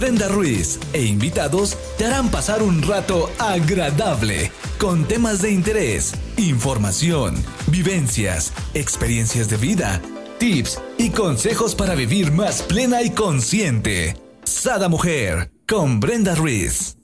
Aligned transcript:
Brenda 0.00 0.28
Ruiz 0.28 0.80
e 0.94 1.04
invitados 1.04 1.76
te 1.98 2.06
harán 2.06 2.30
pasar 2.30 2.62
un 2.62 2.80
rato 2.80 3.28
agradable 3.38 4.50
con 4.78 5.06
temas 5.06 5.42
de 5.42 5.50
interés, 5.50 6.14
información, 6.38 7.34
vivencias, 7.70 8.54
experiencias 8.72 9.50
de 9.50 9.58
vida, 9.58 10.00
tips 10.38 10.82
y 10.96 11.10
consejos 11.10 11.74
para 11.74 11.94
vivir 11.94 12.32
más 12.32 12.62
plena 12.62 13.02
y 13.02 13.10
consciente. 13.10 14.14
Sada 14.42 14.88
Mujer 14.88 15.50
con 15.68 16.00
Brenda 16.00 16.34
Ruiz. 16.34 16.96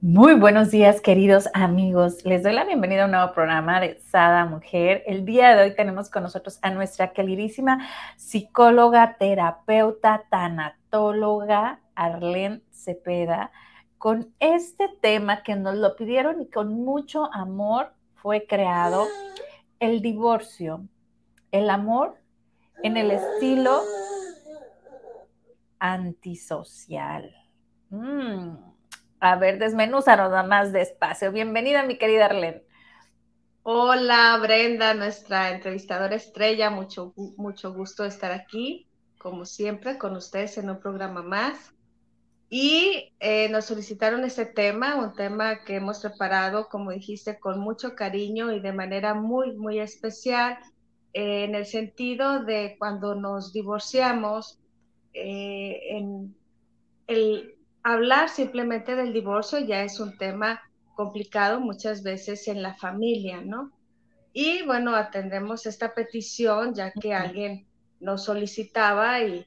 Muy 0.00 0.34
buenos 0.34 0.70
días, 0.70 1.00
queridos 1.00 1.48
amigos. 1.54 2.24
Les 2.24 2.44
doy 2.44 2.52
la 2.52 2.64
bienvenida 2.64 3.02
a 3.02 3.04
un 3.06 3.10
nuevo 3.10 3.32
programa 3.32 3.80
de 3.80 3.98
Sada 4.12 4.44
Mujer. 4.44 5.02
El 5.06 5.24
día 5.24 5.56
de 5.56 5.64
hoy 5.64 5.74
tenemos 5.74 6.08
con 6.08 6.22
nosotros 6.22 6.60
a 6.62 6.70
nuestra 6.70 7.12
queridísima 7.12 7.84
psicóloga, 8.16 9.16
terapeuta, 9.18 10.22
tanatóloga, 10.30 11.80
Arlene 11.96 12.62
Cepeda, 12.70 13.50
con 13.98 14.32
este 14.38 14.88
tema 15.00 15.42
que 15.42 15.56
nos 15.56 15.74
lo 15.76 15.96
pidieron 15.96 16.40
y 16.42 16.48
con 16.48 16.72
mucho 16.72 17.32
amor 17.32 17.92
fue 18.14 18.46
creado, 18.46 19.06
el 19.80 20.00
divorcio, 20.00 20.86
el 21.50 21.70
amor 21.70 22.16
en 22.82 22.96
el 22.96 23.10
estilo 23.10 23.82
antisocial. 25.78 27.34
Mm, 27.90 28.56
a 29.20 29.36
ver, 29.36 29.58
desmenúzanos 29.58 30.30
nada 30.30 30.42
más 30.42 30.72
despacio. 30.72 31.32
Bienvenida, 31.32 31.82
mi 31.82 31.98
querida 31.98 32.26
Arlene. 32.26 32.62
Hola, 33.62 34.38
Brenda, 34.40 34.94
nuestra 34.94 35.50
entrevistadora 35.50 36.14
estrella. 36.14 36.70
Mucho, 36.70 37.12
mucho 37.36 37.72
gusto 37.72 38.04
estar 38.04 38.30
aquí, 38.30 38.88
como 39.18 39.44
siempre, 39.44 39.98
con 39.98 40.14
ustedes 40.14 40.56
en 40.58 40.70
un 40.70 40.78
programa 40.78 41.22
más. 41.22 41.75
Y 42.48 43.12
eh, 43.18 43.48
nos 43.48 43.64
solicitaron 43.64 44.24
este 44.24 44.46
tema, 44.46 44.96
un 44.96 45.14
tema 45.14 45.64
que 45.64 45.76
hemos 45.76 46.00
preparado, 46.00 46.68
como 46.68 46.92
dijiste, 46.92 47.40
con 47.40 47.58
mucho 47.58 47.96
cariño 47.96 48.52
y 48.52 48.60
de 48.60 48.72
manera 48.72 49.14
muy, 49.14 49.56
muy 49.56 49.80
especial, 49.80 50.58
eh, 51.12 51.44
en 51.44 51.54
el 51.56 51.66
sentido 51.66 52.44
de 52.44 52.76
cuando 52.78 53.14
nos 53.16 53.52
divorciamos, 53.52 54.60
eh, 55.12 55.96
en 55.96 56.36
el 57.08 57.56
hablar 57.82 58.28
simplemente 58.28 58.94
del 58.94 59.12
divorcio 59.12 59.58
ya 59.60 59.82
es 59.82 59.98
un 59.98 60.16
tema 60.18 60.60
complicado 60.94 61.60
muchas 61.60 62.02
veces 62.02 62.46
en 62.48 62.62
la 62.62 62.74
familia, 62.74 63.40
¿no? 63.40 63.72
Y 64.32 64.62
bueno, 64.62 64.94
atendemos 64.94 65.66
esta 65.66 65.94
petición 65.94 66.74
ya 66.74 66.92
que 66.92 67.14
alguien 67.14 67.66
nos 68.00 68.24
solicitaba 68.24 69.22
y 69.22 69.46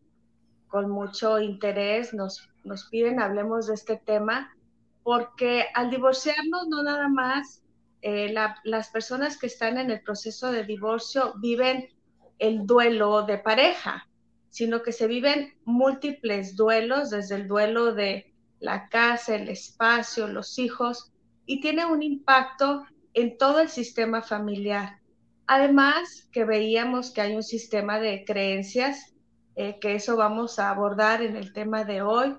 con 0.68 0.90
mucho 0.90 1.40
interés 1.40 2.14
nos 2.14 2.49
nos 2.64 2.86
piden 2.86 3.20
hablemos 3.20 3.68
de 3.68 3.74
este 3.74 3.98
tema, 3.98 4.56
porque 5.04 5.66
al 5.74 5.90
divorciarnos 5.90 6.68
no 6.68 6.84
nada 6.84 7.08
más 7.08 7.64
eh, 8.02 8.34
las 8.64 8.90
personas 8.90 9.38
que 9.38 9.48
están 9.48 9.78
en 9.78 9.92
el 9.92 10.02
proceso 10.02 10.52
de 10.52 10.64
divorcio 10.64 11.34
viven 11.40 11.90
el 12.38 12.66
duelo 12.66 13.24
de 13.24 13.38
pareja, 13.38 14.08
sino 14.50 14.82
que 14.82 14.92
se 14.92 15.08
viven 15.08 15.54
múltiples 15.66 16.56
duelos, 16.56 17.10
desde 17.10 17.36
el 17.36 17.48
duelo 17.48 17.94
de 17.94 18.34
la 18.60 18.88
casa, 18.90 19.36
el 19.36 19.50
espacio, 19.50 20.28
los 20.28 20.58
hijos, 20.60 21.12
y 21.46 21.62
tiene 21.62 21.86
un 21.86 22.02
impacto 22.04 22.86
en 23.14 23.38
todo 23.38 23.60
el 23.60 23.70
sistema 23.70 24.22
familiar. 24.22 25.00
Además, 25.48 26.30
que 26.32 26.46
veíamos 26.46 27.12
que 27.12 27.22
hay 27.22 27.36
un 27.36 27.44
sistema 27.44 28.00
de 28.00 28.24
creencias, 28.26 29.16
eh, 29.56 29.80
que 29.80 29.96
eso 29.96 30.16
vamos 30.16 30.60
a 30.60 30.70
abordar 30.70 31.22
en 31.22 31.36
el 31.36 31.52
tema 31.54 31.84
de 31.84 32.02
hoy, 32.02 32.38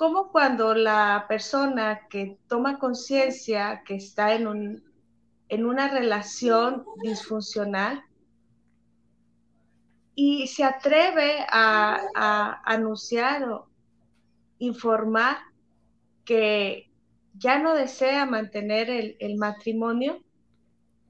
como 0.00 0.32
cuando 0.32 0.74
la 0.74 1.26
persona 1.28 2.08
que 2.08 2.38
toma 2.48 2.78
conciencia 2.78 3.82
que 3.84 3.96
está 3.96 4.34
en, 4.34 4.46
un, 4.46 4.82
en 5.50 5.66
una 5.66 5.88
relación 5.88 6.86
disfuncional 7.02 8.02
y 10.14 10.46
se 10.46 10.64
atreve 10.64 11.44
a, 11.50 12.62
anunciar 12.64 13.46
o 13.46 13.68
informar 14.58 15.36
que 16.24 16.90
ya 17.34 17.58
no 17.58 17.74
desea 17.74 18.24
mantener 18.24 18.88
el, 18.88 19.36
matrimonio, 19.36 20.24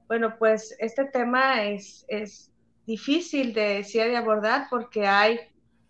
bueno, 0.07 0.35
pues 0.37 0.75
este 0.79 1.05
tema 1.05 1.63
es, 1.63 2.03
es 2.09 2.51
difícil 2.85 3.53
de, 3.53 3.87
de 3.89 4.17
abordar 4.17 4.67
porque 4.69 5.07
hay 5.07 5.39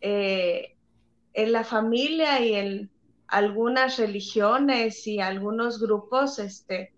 eh, 0.01 0.77
en 1.33 1.51
la 1.51 1.63
familia 1.63 2.39
y 2.39 2.53
en 2.53 2.90
algunas 3.31 3.97
religiones 3.97 5.07
y 5.07 5.19
algunos 5.19 5.79
grupos 5.79 6.37
este, 6.37 6.93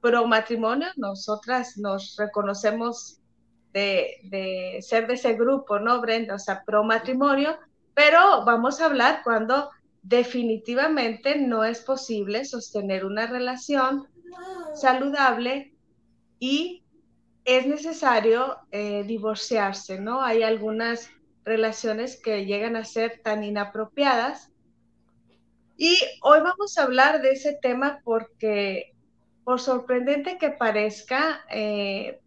pro 0.00 0.26
matrimonio, 0.26 0.88
nosotras 0.96 1.76
nos 1.76 2.16
reconocemos 2.16 3.18
de, 3.72 4.78
ser 4.80 5.06
de 5.08 5.14
ese 5.14 5.34
grupo, 5.34 5.80
¿no, 5.80 6.00
Brenda? 6.00 6.36
O 6.36 6.38
sea, 6.38 6.62
pro 6.64 6.84
matrimonio, 6.84 7.58
pero 7.92 8.44
vamos 8.44 8.80
a 8.80 8.86
hablar 8.86 9.22
cuando 9.24 9.70
definitivamente 10.02 11.38
no 11.38 11.64
es 11.64 11.80
posible 11.80 12.44
sostener 12.44 13.04
una 13.04 13.26
relación 13.26 14.06
saludable 14.74 15.74
y 16.38 16.84
es 17.44 17.66
necesario 17.66 18.58
eh, 18.70 19.02
divorciarse, 19.04 20.00
¿no? 20.00 20.22
Hay 20.22 20.42
algunas 20.42 21.10
relaciones 21.44 22.20
que 22.20 22.46
llegan 22.46 22.76
a 22.76 22.84
ser 22.84 23.20
tan 23.22 23.42
inapropiadas. 23.42 24.50
Y 25.76 25.98
hoy 26.22 26.40
vamos 26.40 26.78
a 26.78 26.84
hablar 26.84 27.20
de 27.20 27.30
ese 27.30 27.58
tema 27.60 28.00
porque, 28.04 28.94
por 29.42 29.60
sorprendente 29.60 30.38
que 30.38 30.50
parezca, 30.50 31.44
eh, 31.50 32.20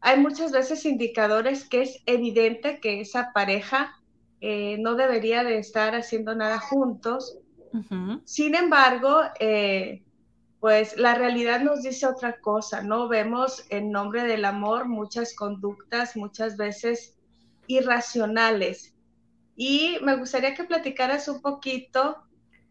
hay 0.00 0.18
muchas 0.18 0.52
veces 0.52 0.84
indicadores 0.84 1.68
que 1.68 1.82
es 1.82 2.02
evidente 2.06 2.80
que 2.80 3.00
esa 3.00 3.32
pareja 3.32 3.96
eh, 4.40 4.76
no 4.78 4.96
debería 4.96 5.44
de 5.44 5.58
estar 5.58 5.94
haciendo 5.94 6.34
nada 6.34 6.58
juntos. 6.58 7.38
Sin 8.24 8.54
embargo, 8.54 9.22
eh, 9.40 10.04
pues 10.60 10.96
la 10.96 11.14
realidad 11.14 11.60
nos 11.60 11.82
dice 11.82 12.06
otra 12.06 12.40
cosa, 12.40 12.82
¿no? 12.82 13.08
Vemos 13.08 13.64
en 13.70 13.90
nombre 13.90 14.24
del 14.24 14.44
amor 14.44 14.86
muchas 14.86 15.34
conductas, 15.34 16.16
muchas 16.16 16.56
veces 16.56 17.16
irracionales. 17.66 18.94
Y 19.56 19.96
me 20.02 20.16
gustaría 20.16 20.54
que 20.54 20.64
platicaras 20.64 21.26
un 21.28 21.40
poquito 21.40 22.23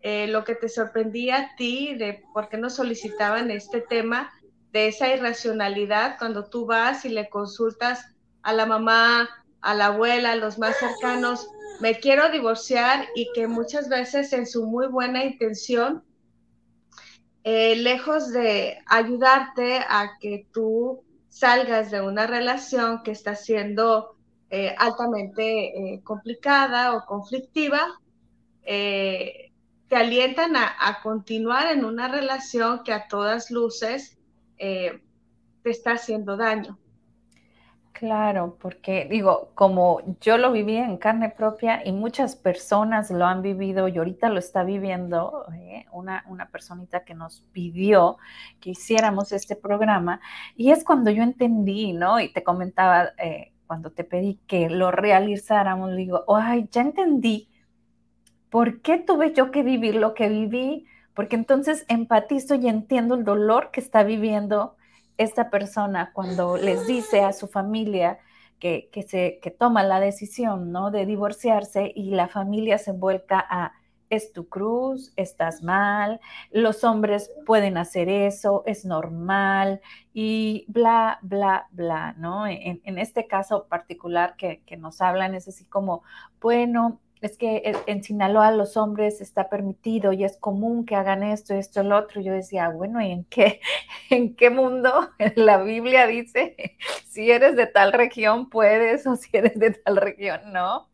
eh, 0.06 0.28
lo 0.28 0.44
que 0.44 0.56
te 0.56 0.68
sorprendía 0.68 1.38
a 1.38 1.56
ti 1.56 1.96
de 1.96 2.26
por 2.34 2.50
qué 2.50 2.58
nos 2.58 2.76
solicitaban 2.76 3.50
este 3.52 3.80
tema 3.80 4.34
de 4.74 4.90
esa 4.90 5.08
irracionalidad 5.08 6.18
cuando 6.20 6.50
tú 6.50 6.66
vas 6.66 7.06
y 7.06 7.10
le 7.10 7.30
consultas 7.30 8.14
a 8.42 8.52
la 8.52 8.66
mamá, 8.66 9.30
a 9.62 9.74
la 9.74 9.86
abuela, 9.86 10.34
a 10.34 10.36
los 10.36 10.60
más 10.60 10.76
cercanos, 10.76 11.48
me 11.80 12.02
quiero 12.02 12.30
divorciar 12.30 13.08
y 13.16 13.30
que 13.34 13.48
muchas 13.48 13.88
veces 13.88 14.34
en 14.34 14.46
su 14.46 14.66
muy 14.66 14.88
buena 14.88 15.24
intención, 15.24 16.04
eh, 17.46 17.78
lejos 17.78 18.34
de 18.34 18.80
ayudarte 18.88 19.78
a 19.88 20.18
que 20.20 20.48
tú 20.52 21.02
salgas 21.30 21.92
de 21.92 22.02
una 22.02 22.28
relación 22.28 23.04
que 23.04 23.12
está 23.12 23.36
siendo 23.38 24.18
eh, 24.50 24.76
altamente 24.78 26.02
complicada 26.04 26.94
o 26.94 27.06
conflictiva, 27.06 27.88
te 29.94 30.00
alientan 30.00 30.56
a, 30.56 31.02
continuar 31.04 31.72
en 31.72 31.86
una 31.86 32.08
relación 32.08 32.84
que 32.84 32.92
a 32.92 33.08
todas 33.08 33.52
luces 33.52 34.18
te 34.58 35.00
está 35.66 35.92
haciendo 35.92 36.36
daño. 36.36 36.80
Claro, 37.92 38.58
porque 38.60 39.06
digo, 39.08 39.52
como 39.54 40.02
yo 40.20 40.40
lo 40.40 40.52
viví 40.52 40.78
en 40.78 40.98
carne 40.98 41.30
propia 41.30 41.86
y 41.86 41.92
muchas 41.92 42.36
personas 42.36 43.12
lo 43.12 43.28
han 43.28 43.44
vivido 43.44 43.88
y 43.88 44.00
ahorita 44.00 44.30
lo 44.30 44.40
está 44.40 44.64
viviendo, 44.64 45.46
una, 45.92 46.26
una 46.28 46.50
personita 46.50 47.04
que 47.04 47.14
nos 47.14 47.42
pidió 47.52 48.18
que 48.60 48.72
hiciéramos 48.72 49.32
este 49.32 49.56
programa, 49.56 50.22
y 50.56 50.72
es 50.72 50.84
cuando 50.84 51.12
yo 51.12 51.22
entendí, 51.22 51.94
¿no? 51.94 52.20
Y 52.20 52.34
te 52.34 52.42
comentaba, 52.42 53.12
cuando 53.68 53.92
te 53.92 54.04
pedí 54.04 54.40
que 54.48 54.72
lo 54.72 54.90
realizáramos, 54.90 55.96
digo, 55.96 56.24
ay, 56.36 56.68
ya 56.72 56.82
entendí 56.82 57.48
por 58.54 58.84
qué 58.84 59.00
tuve 59.00 59.34
yo 59.34 59.50
que 59.50 59.64
vivir 59.64 59.96
lo 59.96 60.14
que 60.14 60.30
viví, 60.30 60.86
porque 61.16 61.36
entonces 61.36 61.86
empatizo 61.88 62.54
y 62.54 62.68
entiendo 62.68 63.16
el 63.16 63.24
dolor 63.24 63.72
que 63.72 63.80
está 63.80 64.04
viviendo 64.04 64.76
esta 65.18 65.50
persona 65.50 66.12
cuando 66.14 66.56
les 66.58 66.86
dice 66.86 67.24
a 67.24 67.34
su 67.34 67.48
familia 67.48 68.20
que, 68.60 68.90
que 68.92 69.02
se, 69.02 69.40
que 69.42 69.50
toma 69.50 69.82
la 69.82 70.00
decisión 70.00 70.72
¿no? 70.72 70.92
de 70.92 71.08
divorciarse 71.08 71.94
y 71.96 72.12
la 72.12 72.28
familia 72.28 72.78
se 72.78 72.92
vuelca 72.92 73.44
a 73.50 73.74
es 74.12 74.32
tu 74.32 74.48
cruz, 74.48 75.14
estás 75.16 75.64
mal, 75.64 76.20
los 76.52 76.84
hombres 76.84 77.32
pueden 77.48 77.78
hacer 77.78 78.08
eso, 78.08 78.62
es 78.68 78.86
normal 78.86 79.82
y 80.14 80.66
bla, 80.68 81.18
bla, 81.24 81.68
bla, 81.72 82.14
¿no? 82.20 82.46
En, 82.46 83.00
este 83.00 83.26
caso 83.26 83.66
particular 83.68 84.36
que, 84.38 84.62
nos 84.78 85.02
hablan 85.02 85.34
es 85.34 85.48
así 85.48 85.66
como, 85.66 86.04
bueno, 86.40 87.00
es 87.24 87.38
que 87.38 87.74
en 87.88 88.04
Sinaloa 88.04 88.52
los 88.52 88.76
hombres 88.76 89.22
está 89.22 89.50
permitido 89.50 90.12
y 90.12 90.26
es 90.26 90.36
común 90.38 90.86
que 90.86 90.96
hagan 90.96 91.24
esto, 91.24 91.54
esto, 91.54 91.82
lo 91.82 91.98
otro. 91.98 92.20
Yo 92.22 92.34
decía, 92.34 92.68
bueno, 92.70 93.02
¿y 93.02 93.12
en 93.12 93.24
qué, 93.26 93.62
en 94.10 94.36
qué 94.36 94.50
mundo 94.50 95.10
la 95.36 95.64
Biblia 95.64 96.06
dice 96.06 96.78
si 97.08 97.32
eres 97.32 97.56
de 97.56 97.68
tal 97.68 97.94
región 97.94 98.50
puedes 98.50 99.08
o 99.08 99.16
si 99.16 99.30
eres 99.38 99.58
de 99.58 99.72
tal 99.72 99.98
región 99.98 100.52
no? 100.52 100.90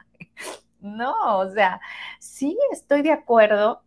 No, 0.81 1.39
o 1.39 1.49
sea, 1.51 1.81
sí 2.19 2.57
estoy 2.71 3.01
de 3.01 3.11
acuerdo 3.11 3.83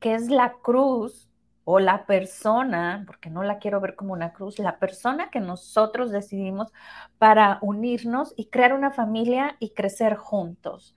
que 0.00 0.14
es 0.14 0.28
la 0.28 0.54
cruz 0.62 1.30
o 1.68 1.80
la 1.80 2.06
persona, 2.06 3.02
porque 3.06 3.28
no 3.28 3.42
la 3.42 3.58
quiero 3.58 3.80
ver 3.80 3.96
como 3.96 4.12
una 4.12 4.32
cruz, 4.32 4.60
la 4.60 4.78
persona 4.78 5.30
que 5.30 5.40
nosotros 5.40 6.12
decidimos 6.12 6.72
para 7.18 7.58
unirnos 7.60 8.34
y 8.36 8.46
crear 8.50 8.72
una 8.72 8.92
familia 8.92 9.56
y 9.58 9.70
crecer 9.70 10.14
juntos. 10.14 10.94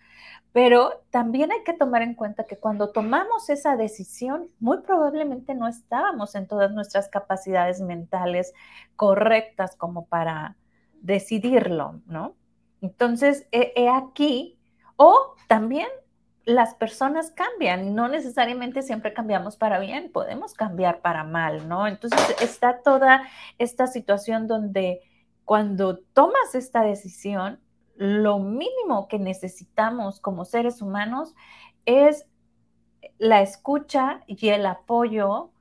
Pero 0.51 1.03
también 1.11 1.51
hay 1.51 1.63
que 1.63 1.73
tomar 1.73 2.01
en 2.01 2.15
cuenta 2.15 2.45
que 2.45 2.57
cuando 2.57 2.91
tomamos 2.91 3.49
esa 3.49 3.75
decisión, 3.75 4.49
muy 4.59 4.79
probablemente 4.81 5.53
no 5.53 5.67
estábamos 5.67 6.33
en 6.35 6.47
todas 6.47 6.71
nuestras 6.71 7.07
capacidades 7.07 7.81
mentales 7.81 8.53
correctas 8.95 9.75
como 9.75 10.07
para 10.07 10.55
decidirlo, 11.01 12.01
¿no? 12.07 12.35
Entonces, 12.81 13.47
he, 13.51 13.89
aquí, 13.89 14.57
o 14.95 15.35
también 15.47 15.87
las 16.45 16.73
personas 16.73 17.31
cambian 17.31 17.85
y 17.85 17.91
no 17.91 18.07
necesariamente 18.07 18.81
siempre 18.81 19.13
cambiamos 19.13 19.55
para 19.55 19.77
bien, 19.77 20.11
podemos 20.11 20.53
cambiar 20.53 21.01
para 21.01 21.23
mal, 21.23 21.67
¿no? 21.67 21.85
Entonces, 21.85 22.19
está 22.41 22.81
toda 22.81 23.23
esta 23.59 23.85
situación 23.85 24.47
donde 24.47 25.01
cuando 25.45 25.99
tomas 25.99 26.55
esta 26.55 26.81
decisión, 26.81 27.59
lo 27.99 28.39
mínimo 28.39 29.09
que 29.09 29.19
necesitamos 29.19 30.21
como 30.21 30.45
seres 30.45 30.81
humanos 30.81 31.35
es 31.85 32.25
la 33.17 33.41
escucha 33.41 34.21
y 34.25 34.47
el 34.47 34.65
apoyo, 34.65 35.51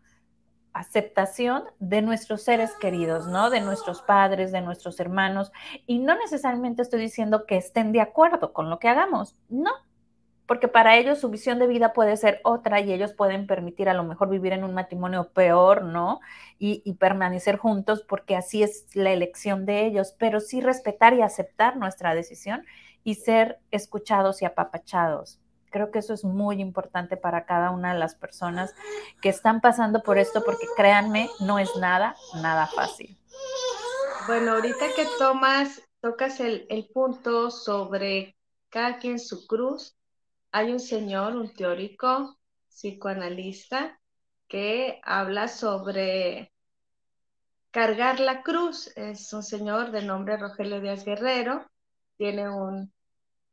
aceptación 0.72 1.64
de 1.80 2.00
nuestros 2.00 2.42
seres 2.42 2.70
queridos, 2.76 3.26
¿no? 3.26 3.50
De 3.50 3.60
nuestros 3.60 4.02
padres, 4.02 4.52
de 4.52 4.60
nuestros 4.60 5.00
hermanos. 5.00 5.50
Y 5.84 5.98
no 5.98 6.14
necesariamente 6.14 6.82
estoy 6.82 7.00
diciendo 7.00 7.44
que 7.44 7.56
estén 7.56 7.90
de 7.90 8.02
acuerdo 8.02 8.52
con 8.52 8.70
lo 8.70 8.78
que 8.78 8.86
hagamos, 8.86 9.36
no, 9.48 9.72
porque 10.48 10.66
para 10.66 10.96
ellos 10.96 11.20
su 11.20 11.28
visión 11.28 11.58
de 11.58 11.66
vida 11.66 11.92
puede 11.92 12.16
ser 12.16 12.40
otra 12.42 12.80
y 12.80 12.90
ellos 12.90 13.12
pueden 13.12 13.46
permitir 13.46 13.90
a 13.90 13.94
lo 13.94 14.02
mejor 14.02 14.30
vivir 14.30 14.54
en 14.54 14.64
un 14.64 14.72
matrimonio 14.72 15.28
peor, 15.34 15.82
¿no? 15.82 16.20
Y, 16.58 16.94
permanecer 16.94 17.58
juntos 17.58 18.02
porque 18.08 18.34
así 18.34 18.62
es 18.62 18.86
la 18.94 19.12
elección 19.12 19.66
de 19.66 19.84
ellos, 19.84 20.14
pero 20.18 20.40
sí 20.40 20.62
respetar 20.62 21.12
y 21.12 21.20
aceptar 21.20 21.76
nuestra 21.76 22.14
decisión 22.14 22.64
y 23.04 23.16
ser 23.16 23.60
escuchados 23.70 24.40
y 24.40 24.46
apapachados. 24.46 25.38
Creo 25.70 25.90
que 25.90 25.98
eso 25.98 26.14
es 26.14 26.24
muy 26.24 26.62
importante 26.62 27.18
para 27.18 27.44
cada 27.44 27.70
una 27.70 27.92
de 27.92 27.98
las 27.98 28.14
personas 28.14 28.74
que 29.20 29.28
están 29.28 29.60
pasando 29.60 30.02
por 30.02 30.16
esto, 30.16 30.42
porque 30.42 30.66
créanme, 30.76 31.28
no 31.40 31.58
es 31.58 31.76
nada, 31.76 32.16
nada 32.36 32.66
fácil. 32.68 33.18
Bueno, 34.26 34.52
ahorita 34.52 34.86
que 34.96 35.06
tomas, 35.18 35.82
tocas 36.00 36.40
el, 36.40 36.66
el 36.70 36.88
punto 36.88 37.50
sobre 37.50 38.34
cada 38.70 38.98
quien 38.98 39.18
su 39.18 39.46
cruz, 39.46 39.97
hay 40.50 40.72
un 40.72 40.80
señor, 40.80 41.36
un 41.36 41.52
teórico 41.52 42.38
psicoanalista, 42.68 43.98
que 44.48 45.00
habla 45.04 45.48
sobre 45.48 46.52
cargar 47.70 48.18
la 48.20 48.42
cruz. 48.42 48.90
Es 48.96 49.32
un 49.32 49.42
señor 49.42 49.90
de 49.90 50.02
nombre 50.02 50.38
Rogelio 50.38 50.80
Díaz 50.80 51.04
Guerrero. 51.04 51.66
Tiene 52.16 52.48
un 52.48 52.92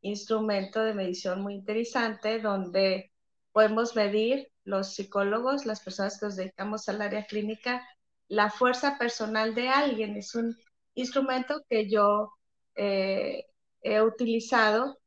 instrumento 0.02 0.84
de 0.84 0.94
medición 0.94 1.42
muy 1.42 1.56
interesante 1.56 2.40
donde 2.40 3.12
podemos 3.52 3.96
medir 3.96 4.52
los 4.64 4.96
psicólogos, 4.96 5.66
las 5.66 5.82
personas 5.82 6.20
que 6.20 6.26
nos 6.28 6.36
dedicamos 6.36 6.88
al 6.90 7.02
área 7.02 7.26
clínica, 7.26 7.88
la 8.28 8.50
fuerza 8.50 8.98
personal 8.98 9.54
de 9.54 9.70
alguien. 9.70 10.16
Es 10.16 10.34
un 10.36 10.56
instrumento 10.94 11.64
que 11.70 11.90
yo 11.90 12.32
eh, 12.76 13.46
he 13.82 14.02
utilizado 14.02 14.98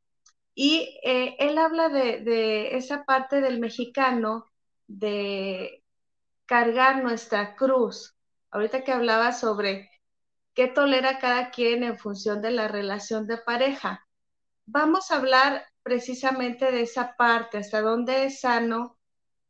y 0.61 0.99
eh, 1.03 1.37
él 1.39 1.57
habla 1.57 1.87
de, 1.87 2.75
esa 2.75 3.05
parte 3.05 3.39
del 3.39 3.61
mexicano, 3.61 4.43
de 4.87 5.85
cargar 6.45 7.01
nuestra 7.01 7.55
cruz. 7.55 8.17
Ahorita 8.51 8.83
que 8.83 8.91
hablaba 8.91 9.31
sobre 9.31 9.89
qué 10.53 10.67
tolera 10.67 11.17
cada 11.19 11.49
quien 11.51 11.83
en 11.83 11.97
función 11.97 12.41
de 12.41 12.51
la 12.51 12.67
relación 12.67 13.25
de 13.25 13.37
pareja. 13.37 14.05
Vamos 14.65 15.11
a 15.11 15.15
hablar 15.15 15.65
precisamente 15.81 16.73
de 16.73 16.81
esa 16.81 17.15
parte, 17.15 17.59
hasta 17.59 17.79
dónde 17.79 18.25
es 18.25 18.41
sano 18.41 18.97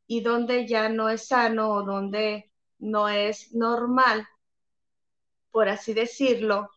y 0.05 0.21
dónde 0.21 0.67
ya 0.67 0.89
no 0.89 1.09
es 1.09 1.27
sano 1.27 1.71
o 1.71 1.81
dónde 1.81 2.51
no 2.77 3.09
es 3.09 3.51
normal, 3.55 4.27
por 5.49 5.69
así 5.69 5.95
decirlo, 5.95 6.69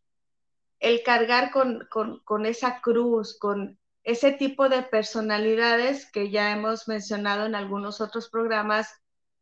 el 0.79 1.03
cargar 1.03 1.51
con, 1.51 1.87
con 2.25 2.47
esa 2.47 2.81
cruz, 2.81 3.39
con 3.39 3.79
ese 4.05 4.33
tipo 4.33 4.69
de 4.69 4.83
personalidades 4.83 6.11
que 6.11 6.31
ya 6.31 6.53
hemos 6.53 6.89
mencionado 6.89 7.47
en 7.47 7.55
algunos 7.55 8.01
otros 8.01 8.29
programas 8.29 8.89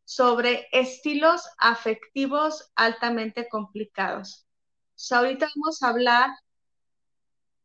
sobre 0.05 0.67
estilos 0.71 1.47
afectivos 1.57 2.71
altamente 2.75 3.47
complicados. 3.49 4.45
ahorita 5.09 5.47
vamos 5.55 5.81
a 5.81 5.89
hablar 5.89 6.29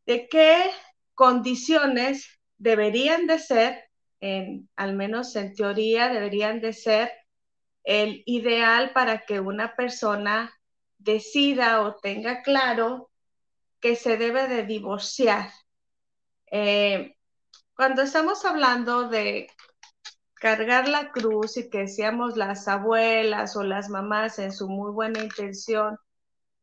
de 0.06 0.28
qué 0.28 0.70
condiciones 1.14 2.26
deberían 2.56 3.26
de 3.26 3.38
ser, 3.38 3.84
en, 4.20 4.68
al 4.76 4.94
menos 4.94 5.34
en 5.36 5.54
teoría, 5.54 6.08
deberían 6.08 6.60
de 6.60 6.72
ser 6.72 7.12
el 7.84 8.22
ideal 8.26 8.92
para 8.92 9.26
que 9.26 9.40
una 9.40 9.76
persona 9.76 10.52
decida 10.98 11.82
o 11.82 11.96
tenga 11.96 12.42
claro 12.42 13.10
que 13.80 13.96
se 13.96 14.16
debe 14.16 14.48
de 14.48 14.64
divorciar 14.64 15.50
eh, 16.50 17.16
cuando 17.74 18.02
estamos 18.02 18.44
hablando 18.44 19.08
de 19.08 19.50
cargar 20.34 20.88
la 20.88 21.10
cruz 21.10 21.56
y 21.56 21.70
que 21.70 21.78
decíamos 21.78 22.36
las 22.36 22.68
abuelas 22.68 23.56
o 23.56 23.62
las 23.62 23.88
mamás 23.88 24.38
en 24.38 24.52
su 24.52 24.68
muy 24.68 24.92
buena 24.92 25.22
intención, 25.22 25.98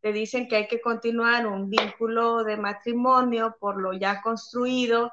te 0.02 0.12
dicen 0.12 0.48
que 0.48 0.58
hay 0.58 0.68
que 0.68 0.82
continuar 0.82 1.48
un 1.48 1.70
vínculo 1.70 2.44
de 2.44 2.58
matrimonio 2.58 3.56
por 3.60 3.82
lo 3.82 3.94
ya 3.94 4.22
construido 4.22 5.12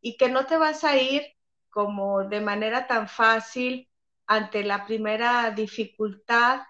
y 0.00 0.16
que 0.16 0.28
no 0.28 0.46
te 0.46 0.56
vas 0.56 0.84
a 0.84 0.96
ir 0.96 1.22
como 1.70 2.24
de 2.24 2.40
manera 2.40 2.86
tan 2.86 3.08
fácil 3.08 3.88
ante 4.26 4.64
la 4.64 4.84
primera 4.84 5.50
dificultad 5.50 6.62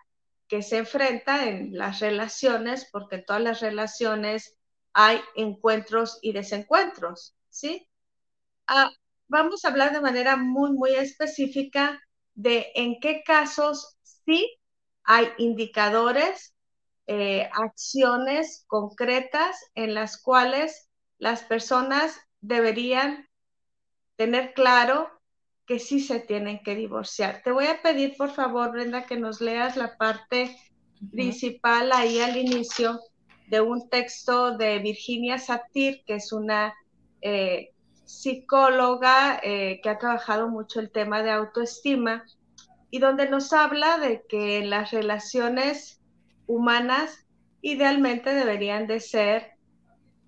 que 0.49 0.63
se 0.63 0.79
enfrenta 0.79 1.49
en 1.49 1.77
las 1.77 2.01
relaciones, 2.01 2.89
porque 2.93 3.17
en 3.17 3.25
todas 3.25 3.43
las 3.43 3.61
relaciones 3.61 4.59
hay 4.93 5.21
encuentros 5.35 6.19
y 6.21 6.33
desencuentros. 6.33 7.35
¿Sí? 7.53 7.87
Ah, 8.67 8.91
vamos 9.29 9.65
a 9.65 9.69
hablar 9.69 9.93
de 9.93 10.01
manera 10.01 10.37
muy, 10.37 10.73
muy 10.73 10.95
específica 10.95 12.01
de 12.35 12.73
en 12.75 12.99
qué 13.01 13.23
casos 13.25 13.97
sí 14.03 14.59
hay 15.05 15.29
indicadores, 15.39 16.55
eh, 17.07 17.49
acciones 17.53 18.65
concretas 18.67 19.57
en 19.75 19.95
las 19.95 20.21
cuales 20.21 20.89
las 21.19 21.43
personas 21.43 22.19
deberían 22.41 23.29
tener 24.17 24.55
claro 24.55 25.11
que 25.67 25.79
sí 25.79 26.01
se 26.01 26.21
tienen 26.21 26.63
que 26.63 26.75
divorciar. 26.75 27.43
Te 27.43 27.53
voy 27.53 27.67
a 27.67 27.83
pedir, 27.83 28.17
por 28.17 28.31
favor, 28.31 28.73
Brenda, 28.73 29.07
que 29.07 29.17
nos 29.17 29.41
leas 29.41 29.77
la 29.77 29.97
parte 29.97 30.57
principal 31.11 31.93
ahí 31.93 32.21
al 32.21 32.37
inicio 32.37 33.01
de 33.47 33.61
un 33.61 33.89
texto 33.89 34.57
de 34.57 34.79
Virginia 34.79 35.39
Satir, 35.39 36.03
que 36.05 36.15
es 36.15 36.33
una 36.33 36.75
eh, 37.23 37.73
psicóloga 38.05 39.41
eh, 39.43 39.81
que 39.83 39.89
ha 39.89 39.99
trabajado 39.99 40.49
mucho 40.49 40.81
el 40.81 40.91
tema 40.91 41.23
de 41.23 41.31
autoestima 41.31 42.25
y 42.91 42.99
donde 42.99 43.29
nos 43.29 43.53
habla 43.53 43.99
de 43.99 44.23
que 44.29 44.65
las 44.65 44.91
relaciones 44.91 46.01
humanas 46.47 47.27
idealmente 47.63 48.35
deberían 48.35 48.87
de 48.87 49.01
ser 49.01 49.53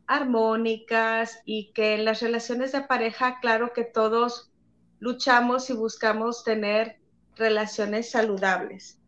armónicas 0.07 1.41
y 1.45 1.73
que 1.73 1.95
en 1.95 2.05
las 2.05 2.21
relaciones 2.23 2.73
de 2.73 2.83
pareja, 2.83 3.39
claro 3.41 3.73
que 3.73 3.85
todos 3.85 4.51
luchamos 4.99 5.69
y 5.71 5.75
buscamos 5.75 6.45
tener 6.45 6.99
relaciones 7.37 8.11
saludables. 8.11 8.99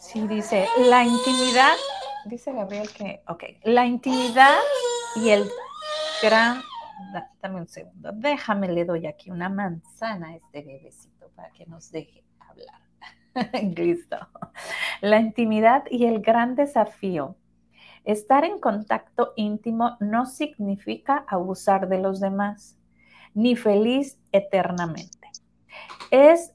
Sí, 0.00 0.26
dice, 0.26 0.66
la 0.78 1.04
intimidad, 1.04 1.76
dice 2.24 2.52
Gabriel 2.52 2.88
que, 2.90 3.20
ok, 3.28 3.44
la 3.64 3.86
intimidad 3.86 4.58
y 5.16 5.28
el 5.28 5.50
gran 6.22 6.62
dame 7.42 7.60
un 7.60 7.68
segundo, 7.68 8.12
déjame, 8.12 8.68
le 8.68 8.84
doy 8.84 9.06
aquí 9.06 9.30
una 9.30 9.48
manzana 9.48 10.28
a 10.28 10.36
este 10.36 10.62
bebecito 10.62 11.30
para 11.34 11.50
que 11.50 11.66
nos 11.66 11.90
deje 11.90 12.24
hablar. 12.38 12.80
Listo. 13.76 14.16
La 15.00 15.20
intimidad 15.20 15.84
y 15.90 16.06
el 16.06 16.20
gran 16.20 16.54
desafío. 16.54 17.36
Estar 18.04 18.44
en 18.44 18.58
contacto 18.58 19.32
íntimo 19.36 19.96
no 20.00 20.26
significa 20.26 21.24
abusar 21.28 21.88
de 21.88 21.98
los 21.98 22.20
demás. 22.20 22.76
ni 23.32 23.54
feliz 23.54 24.18
eternamente. 24.32 25.30
Es 26.10 26.52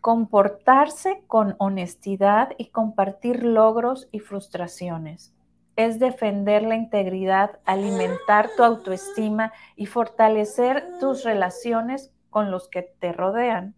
comportarse 0.00 1.22
con 1.26 1.54
honestidad 1.58 2.52
y 2.56 2.70
compartir 2.70 3.44
logros 3.44 4.08
y 4.10 4.20
frustraciones. 4.20 5.34
Es 5.80 5.98
defender 5.98 6.62
la 6.62 6.76
integridad, 6.76 7.58
alimentar 7.64 8.50
tu 8.54 8.64
autoestima 8.64 9.50
y 9.76 9.86
fortalecer 9.86 10.84
tus 11.00 11.24
relaciones 11.24 12.12
con 12.28 12.50
los 12.50 12.68
que 12.68 12.82
te 12.82 13.14
rodean. 13.14 13.74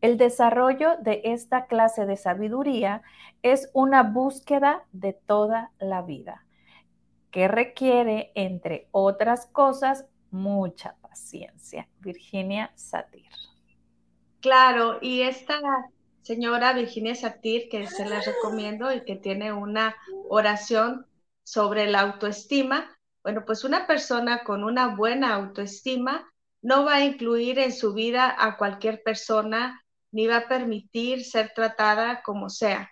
El 0.00 0.18
desarrollo 0.18 0.96
de 1.02 1.20
esta 1.22 1.66
clase 1.66 2.04
de 2.04 2.16
sabiduría 2.16 3.02
es 3.42 3.70
una 3.74 4.02
búsqueda 4.02 4.86
de 4.90 5.12
toda 5.12 5.70
la 5.78 6.02
vida, 6.02 6.44
que 7.30 7.46
requiere, 7.46 8.32
entre 8.34 8.88
otras 8.90 9.46
cosas, 9.46 10.04
mucha 10.32 10.96
paciencia. 11.00 11.86
Virginia 12.00 12.72
Satir. 12.74 13.30
Claro, 14.40 14.98
y 15.00 15.20
esta 15.20 15.60
señora 16.22 16.72
Virginia 16.72 17.14
Satir, 17.14 17.68
que 17.68 17.86
se 17.86 18.04
la 18.04 18.20
recomiendo 18.20 18.92
y 18.92 19.04
que 19.04 19.14
tiene 19.14 19.52
una 19.52 19.94
oración 20.28 21.06
sobre 21.46 21.88
la 21.88 22.00
autoestima, 22.00 22.98
bueno, 23.22 23.44
pues 23.46 23.62
una 23.62 23.86
persona 23.86 24.42
con 24.42 24.64
una 24.64 24.96
buena 24.96 25.32
autoestima 25.32 26.28
no 26.60 26.84
va 26.84 26.96
a 26.96 27.04
incluir 27.04 27.60
en 27.60 27.72
su 27.72 27.94
vida 27.94 28.34
a 28.36 28.56
cualquier 28.56 29.04
persona 29.04 29.80
ni 30.10 30.26
va 30.26 30.38
a 30.38 30.48
permitir 30.48 31.24
ser 31.24 31.52
tratada 31.54 32.22
como 32.24 32.50
sea. 32.50 32.90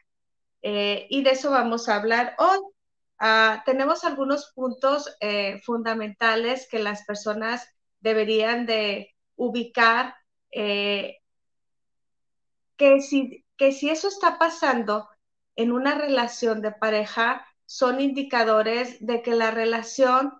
Eh, 0.62 1.08
y 1.10 1.24
de 1.24 1.30
eso 1.30 1.50
vamos 1.50 1.88
a 1.88 1.96
hablar 1.96 2.36
hoy. 2.38 2.58
Ah, 3.18 3.64
tenemos 3.66 4.04
algunos 4.04 4.52
puntos 4.54 5.12
eh, 5.18 5.60
fundamentales 5.64 6.68
que 6.70 6.78
las 6.78 7.04
personas 7.04 7.68
deberían 7.98 8.66
de 8.66 9.16
ubicar, 9.34 10.14
eh, 10.52 11.16
que, 12.76 13.00
si, 13.00 13.44
que 13.56 13.72
si 13.72 13.90
eso 13.90 14.06
está 14.06 14.38
pasando 14.38 15.08
en 15.56 15.72
una 15.72 15.96
relación 15.96 16.62
de 16.62 16.70
pareja, 16.70 17.44
son 17.66 18.00
indicadores 18.00 19.04
de 19.04 19.22
que 19.22 19.34
la 19.34 19.50
relación 19.50 20.34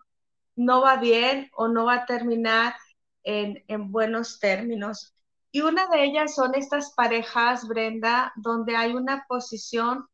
no 0.57 0.83
va 0.83 0.97
bien 0.97 1.51
o 1.57 1.69
no 1.69 1.87
va 1.87 1.95
a 1.95 2.07
terminar 2.07 2.75
en, 3.23 3.65
en 3.69 3.91
buenos 3.91 4.39
términos. 4.39 5.15
Y 5.51 5.61
una 5.63 5.87
de 5.87 6.05
ellas 6.05 6.35
son 6.35 6.55
estas 6.55 6.93
parejas, 6.95 7.67
Brenda, 7.69 8.33
donde 8.37 8.77
hay 8.77 8.93
una 8.95 9.25
posición 9.29 10.07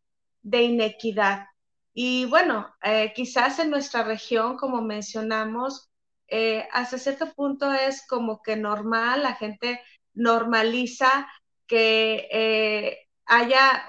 de 0.42 0.62
inequidad. 0.62 1.46
Y 1.92 2.26
bueno, 2.26 2.72
eh, 2.82 3.12
quizás 3.14 3.58
en 3.58 3.70
nuestra 3.70 4.02
región, 4.04 4.56
como 4.56 4.80
mencionamos, 4.82 5.90
eh, 6.28 6.68
hasta 6.72 6.98
cierto 6.98 7.32
punto 7.34 7.72
es 7.72 8.06
como 8.06 8.42
que 8.42 8.56
normal, 8.56 9.22
la 9.22 9.34
gente 9.34 9.80
normaliza 10.14 11.28
que 11.66 12.28
eh, 12.30 12.98
haya 13.26 13.86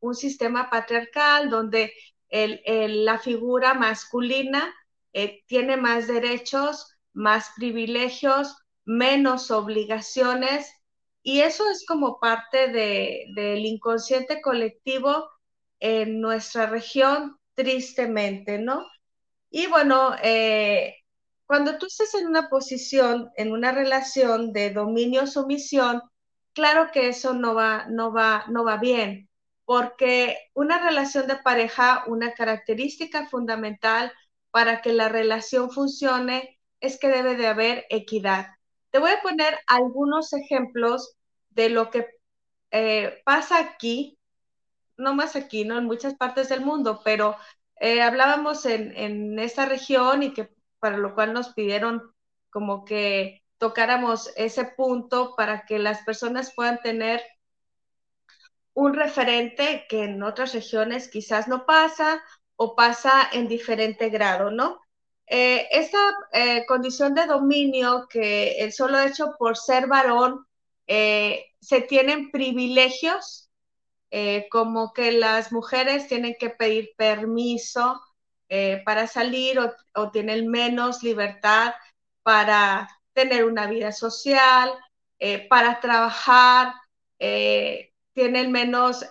un 0.00 0.14
sistema 0.14 0.70
patriarcal 0.70 1.50
donde 1.50 1.92
la 2.30 3.18
figura 3.18 3.74
masculina 3.74 4.74
tiene 5.46 5.76
más 5.76 6.06
derechos, 6.06 6.96
más 7.12 7.50
privilegios, 7.56 8.56
menos 8.84 9.50
obligaciones 9.50 10.70
y 11.22 11.40
eso 11.40 11.68
es 11.68 11.84
como 11.84 12.20
parte 12.20 12.68
del 12.68 13.66
inconsciente 13.66 14.40
colectivo 14.40 15.28
en 15.80 16.20
nuestra 16.20 16.66
región, 16.66 17.36
tristemente, 17.54 18.58
¿no? 18.58 18.86
Y 19.50 19.66
bueno, 19.66 20.14
eh, 20.22 20.94
cuando 21.44 21.78
tú 21.78 21.86
estás 21.86 22.14
en 22.14 22.28
una 22.28 22.48
posición, 22.48 23.30
en 23.36 23.50
una 23.50 23.72
relación 23.72 24.52
de 24.52 24.70
dominio-sumisión, 24.70 26.00
claro 26.52 26.90
que 26.92 27.08
eso 27.08 27.34
no 27.34 27.56
va, 27.56 27.86
no 27.88 28.12
va, 28.12 28.44
no 28.48 28.62
va 28.64 28.76
bien, 28.76 29.25
porque 29.66 30.38
una 30.54 30.82
relación 30.82 31.26
de 31.26 31.36
pareja, 31.36 32.04
una 32.06 32.32
característica 32.32 33.26
fundamental 33.26 34.12
para 34.50 34.80
que 34.80 34.92
la 34.92 35.08
relación 35.10 35.70
funcione 35.70 36.58
es 36.80 36.98
que 36.98 37.08
debe 37.08 37.36
de 37.36 37.48
haber 37.48 37.84
equidad. 37.90 38.46
Te 38.90 39.00
voy 39.00 39.10
a 39.10 39.20
poner 39.20 39.58
algunos 39.66 40.32
ejemplos 40.32 41.16
de 41.50 41.68
lo 41.68 41.90
que 41.90 42.06
eh, 42.70 43.20
pasa 43.24 43.58
aquí, 43.58 44.18
no 44.96 45.14
más 45.14 45.36
aquí, 45.36 45.64
¿no? 45.64 45.76
En 45.78 45.84
muchas 45.84 46.14
partes 46.14 46.48
del 46.48 46.60
mundo, 46.60 47.02
pero 47.04 47.36
eh, 47.80 48.00
hablábamos 48.00 48.64
en, 48.66 48.96
en 48.96 49.38
esta 49.38 49.66
región 49.66 50.22
y 50.22 50.32
que 50.32 50.54
para 50.78 50.96
lo 50.96 51.14
cual 51.14 51.32
nos 51.32 51.52
pidieron 51.54 52.14
como 52.50 52.84
que 52.84 53.42
tocáramos 53.58 54.30
ese 54.36 54.64
punto 54.64 55.34
para 55.36 55.66
que 55.66 55.78
las 55.78 56.02
personas 56.02 56.54
puedan 56.54 56.80
tener 56.80 57.20
un 58.76 58.94
referente 58.94 59.86
que 59.88 60.04
en 60.04 60.22
otras 60.22 60.54
regiones 60.54 61.08
quizás 61.08 61.48
no 61.48 61.66
pasa 61.66 62.22
o 62.56 62.74
pasa 62.76 63.28
en 63.32 63.48
diferente 63.48 64.10
grado, 64.10 64.50
¿no? 64.50 64.80
Eh, 65.26 65.66
esta 65.72 65.98
condición 66.68 67.14
de 67.14 67.26
dominio 67.26 68.06
que 68.08 68.58
el 68.58 68.72
solo 68.72 69.00
hecho 69.00 69.34
por 69.38 69.56
ser 69.56 69.88
varón 69.88 70.46
eh, 70.86 71.46
se 71.60 71.80
tienen 71.82 72.30
privilegios, 72.30 73.50
eh, 74.10 74.46
como 74.50 74.92
que 74.92 75.12
las 75.12 75.52
mujeres 75.52 76.06
tienen 76.08 76.36
que 76.38 76.50
pedir 76.50 76.90
permiso 76.96 78.00
eh, 78.48 78.82
para 78.84 79.06
salir 79.08 79.58
o, 79.58 80.10
tienen 80.12 80.48
menos 80.48 81.02
libertad 81.02 81.74
para 82.22 82.88
tener 83.12 83.44
una 83.44 83.66
vida 83.66 83.92
social, 83.92 84.70
para 85.48 85.80
trabajar, 85.80 86.74
tienen 88.16 88.50
menos 88.50 89.04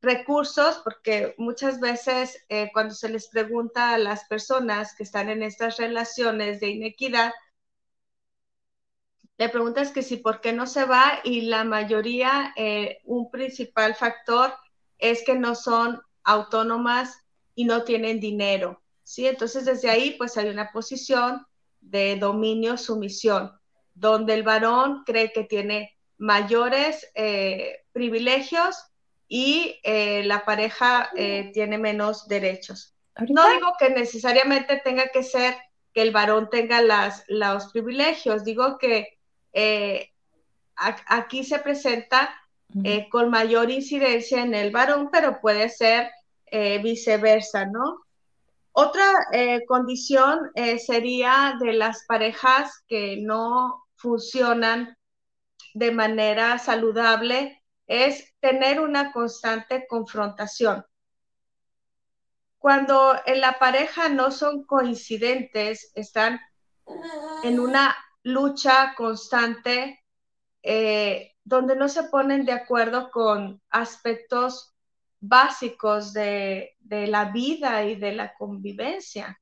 recursos, 0.00 0.80
porque 0.82 1.34
muchas 1.36 1.78
veces 1.78 2.44
cuando 2.72 2.94
se 2.94 3.10
les 3.10 3.28
pregunta 3.28 3.92
a 3.92 3.98
las 3.98 4.24
personas 4.24 4.96
que 4.96 5.02
están 5.02 5.28
en 5.28 5.42
estas 5.42 5.76
relaciones 5.76 6.58
de 6.60 6.70
inequidad, 6.70 7.32
le 9.40 9.48
preguntas 9.48 9.90
que 9.90 10.02
si 10.02 10.18
por 10.18 10.42
qué 10.42 10.52
no 10.52 10.66
se 10.66 10.84
va 10.84 11.20
y 11.24 11.40
la 11.40 11.64
mayoría, 11.64 12.52
eh, 12.56 12.98
un 13.04 13.30
principal 13.30 13.94
factor 13.94 14.52
es 14.98 15.24
que 15.24 15.34
no 15.34 15.54
son 15.54 15.98
autónomas 16.24 17.24
y 17.54 17.64
no 17.64 17.84
tienen 17.84 18.20
dinero, 18.20 18.82
¿sí? 19.02 19.26
Entonces 19.26 19.64
desde 19.64 19.88
ahí 19.88 20.10
pues 20.18 20.36
hay 20.36 20.50
una 20.50 20.70
posición 20.72 21.46
de 21.80 22.16
dominio, 22.16 22.76
sumisión, 22.76 23.50
donde 23.94 24.34
el 24.34 24.42
varón 24.42 25.04
cree 25.06 25.32
que 25.32 25.44
tiene 25.44 25.96
mayores 26.18 27.10
eh, 27.14 27.79
privilegios 27.92 28.76
y 29.28 29.78
eh, 29.84 30.22
la 30.24 30.44
pareja 30.44 31.10
tiene 31.52 31.78
menos 31.78 32.26
derechos. 32.28 32.94
No 33.28 33.48
digo 33.50 33.72
que 33.78 33.90
necesariamente 33.90 34.80
tenga 34.82 35.08
que 35.08 35.22
ser 35.22 35.54
que 35.92 36.02
el 36.02 36.12
varón 36.12 36.48
tenga 36.50 36.80
las, 36.80 37.24
los 37.28 37.72
privilegios, 37.72 38.44
digo 38.44 38.78
que 38.78 39.18
eh, 39.52 40.10
aquí 40.76 41.44
se 41.44 41.58
presenta 41.58 42.34
eh, 42.84 43.08
con 43.08 43.30
mayor 43.30 43.70
incidencia 43.70 44.42
en 44.42 44.54
el 44.54 44.70
varón, 44.70 45.08
pero 45.10 45.40
puede 45.40 45.68
ser 45.68 46.10
eh, 46.46 46.78
viceversa, 46.78 47.66
¿no? 47.66 48.04
Otra 48.72 49.04
condición 49.66 50.52
sería 50.78 51.56
de 51.60 51.72
las 51.72 52.04
parejas 52.06 52.84
que 52.86 53.18
no 53.20 53.84
funcionan 53.96 54.96
de 55.74 55.90
manera 55.90 56.56
saludable 56.56 57.59
es 57.90 58.32
tener 58.38 58.80
una 58.80 59.10
constante 59.10 59.84
confrontación. 59.88 60.86
Cuando 62.56 63.16
en 63.26 63.40
la 63.40 63.58
pareja 63.58 64.08
no 64.08 64.30
son 64.30 64.64
coincidentes, 64.64 65.90
están 65.96 66.40
en 67.42 67.58
una 67.58 67.96
lucha 68.22 68.94
constante 68.96 70.04
eh, 70.62 71.34
donde 71.42 71.74
no 71.74 71.88
se 71.88 72.04
ponen 72.04 72.44
de 72.44 72.52
acuerdo 72.52 73.10
con 73.10 73.60
aspectos 73.70 74.72
básicos 75.18 76.12
de, 76.12 76.76
de 76.78 77.08
la 77.08 77.32
vida 77.32 77.84
y 77.86 77.96
de 77.96 78.12
la 78.12 78.34
convivencia. 78.34 79.40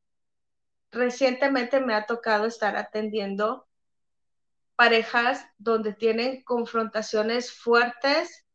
Recientemente 0.90 1.80
me 1.80 1.92
ha 1.92 2.06
tocado 2.06 2.46
estar 2.46 2.78
atendiendo 2.78 3.67
parejas 4.78 5.44
donde 5.58 5.92
tienen 5.92 6.44
confrontaciones 6.44 7.50
fuertes 7.52 8.46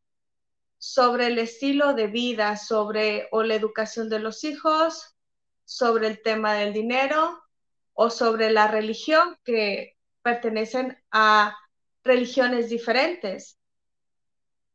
sobre 0.78 1.28
el 1.28 1.38
estilo 1.38 1.94
de 1.96 2.08
vida, 2.08 2.56
sobre 2.56 3.28
la 3.30 3.56
educación 3.56 4.08
de 4.08 4.20
los 4.20 4.46
hijos, 4.46 5.18
sobre 5.66 6.08
el 6.08 6.22
tema 6.22 6.54
del 6.54 6.72
dinero 6.72 7.44
o 7.92 8.10
sobre 8.10 8.52
la 8.52 8.70
religión, 8.70 9.38
que 9.44 9.98
pertenecen 10.22 10.98
a 11.12 11.58
religiones 12.06 12.70
diferentes. 12.70 13.60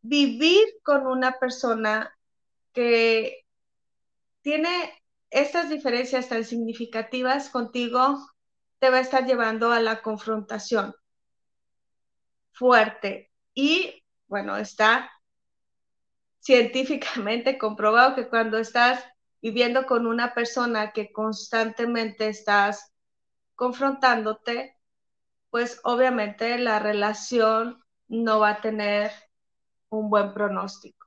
Vivir 0.02 0.66
con 0.82 1.06
una 1.06 1.38
persona 1.38 2.14
que 2.74 3.46
tiene 4.42 5.02
estas 5.30 5.70
diferencias 5.70 6.28
tan 6.28 6.44
significativas 6.44 7.48
contigo 7.48 8.18
te 8.80 8.90
va 8.90 8.98
a 8.98 9.00
estar 9.00 9.24
llevando 9.24 9.72
a 9.72 9.80
la 9.80 10.02
confrontación 10.02 10.94
fuerte. 12.58 13.30
Y 13.54 14.02
bueno, 14.26 14.56
está 14.56 15.10
científicamente 16.40 17.58
comprobado 17.58 18.14
que 18.14 18.28
cuando 18.28 18.58
estás 18.58 19.04
viviendo 19.40 19.86
con 19.86 20.06
una 20.06 20.34
persona 20.34 20.90
que 20.92 21.12
constantemente 21.12 22.28
estás 22.28 22.92
confrontándote, 23.54 24.76
pues 25.50 25.80
obviamente 25.84 26.58
la 26.58 26.78
relación 26.78 27.82
no 28.08 28.40
va 28.40 28.50
a 28.50 28.60
tener 28.60 29.10
un 29.90 30.10
buen 30.10 30.34
pronóstico. 30.34 31.06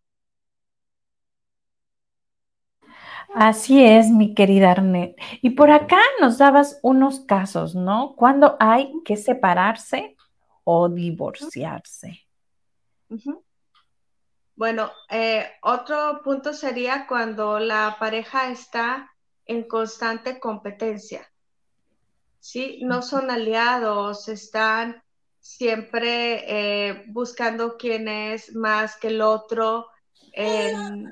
Así 3.33 3.83
es, 3.83 4.09
mi 4.09 4.33
querida 4.33 4.71
Arnet. 4.71 5.15
Y 5.41 5.51
por 5.51 5.71
acá 5.71 5.99
nos 6.19 6.37
dabas 6.37 6.79
unos 6.83 7.21
casos, 7.21 7.75
¿no? 7.75 8.13
Cuando 8.17 8.57
hay 8.59 8.91
que 9.05 9.15
separarse 9.15 10.17
o 10.63 10.89
divorciarse. 10.89 12.27
Bueno, 14.55 14.91
eh, 15.09 15.49
otro 15.63 16.21
punto 16.23 16.53
sería 16.53 17.07
cuando 17.07 17.59
la 17.59 17.97
pareja 17.99 18.51
está 18.51 19.11
en 19.45 19.67
constante 19.67 20.39
competencia. 20.39 21.31
¿sí? 22.39 22.79
No 22.83 23.01
son 23.01 23.31
aliados, 23.31 24.27
están 24.27 25.01
siempre 25.39 26.43
eh, 26.47 27.03
buscando 27.07 27.77
quién 27.77 28.07
es 28.07 28.53
más 28.55 28.97
que 28.97 29.07
el 29.07 29.21
otro 29.21 29.87
en, 30.33 31.05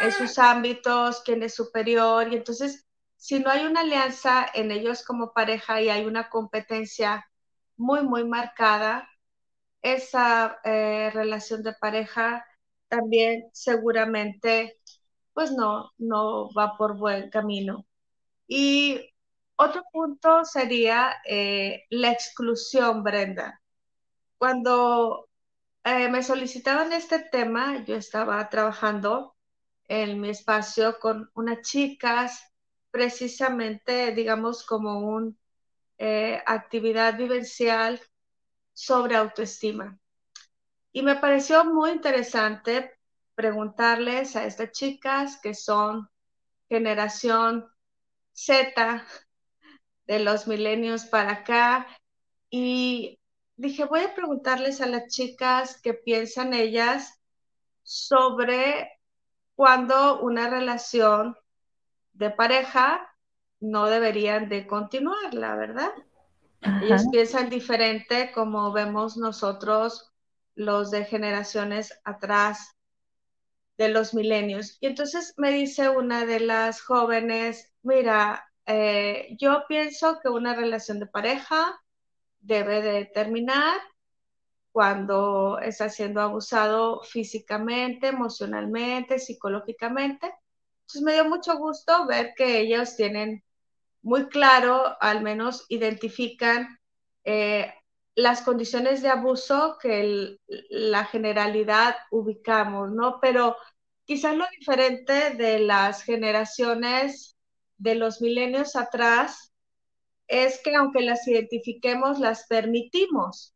en, 0.00 0.12
sus 0.12 0.38
ámbitos, 0.38 1.22
quién 1.24 1.42
es 1.42 1.54
superior. 1.54 2.32
Y 2.32 2.36
entonces, 2.36 2.86
si 3.16 3.38
no 3.40 3.50
hay 3.50 3.64
una 3.64 3.80
alianza 3.80 4.46
en 4.54 4.70
ellos 4.70 5.04
como 5.04 5.32
pareja 5.32 5.80
y 5.80 5.88
hay 5.88 6.04
una 6.04 6.28
competencia 6.28 7.26
muy, 7.76 8.02
muy 8.02 8.24
marcada, 8.24 9.08
esa 9.82 10.58
eh, 10.64 11.10
relación 11.12 11.62
de 11.62 11.74
pareja 11.74 12.44
también 12.88 13.48
seguramente 13.52 14.78
pues 15.32 15.52
no, 15.52 15.92
no 15.98 16.52
va 16.54 16.76
por 16.76 16.96
buen 16.98 17.30
camino. 17.30 17.86
Y 18.46 19.00
otro 19.56 19.82
punto 19.92 20.44
sería 20.44 21.14
eh, 21.26 21.84
la 21.90 22.10
exclusión, 22.12 23.02
Brenda. 23.02 23.62
Cuando 24.38 25.28
eh, 25.84 26.08
me 26.08 26.22
solicitaban 26.22 26.92
este 26.92 27.20
tema, 27.20 27.84
yo 27.84 27.96
estaba 27.96 28.48
trabajando 28.50 29.36
en 29.88 30.20
mi 30.20 30.30
espacio 30.30 30.98
con 31.00 31.30
unas 31.34 31.62
chicas, 31.62 32.42
precisamente, 32.90 34.12
digamos, 34.12 34.64
como 34.66 35.00
una 35.00 35.34
eh, 36.04 36.42
actividad 36.46 37.16
vivencial 37.16 38.00
sobre 38.72 39.14
autoestima. 39.14 40.00
Y 40.90 41.02
me 41.02 41.14
pareció 41.14 41.64
muy 41.64 41.90
interesante 41.90 42.98
preguntarles 43.36 44.34
a 44.34 44.44
estas 44.44 44.72
chicas 44.72 45.38
que 45.40 45.54
son 45.54 46.08
generación 46.68 47.70
Z, 48.32 49.06
de 50.08 50.18
los 50.18 50.48
milenios 50.48 51.04
para 51.04 51.30
acá. 51.34 51.86
Y 52.50 53.20
dije, 53.54 53.84
voy 53.84 54.00
a 54.00 54.12
preguntarles 54.12 54.80
a 54.80 54.86
las 54.86 55.06
chicas 55.06 55.80
qué 55.84 55.94
piensan 55.94 56.52
ellas 56.52 57.20
sobre 57.84 58.90
cuando 59.54 60.20
una 60.20 60.50
relación 60.50 61.36
de 62.12 62.30
pareja 62.30 63.08
no 63.62 63.86
deberían 63.86 64.48
de 64.48 64.66
continuar, 64.66 65.32
la 65.32 65.54
verdad. 65.54 65.92
Ellos 66.82 67.04
piensan 67.10 67.48
diferente 67.48 68.32
como 68.32 68.72
vemos 68.72 69.16
nosotros 69.16 70.12
los 70.54 70.90
de 70.90 71.04
generaciones 71.04 71.98
atrás 72.04 72.76
de 73.78 73.88
los 73.88 74.14
milenios. 74.14 74.78
Y 74.80 74.86
entonces 74.88 75.34
me 75.36 75.52
dice 75.52 75.88
una 75.88 76.26
de 76.26 76.40
las 76.40 76.82
jóvenes, 76.82 77.72
mira, 77.82 78.44
eh, 78.66 79.36
yo 79.40 79.62
pienso 79.68 80.18
que 80.20 80.28
una 80.28 80.54
relación 80.54 80.98
de 80.98 81.06
pareja 81.06 81.80
debe 82.40 82.82
de 82.82 83.06
terminar 83.06 83.78
cuando 84.72 85.60
está 85.60 85.88
siendo 85.88 86.20
abusado 86.20 87.02
físicamente, 87.02 88.08
emocionalmente, 88.08 89.20
psicológicamente. 89.20 90.32
Entonces 90.80 91.02
me 91.02 91.12
dio 91.12 91.24
mucho 91.26 91.56
gusto 91.58 92.06
ver 92.06 92.34
que 92.36 92.58
ellos 92.58 92.96
tienen 92.96 93.44
muy 94.02 94.28
claro, 94.28 94.96
al 95.00 95.22
menos 95.22 95.64
identifican 95.68 96.78
eh, 97.24 97.72
las 98.14 98.42
condiciones 98.42 99.02
de 99.02 99.08
abuso 99.08 99.78
que 99.80 100.38
la 100.68 101.04
generalidad 101.04 101.96
ubicamos, 102.10 102.90
¿no? 102.92 103.18
Pero 103.20 103.56
quizás 104.04 104.36
lo 104.36 104.44
diferente 104.58 105.30
de 105.30 105.60
las 105.60 106.02
generaciones 106.02 107.36
de 107.78 107.94
los 107.94 108.20
milenios 108.20 108.76
atrás 108.76 109.52
es 110.28 110.60
que 110.62 110.74
aunque 110.74 111.02
las 111.02 111.26
identifiquemos, 111.26 112.18
las 112.18 112.46
permitimos. 112.46 113.54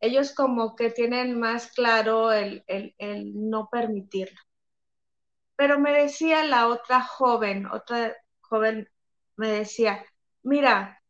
Ellos 0.00 0.34
como 0.34 0.74
que 0.74 0.90
tienen 0.90 1.38
más 1.38 1.68
claro 1.72 2.32
el, 2.32 2.64
no 3.34 3.68
permitirlo. 3.70 4.40
Pero 5.56 5.78
me 5.78 5.92
decía 5.92 6.44
la 6.44 6.68
otra 6.68 7.02
joven, 7.02 7.66
otra 7.66 8.16
joven 8.40 8.88
me 9.42 9.50
decía, 9.50 10.06
mira, 10.44 11.02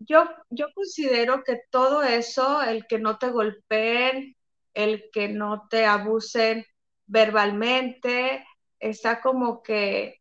yo, 0.00 0.24
yo 0.50 0.66
considero 0.74 1.44
que 1.44 1.60
todo 1.70 2.02
eso, 2.02 2.60
el 2.60 2.88
que 2.88 2.98
no 2.98 3.18
te 3.18 3.30
golpeen, 3.30 4.36
el 4.74 5.10
que 5.12 5.28
no 5.28 5.68
te 5.70 5.86
abusen 5.86 6.66
verbalmente, 7.06 8.44
está 8.80 9.20
como 9.20 9.62
que 9.62 10.20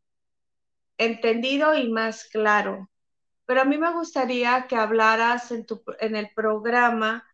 entendido 0.99 1.73
y 1.73 1.89
más 1.89 2.25
claro. 2.25 2.91
Pero 3.47 3.61
a 3.61 3.65
mí 3.65 3.79
me 3.79 3.91
gustaría 3.91 4.67
que 4.67 4.75
hablaras 4.75 5.51
en, 5.51 5.65
tu, 5.65 5.83
en 5.99 6.15
el 6.15 6.29
programa, 6.35 7.27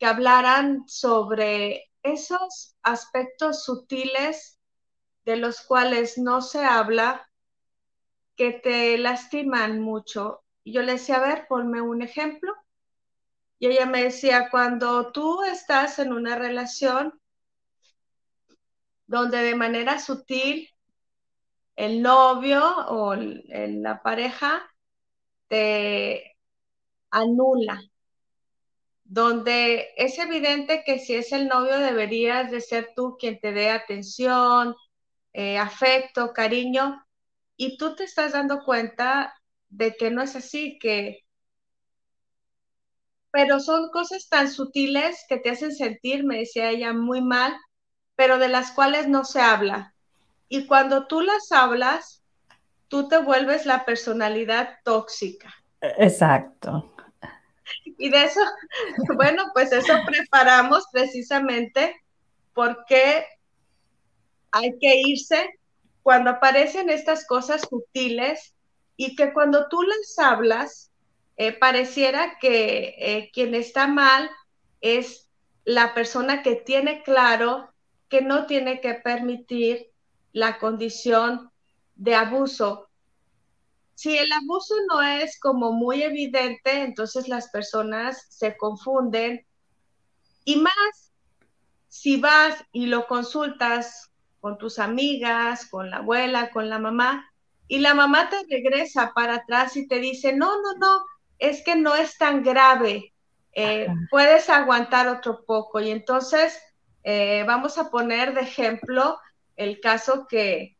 que 0.00 0.06
hablaran 0.06 0.82
sobre 0.88 1.92
esos 2.02 2.74
aspectos 2.82 3.62
sutiles 3.62 4.58
de 5.24 5.36
los 5.36 5.60
cuales 5.60 6.18
no 6.18 6.42
se 6.42 6.64
habla, 6.64 7.31
que 8.36 8.52
te 8.52 8.98
lastiman 8.98 9.80
mucho. 9.80 10.42
Yo 10.64 10.82
le 10.82 10.92
decía, 10.92 11.16
a 11.16 11.26
ver, 11.26 11.46
ponme 11.48 11.80
un 11.80 12.02
ejemplo. 12.02 12.52
Y 13.58 13.66
ella 13.66 13.86
me 13.86 14.02
decía, 14.02 14.48
cuando 14.50 15.12
tú 15.12 15.42
estás 15.44 15.98
en 15.98 16.12
una 16.12 16.36
relación 16.36 17.20
donde 19.06 19.38
de 19.38 19.54
manera 19.54 19.98
sutil 19.98 20.68
el 21.76 22.02
novio 22.02 22.62
o 22.88 23.14
la 23.14 24.02
pareja 24.02 24.62
te 25.48 26.36
anula, 27.10 27.80
donde 29.04 29.90
es 29.96 30.18
evidente 30.18 30.82
que 30.84 30.98
si 30.98 31.14
es 31.14 31.32
el 31.32 31.48
novio 31.48 31.78
deberías 31.78 32.50
de 32.50 32.60
ser 32.60 32.92
tú 32.96 33.16
quien 33.18 33.38
te 33.40 33.52
dé 33.52 33.70
atención, 33.70 34.74
eh, 35.34 35.58
afecto, 35.58 36.32
cariño, 36.32 37.04
y 37.62 37.76
tú 37.76 37.94
te 37.94 38.02
estás 38.02 38.32
dando 38.32 38.64
cuenta 38.64 39.34
de 39.68 39.94
que 39.94 40.10
no 40.10 40.20
es 40.20 40.34
así, 40.34 40.80
que... 40.80 41.20
Pero 43.30 43.60
son 43.60 43.90
cosas 43.90 44.28
tan 44.28 44.50
sutiles 44.50 45.24
que 45.28 45.36
te 45.36 45.50
hacen 45.50 45.70
sentir, 45.70 46.24
me 46.24 46.38
decía 46.38 46.70
ella, 46.70 46.92
muy 46.92 47.22
mal, 47.22 47.54
pero 48.16 48.38
de 48.38 48.48
las 48.48 48.72
cuales 48.72 49.06
no 49.06 49.24
se 49.24 49.40
habla. 49.40 49.94
Y 50.48 50.66
cuando 50.66 51.06
tú 51.06 51.20
las 51.20 51.52
hablas, 51.52 52.24
tú 52.88 53.06
te 53.06 53.18
vuelves 53.18 53.64
la 53.64 53.84
personalidad 53.84 54.78
tóxica. 54.82 55.54
Exacto. 55.80 56.92
Y 57.84 58.10
de 58.10 58.24
eso, 58.24 58.40
bueno, 59.14 59.44
pues 59.54 59.70
eso 59.70 59.94
preparamos 60.04 60.84
precisamente 60.90 61.94
porque 62.54 63.24
hay 64.50 64.76
que 64.80 65.00
irse 65.06 65.60
cuando 66.02 66.30
aparecen 66.30 66.90
estas 66.90 67.26
cosas 67.26 67.62
sutiles 67.68 68.54
y 68.96 69.16
que 69.16 69.32
cuando 69.32 69.68
tú 69.68 69.82
las 69.82 70.18
hablas, 70.18 70.92
eh, 71.36 71.52
pareciera 71.52 72.38
que 72.40 72.94
eh, 72.98 73.30
quien 73.32 73.54
está 73.54 73.86
mal 73.86 74.30
es 74.80 75.28
la 75.64 75.94
persona 75.94 76.42
que 76.42 76.56
tiene 76.56 77.02
claro 77.02 77.72
que 78.08 78.20
no 78.20 78.46
tiene 78.46 78.80
que 78.80 78.94
permitir 78.94 79.90
la 80.32 80.58
condición 80.58 81.50
de 81.94 82.14
abuso. 82.14 82.88
Si 83.94 84.18
el 84.18 84.30
abuso 84.32 84.74
no 84.88 85.00
es 85.02 85.38
como 85.38 85.72
muy 85.72 86.02
evidente, 86.02 86.82
entonces 86.82 87.28
las 87.28 87.48
personas 87.50 88.26
se 88.28 88.56
confunden 88.56 89.46
y 90.44 90.56
más 90.56 91.12
si 91.88 92.20
vas 92.20 92.64
y 92.72 92.86
lo 92.86 93.06
consultas 93.06 94.11
con 94.42 94.58
tus 94.58 94.80
amigas, 94.80 95.66
con 95.70 95.88
la 95.88 95.98
abuela, 95.98 96.50
con 96.50 96.68
la 96.68 96.80
mamá, 96.80 97.30
y 97.68 97.78
la 97.78 97.94
mamá 97.94 98.28
te 98.28 98.44
regresa 98.50 99.12
para 99.14 99.36
atrás 99.36 99.76
y 99.76 99.86
te 99.86 100.00
dice, 100.00 100.32
no, 100.32 100.60
no, 100.60 100.74
no, 100.78 101.04
es 101.38 101.62
que 101.62 101.76
no 101.76 101.94
es 101.94 102.18
tan 102.18 102.42
grave, 102.42 103.14
eh, 103.52 103.86
puedes 104.10 104.50
aguantar 104.50 105.06
otro 105.06 105.44
poco. 105.44 105.78
Y 105.80 105.92
entonces 105.92 106.60
eh, 107.04 107.44
vamos 107.46 107.78
a 107.78 107.88
poner 107.88 108.34
de 108.34 108.40
ejemplo 108.40 109.16
el 109.54 109.78
caso 109.78 110.26
que, 110.28 110.76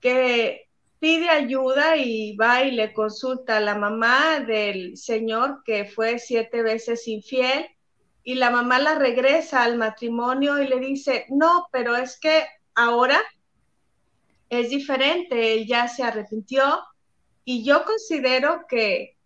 que 0.00 0.68
pide 0.98 1.30
ayuda 1.30 1.96
y 1.96 2.36
va 2.36 2.64
y 2.64 2.72
le 2.72 2.92
consulta 2.92 3.56
a 3.56 3.60
la 3.60 3.76
mamá 3.76 4.40
del 4.40 4.98
señor 4.98 5.62
que 5.64 5.86
fue 5.86 6.18
siete 6.18 6.62
veces 6.62 7.08
infiel 7.08 7.66
y 8.26 8.34
la 8.34 8.50
mamá 8.50 8.80
la 8.80 8.96
regresa 8.96 9.62
al 9.62 9.78
matrimonio 9.78 10.60
y 10.60 10.66
le 10.66 10.80
dice, 10.80 11.26
no, 11.28 11.68
pero 11.70 11.94
es 11.94 12.18
que 12.18 12.44
ahora 12.74 13.20
es 14.50 14.70
diferente, 14.70 15.54
él 15.54 15.64
ya 15.68 15.86
se 15.86 16.02
arrepintió 16.02 16.82
y 17.44 17.62
yo 17.64 17.84
considero 17.84 18.66
que, 18.68 19.16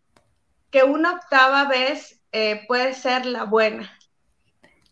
que 0.71 0.85
una 0.85 1.15
octava 1.15 1.67
vez 1.67 2.21
eh, 2.31 2.67
puede 2.69 2.93
ser 2.93 3.25
la 3.25 3.45
buena. 3.45 3.91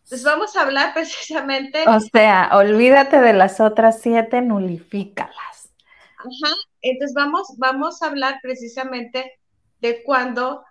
Entonces 0.04 0.24
vamos 0.24 0.56
a 0.56 0.62
hablar 0.62 0.94
precisamente. 0.94 1.84
O 1.86 2.00
sea, 2.00 2.48
olvídate 2.54 3.20
de 3.20 3.34
las 3.34 3.60
otras 3.60 4.00
siete, 4.00 4.40
nulifícalas. 4.40 5.70
Ajá, 6.16 6.54
entonces 6.80 7.14
vamos, 7.14 7.46
vamos 7.58 8.00
a 8.02 8.06
hablar 8.06 8.38
precisamente 8.40 9.38
de 9.82 10.02
cuándo 10.02 10.64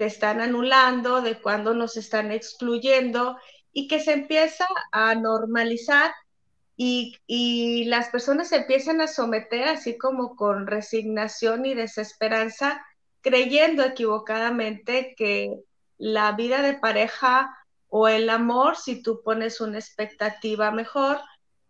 te 0.00 0.06
están 0.06 0.40
anulando, 0.40 1.20
de 1.20 1.42
cuándo 1.42 1.74
nos 1.74 1.98
están 1.98 2.32
excluyendo 2.32 3.36
y 3.70 3.86
que 3.86 4.00
se 4.00 4.14
empieza 4.14 4.66
a 4.92 5.14
normalizar 5.14 6.10
y, 6.74 7.84
las 7.84 8.08
personas 8.08 8.48
se 8.48 8.56
empiezan 8.56 9.02
a 9.02 9.08
someter 9.08 9.68
así 9.68 9.98
como 9.98 10.36
con 10.36 10.66
resignación 10.66 11.66
y 11.66 11.74
desesperanza, 11.74 12.82
creyendo 13.20 13.84
equivocadamente 13.84 15.14
que 15.18 15.54
la 15.98 16.32
vida 16.32 16.62
de 16.62 16.78
pareja 16.78 17.54
o 17.88 18.08
el 18.08 18.30
amor, 18.30 18.78
si 18.78 19.02
tú 19.02 19.20
pones 19.22 19.60
una 19.60 19.78
expectativa 19.78 20.70
mejor, 20.70 21.20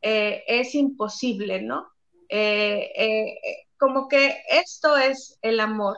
eh, 0.02 0.44
es 0.46 0.76
imposible, 0.76 1.62
¿no? 1.62 1.88
Eh, 2.28 2.92
eh, 2.94 3.66
como 3.76 4.06
que 4.06 4.40
esto 4.48 4.96
es 4.96 5.36
el 5.42 5.58
amor. 5.58 5.96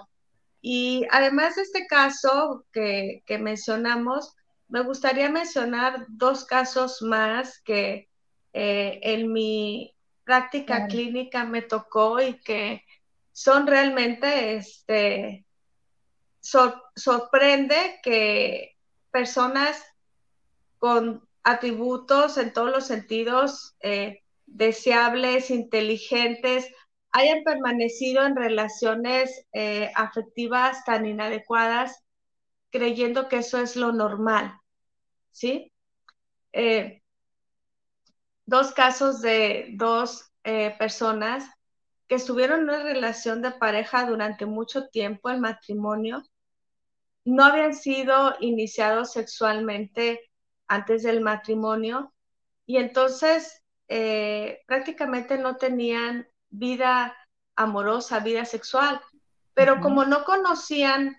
Y 0.62 1.04
además 1.10 1.56
de 1.56 1.62
este 1.62 1.86
caso 1.86 2.64
que, 2.72 3.22
que 3.26 3.36
mencionamos, 3.36 4.34
me 4.68 4.80
gustaría 4.80 5.28
mencionar 5.28 6.06
dos 6.08 6.46
casos 6.46 7.02
más 7.02 7.60
que 7.60 8.08
eh, 8.54 9.00
en 9.02 9.32
mi 9.32 9.94
práctica 10.24 10.86
clínica 10.86 11.44
me 11.44 11.62
tocó 11.62 12.20
y 12.20 12.38
que 12.40 12.84
son 13.32 13.66
realmente, 13.66 14.54
este, 14.56 15.44
sorprende 16.40 18.00
que 18.02 18.76
personas 19.10 19.82
con 20.78 21.28
atributos 21.42 22.38
en 22.38 22.52
todos 22.52 22.70
los 22.70 22.86
sentidos 22.86 23.76
eh, 23.80 24.22
deseables, 24.46 25.50
inteligentes, 25.50 26.66
hayan 27.12 27.44
permanecido 27.44 28.24
en 28.24 28.36
relaciones 28.36 29.46
eh, 29.52 29.90
afectivas 29.94 30.84
tan 30.84 31.06
inadecuadas, 31.06 32.02
creyendo 32.70 33.28
que 33.28 33.38
eso 33.38 33.58
es 33.58 33.76
lo 33.76 33.92
normal, 33.92 34.58
¿sí? 35.30 35.72
dos 38.44 38.72
casos 38.72 39.22
de 39.22 39.70
dos 39.74 40.30
eh, 40.44 40.74
personas 40.78 41.48
que 42.08 42.16
estuvieron 42.16 42.60
en 42.60 42.64
una 42.64 42.82
relación 42.82 43.40
de 43.40 43.52
pareja 43.52 44.04
durante 44.04 44.44
mucho 44.44 44.88
tiempo, 44.88 45.30
el 45.30 45.40
matrimonio, 45.40 46.22
no 47.24 47.44
habían 47.44 47.74
sido 47.74 48.34
iniciados 48.40 49.12
sexualmente 49.12 50.20
antes 50.66 51.04
del 51.04 51.20
matrimonio 51.20 52.12
y 52.66 52.78
entonces 52.78 53.62
eh, 53.88 54.60
prácticamente 54.66 55.38
no 55.38 55.56
tenían 55.56 56.28
vida 56.52 57.16
amorosa, 57.56 58.20
vida 58.20 58.44
sexual, 58.44 59.00
pero 59.54 59.80
como 59.80 60.04
no 60.04 60.24
conocían 60.24 61.16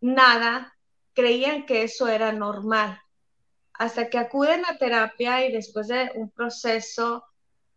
nada, 0.00 0.76
creían 1.14 1.64
que 1.64 1.84
eso 1.84 2.08
era 2.08 2.32
normal. 2.32 3.00
Hasta 3.74 4.10
que 4.10 4.18
acuden 4.18 4.64
a 4.66 4.76
terapia 4.76 5.46
y 5.46 5.52
después 5.52 5.88
de 5.88 6.10
un 6.14 6.30
proceso 6.30 7.24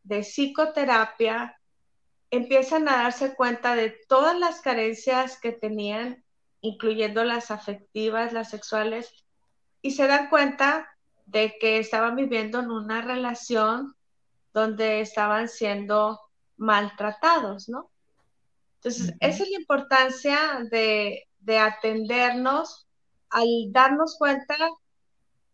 de 0.04 0.24
psicoterapia, 0.24 1.60
empiezan 2.32 2.88
a 2.90 2.98
darse 2.98 3.36
cuenta 3.36 3.76
de 3.76 3.92
todas 4.08 4.38
las 4.38 4.62
carencias 4.62 5.40
que 5.40 5.52
tenían, 5.52 6.24
incluyendo 6.62 7.24
las 7.24 7.52
afectivas, 7.52 8.34
las 8.34 8.50
sexuales, 8.50 9.26
y 9.82 9.92
se 9.92 10.08
dan 10.08 10.30
cuenta 10.30 10.90
de 11.26 11.56
que 11.60 11.80
estaban 11.80 12.16
viviendo 12.16 12.60
en 12.60 12.72
una 12.72 13.02
relación 13.02 13.96
donde 14.54 15.02
estaban 15.02 15.48
siendo 15.48 16.20
maltratados, 16.58 17.70
¿no? 17.70 17.90
Entonces, 18.76 19.14
esa 19.20 19.44
es 19.44 19.50
la 19.50 19.60
importancia 19.60 20.38
de, 20.70 21.28
de 21.40 21.58
atendernos 21.58 22.88
al 23.30 23.48
darnos 23.72 24.16
cuenta 24.18 24.56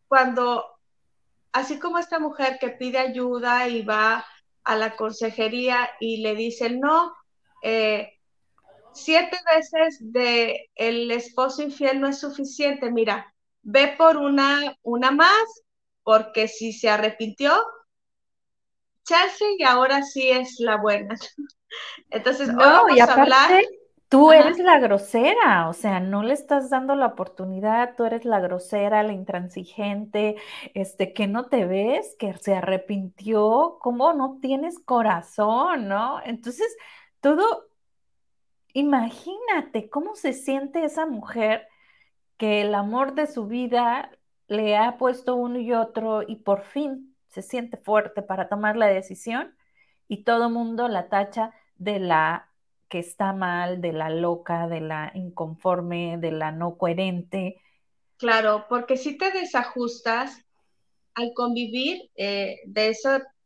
cuando, 0.07 0.65
así 1.51 1.79
como 1.79 1.97
esta 1.97 2.19
mujer 2.19 2.57
que 2.59 2.69
pide 2.69 2.97
ayuda 2.97 3.67
y 3.67 3.83
va 3.83 4.25
a 4.63 4.75
la 4.75 4.95
consejería 4.95 5.89
y 5.99 6.17
le 6.17 6.35
dicen, 6.35 6.79
no, 6.79 7.13
eh, 7.63 8.19
siete 8.93 9.37
veces 9.55 9.97
de 9.99 10.69
el 10.75 11.09
esposo 11.11 11.61
infiel 11.63 11.99
no 11.99 12.07
es 12.07 12.19
suficiente, 12.19 12.91
mira, 12.91 13.33
ve 13.61 13.95
por 13.97 14.17
una, 14.17 14.75
una 14.83 15.11
más, 15.11 15.63
porque 16.03 16.47
si 16.47 16.73
se 16.73 16.89
arrepintió, 16.89 17.53
Chelsea 19.11 19.47
y 19.57 19.63
ahora 19.63 20.03
sí 20.03 20.29
es 20.29 20.59
la 20.59 20.77
buena. 20.77 21.15
Entonces, 22.09 22.49
no, 22.49 22.57
vamos 22.57 22.99
a 22.99 23.13
hablar 23.13 23.63
Tú 24.11 24.33
eres 24.33 24.59
la 24.59 24.77
grosera, 24.77 25.69
o 25.69 25.73
sea, 25.73 26.01
no 26.01 26.21
le 26.21 26.33
estás 26.33 26.69
dando 26.69 26.97
la 26.97 27.05
oportunidad, 27.05 27.95
tú 27.95 28.03
eres 28.03 28.25
la 28.25 28.41
grosera, 28.41 29.03
la 29.03 29.13
intransigente, 29.13 30.35
este, 30.73 31.13
que 31.13 31.27
no 31.27 31.45
te 31.45 31.65
ves, 31.65 32.17
que 32.19 32.33
se 32.37 32.53
arrepintió, 32.53 33.77
cómo 33.79 34.11
no 34.11 34.39
tienes 34.41 34.79
corazón, 34.79 35.87
¿no? 35.87 36.19
Entonces, 36.25 36.75
todo, 37.21 37.69
imagínate 38.73 39.89
cómo 39.89 40.15
se 40.15 40.33
siente 40.33 40.83
esa 40.83 41.05
mujer 41.05 41.69
que 42.35 42.63
el 42.63 42.75
amor 42.75 43.13
de 43.13 43.27
su 43.27 43.47
vida 43.47 44.11
le 44.47 44.75
ha 44.75 44.97
puesto 44.97 45.35
uno 45.35 45.57
y 45.57 45.71
otro 45.71 46.21
y 46.21 46.35
por 46.35 46.63
fin 46.63 47.10
se 47.31 47.41
siente 47.41 47.77
fuerte 47.77 48.21
para 48.21 48.49
tomar 48.49 48.75
la 48.75 48.87
decisión 48.87 49.55
y 50.07 50.23
todo 50.23 50.49
mundo 50.49 50.87
la 50.87 51.07
tacha 51.09 51.53
de 51.77 51.99
la 51.99 52.49
que 52.89 52.99
está 52.99 53.31
mal, 53.31 53.79
de 53.79 53.93
la 53.93 54.09
loca, 54.09 54.67
de 54.67 54.81
la 54.81 55.11
inconforme, 55.15 56.17
de 56.17 56.31
la 56.31 56.51
no 56.51 56.77
coherente. 56.77 57.55
Claro, 58.17 58.65
porque 58.67 58.97
si 58.97 59.17
te 59.17 59.31
desajustas 59.31 60.45
al 61.15 61.31
convivir, 61.33 62.11
eh, 62.15 62.59
de, 62.65 62.95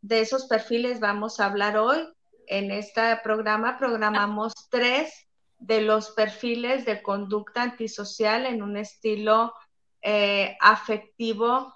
de 0.02 0.20
esos 0.20 0.48
perfiles 0.48 1.00
vamos 1.00 1.40
a 1.40 1.46
hablar 1.46 1.78
hoy. 1.78 2.00
En 2.48 2.72
este 2.72 3.02
programa 3.24 3.78
programamos 3.78 4.54
tres 4.70 5.28
de 5.60 5.82
los 5.82 6.12
perfiles 6.12 6.86
de 6.86 7.02
conducta 7.02 7.62
antisocial 7.62 8.46
en 8.46 8.62
un 8.62 8.78
estilo 8.78 9.54
eh, 10.02 10.58
afectivo 10.60 11.74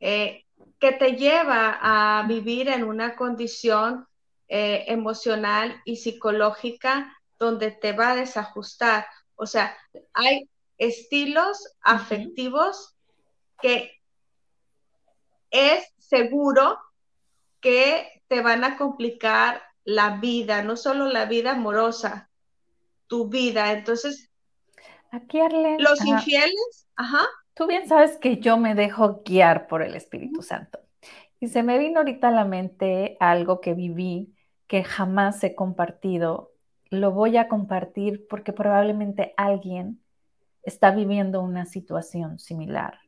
eh, 0.00 0.44
que 0.78 0.92
te 0.92 1.12
lleva 1.12 1.78
a 1.80 2.26
vivir 2.26 2.68
en 2.68 2.84
una 2.84 3.16
condición 3.16 4.06
eh, 4.48 4.84
emocional 4.88 5.80
y 5.84 5.96
psicológica 5.96 7.16
donde 7.38 7.70
te 7.70 7.92
va 7.92 8.12
a 8.12 8.16
desajustar. 8.16 9.06
O 9.34 9.46
sea, 9.46 9.76
hay 10.12 10.48
estilos 10.78 11.74
afectivos 11.80 12.96
que 13.60 13.92
es 15.50 15.92
seguro 15.98 16.78
que 17.60 18.22
te 18.28 18.40
van 18.42 18.64
a 18.64 18.76
complicar 18.76 19.62
la 19.84 20.18
vida, 20.18 20.62
no 20.62 20.76
solo 20.76 21.06
la 21.06 21.24
vida 21.24 21.52
amorosa, 21.52 22.30
tu 23.06 23.28
vida. 23.28 23.72
Entonces, 23.72 24.28
Aquí, 25.10 25.40
Arlen, 25.40 25.78
los 25.82 26.04
infieles, 26.04 26.86
ajá. 26.96 27.26
Tú 27.58 27.66
bien 27.66 27.88
sabes 27.88 28.16
que 28.18 28.36
yo 28.38 28.56
me 28.56 28.76
dejo 28.76 29.22
guiar 29.24 29.66
por 29.66 29.82
el 29.82 29.96
Espíritu 29.96 30.42
Santo. 30.42 30.78
Y 31.40 31.48
se 31.48 31.64
me 31.64 31.76
vino 31.76 31.98
ahorita 31.98 32.28
a 32.28 32.30
la 32.30 32.44
mente 32.44 33.16
algo 33.18 33.60
que 33.60 33.74
viví 33.74 34.32
que 34.68 34.84
jamás 34.84 35.42
he 35.42 35.56
compartido, 35.56 36.52
lo 36.88 37.10
voy 37.10 37.36
a 37.36 37.48
compartir 37.48 38.28
porque 38.30 38.52
probablemente 38.52 39.34
alguien 39.36 40.00
está 40.62 40.92
viviendo 40.92 41.42
una 41.42 41.66
situación 41.66 42.38
similar. 42.38 43.00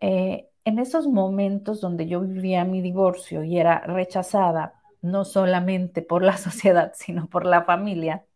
Eh, 0.00 0.50
en 0.66 0.78
esos 0.78 1.06
momentos 1.06 1.80
donde 1.80 2.06
yo 2.06 2.20
vivía 2.20 2.66
mi 2.66 2.82
divorcio 2.82 3.44
y 3.44 3.58
era 3.58 3.78
rechazada 3.80 4.74
no 5.00 5.24
solamente 5.24 6.02
por 6.02 6.22
la 6.22 6.36
sociedad, 6.36 6.92
sino 6.94 7.28
por 7.28 7.46
la 7.46 7.62
familia, 7.62 8.26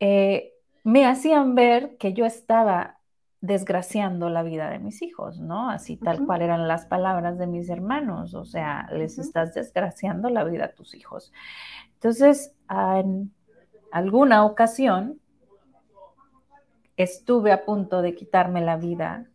eh, 0.00 0.54
me 0.82 1.04
hacían 1.04 1.54
ver 1.54 1.98
que 1.98 2.14
yo 2.14 2.24
estaba 2.24 2.96
desgraciando 3.40 4.30
la 4.30 4.42
vida 4.42 4.70
de 4.70 4.78
mis 4.78 5.02
hijos, 5.02 5.40
¿no? 5.40 5.70
Así 5.70 5.96
tal 5.96 6.24
cual 6.26 6.42
eran 6.42 6.68
las 6.68 6.86
palabras 6.86 7.38
de 7.38 7.46
mis 7.46 7.68
hermanos, 7.68 8.34
o 8.34 8.44
sea, 8.44 8.88
les 8.92 9.18
estás 9.18 9.54
desgraciando 9.54 10.30
la 10.30 10.44
vida 10.44 10.66
a 10.66 10.72
tus 10.72 10.94
hijos. 10.94 11.32
Entonces, 11.94 12.54
en 12.70 13.32
alguna 13.92 14.44
ocasión, 14.44 15.20
estuve 16.96 17.52
a 17.52 17.64
punto 17.64 18.02
de 18.02 18.14
quitarme 18.14 18.62
la 18.62 18.76
vida 18.76 19.26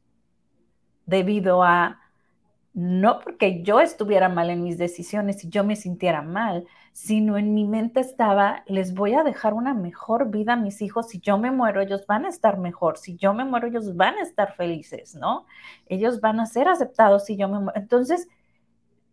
debido 1.05 1.63
a 1.63 1.99
no 2.73 3.19
porque 3.19 3.63
yo 3.63 3.81
estuviera 3.81 4.29
mal 4.29 4.49
en 4.49 4.63
mis 4.63 4.77
decisiones 4.77 5.43
y 5.43 5.49
yo 5.49 5.63
me 5.63 5.75
sintiera 5.75 6.21
mal, 6.21 6.65
sino 6.93 7.37
en 7.37 7.53
mi 7.53 7.65
mente 7.65 7.99
estaba, 7.99 8.63
les 8.67 8.93
voy 8.93 9.13
a 9.13 9.23
dejar 9.23 9.53
una 9.53 9.73
mejor 9.73 10.29
vida 10.29 10.53
a 10.53 10.57
mis 10.57 10.81
hijos, 10.81 11.09
si 11.09 11.19
yo 11.19 11.37
me 11.37 11.51
muero, 11.51 11.81
ellos 11.81 12.05
van 12.05 12.25
a 12.25 12.29
estar 12.29 12.57
mejor, 12.57 12.97
si 12.97 13.15
yo 13.15 13.33
me 13.33 13.45
muero, 13.45 13.67
ellos 13.67 13.95
van 13.95 14.15
a 14.15 14.21
estar 14.21 14.55
felices, 14.55 15.15
¿no? 15.15 15.45
Ellos 15.87 16.19
van 16.21 16.39
a 16.39 16.45
ser 16.45 16.67
aceptados 16.67 17.25
si 17.25 17.37
yo 17.37 17.47
me 17.47 17.59
muero. 17.59 17.79
Entonces, 17.79 18.27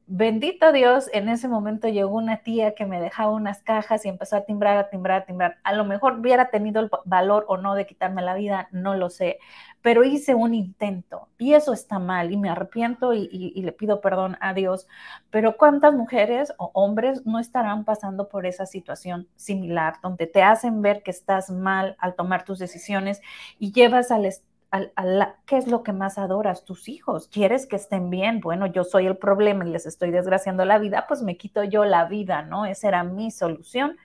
bendito 0.08 0.72
Dios, 0.72 1.10
en 1.12 1.28
ese 1.28 1.48
momento 1.48 1.86
llegó 1.86 2.16
una 2.16 2.38
tía 2.38 2.74
que 2.74 2.86
me 2.86 3.00
dejaba 3.00 3.30
unas 3.30 3.62
cajas 3.62 4.04
y 4.06 4.08
empezó 4.08 4.36
a 4.36 4.44
timbrar, 4.44 4.78
a 4.78 4.88
timbrar, 4.88 5.22
a 5.22 5.24
timbrar. 5.26 5.58
A 5.62 5.74
lo 5.74 5.84
mejor 5.84 6.18
hubiera 6.18 6.50
tenido 6.50 6.80
el 6.80 6.90
valor 7.04 7.44
o 7.48 7.58
no 7.58 7.74
de 7.74 7.86
quitarme 7.86 8.22
la 8.22 8.34
vida, 8.34 8.68
no 8.72 8.94
lo 8.94 9.10
sé, 9.10 9.38
pero 9.82 10.04
hice 10.04 10.34
un 10.34 10.54
intento 10.54 11.28
y 11.38 11.54
eso 11.54 11.72
está 11.72 11.98
mal 11.98 12.32
y 12.32 12.36
me 12.36 12.50
arrepiento 12.50 13.14
y, 13.14 13.28
le 13.54 13.72
pido 13.72 14.00
perdón 14.00 14.36
a 14.40 14.54
Dios. 14.54 14.86
Pero 15.30 15.56
¿cuántas 15.56 15.94
mujeres 15.94 16.52
o 16.58 16.70
hombres 16.74 17.24
no 17.26 17.38
estarán 17.38 17.84
pasando 17.84 18.28
por 18.28 18.46
esa 18.46 18.66
situación 18.66 19.28
similar 19.36 19.94
donde 20.02 20.26
te 20.26 20.42
hacen 20.42 20.82
ver 20.82 21.02
que 21.02 21.10
estás 21.10 21.50
mal 21.50 21.96
al 21.98 22.14
tomar 22.14 22.44
tus 22.44 22.58
decisiones 22.58 23.20
y 23.58 23.72
llevas 23.72 24.10
al, 24.10 24.28
al, 24.70 25.34
¿qué 25.46 25.56
es 25.56 25.68
lo 25.68 25.82
que 25.82 25.92
más 25.92 26.18
adoras? 26.18 26.64
Tus 26.64 26.88
hijos. 26.88 27.28
¿Quieres 27.28 27.66
que 27.66 27.76
estén 27.76 28.10
bien? 28.10 28.40
Bueno, 28.40 28.66
yo 28.66 28.84
soy 28.84 29.06
el 29.06 29.16
problema 29.16 29.66
y 29.66 29.70
les 29.70 29.86
estoy 29.86 30.10
desgraciando 30.10 30.64
la 30.64 30.78
vida, 30.78 31.06
pues 31.06 31.22
me 31.22 31.36
quito 31.36 31.62
yo 31.64 31.84
la 31.84 32.06
vida, 32.06 32.42
¿no? 32.42 32.66
Esa 32.66 32.88
era 32.88 33.04
mi 33.04 33.30
solución 33.30 33.96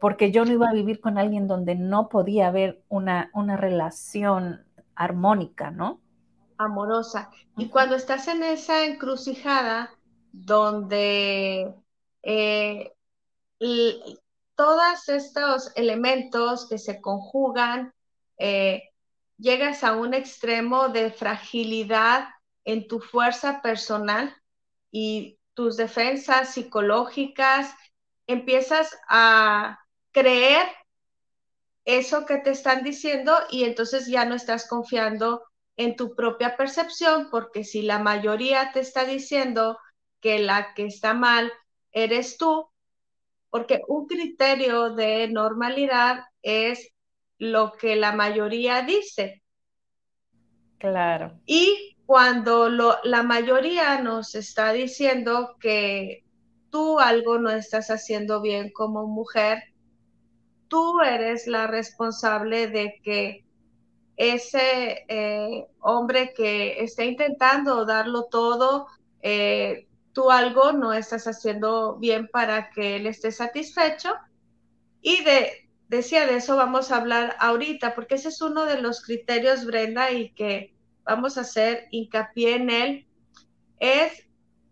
porque 0.00 0.32
yo 0.32 0.44
no 0.44 0.52
iba 0.52 0.68
a 0.68 0.72
vivir 0.72 1.00
con 1.00 1.18
alguien 1.18 1.46
donde 1.46 1.74
no 1.74 2.08
podía 2.08 2.48
haber 2.48 2.82
una, 2.88 3.30
una 3.34 3.56
relación 3.56 4.64
armónica, 4.94 5.70
¿no? 5.70 6.00
Amorosa. 6.56 7.30
Y 7.56 7.68
cuando 7.68 7.96
estás 7.96 8.26
en 8.26 8.42
esa 8.42 8.84
encrucijada 8.84 9.90
donde 10.32 11.74
eh, 12.22 12.92
todos 14.54 15.08
estos 15.08 15.72
elementos 15.76 16.68
que 16.68 16.78
se 16.78 17.00
conjugan, 17.00 17.92
eh, 18.38 18.90
llegas 19.36 19.84
a 19.84 19.96
un 19.96 20.14
extremo 20.14 20.88
de 20.88 21.10
fragilidad 21.10 22.28
en 22.64 22.88
tu 22.88 23.00
fuerza 23.00 23.60
personal 23.62 24.34
y 24.90 25.38
tus 25.54 25.76
defensas 25.76 26.54
psicológicas, 26.54 27.74
empiezas 28.26 28.96
a 29.08 29.79
creer 30.12 30.66
eso 31.84 32.26
que 32.26 32.38
te 32.38 32.50
están 32.50 32.84
diciendo 32.84 33.36
y 33.50 33.64
entonces 33.64 34.06
ya 34.06 34.24
no 34.24 34.34
estás 34.34 34.68
confiando 34.68 35.42
en 35.76 35.96
tu 35.96 36.14
propia 36.14 36.56
percepción, 36.56 37.28
porque 37.30 37.64
si 37.64 37.82
la 37.82 37.98
mayoría 37.98 38.70
te 38.72 38.80
está 38.80 39.04
diciendo 39.04 39.78
que 40.20 40.38
la 40.38 40.74
que 40.74 40.86
está 40.86 41.14
mal 41.14 41.50
eres 41.90 42.36
tú, 42.36 42.68
porque 43.48 43.80
un 43.88 44.06
criterio 44.06 44.90
de 44.90 45.28
normalidad 45.28 46.24
es 46.42 46.92
lo 47.38 47.72
que 47.72 47.96
la 47.96 48.12
mayoría 48.12 48.82
dice. 48.82 49.42
Claro. 50.78 51.40
Y 51.46 51.96
cuando 52.04 52.68
la 52.68 53.22
mayoría 53.22 54.00
nos 54.00 54.34
está 54.34 54.72
diciendo 54.72 55.56
que 55.60 56.24
tú 56.70 56.98
algo 56.98 57.38
no 57.38 57.50
estás 57.50 57.90
haciendo 57.90 58.40
bien 58.40 58.70
como 58.70 59.06
mujer, 59.06 59.62
tú 60.70 61.00
eres 61.00 61.48
la 61.48 61.66
responsable 61.66 62.68
de 62.68 63.00
que 63.02 63.44
ese 64.16 65.04
eh, 65.08 65.66
hombre 65.80 66.32
que 66.32 66.82
está 66.84 67.04
intentando 67.04 67.84
darlo 67.84 68.24
todo, 68.30 68.86
eh, 69.20 69.88
tú 70.12 70.30
algo 70.30 70.72
no 70.72 70.92
estás 70.92 71.26
haciendo 71.26 71.96
bien 71.96 72.28
para 72.28 72.70
que 72.70 72.96
él 72.96 73.06
esté 73.06 73.32
satisfecho. 73.32 74.14
Y 75.02 75.24
de, 75.24 75.68
decía, 75.88 76.26
de 76.26 76.36
eso 76.36 76.56
vamos 76.56 76.92
a 76.92 76.98
hablar 76.98 77.34
ahorita, 77.40 77.94
porque 77.94 78.14
ese 78.14 78.28
es 78.28 78.40
uno 78.40 78.64
de 78.64 78.80
los 78.80 79.02
criterios, 79.02 79.66
Brenda, 79.66 80.12
y 80.12 80.30
que 80.34 80.72
vamos 81.04 81.36
a 81.36 81.40
hacer 81.40 81.88
hincapié 81.90 82.54
en 82.54 82.70
él, 82.70 83.06
es 83.80 84.28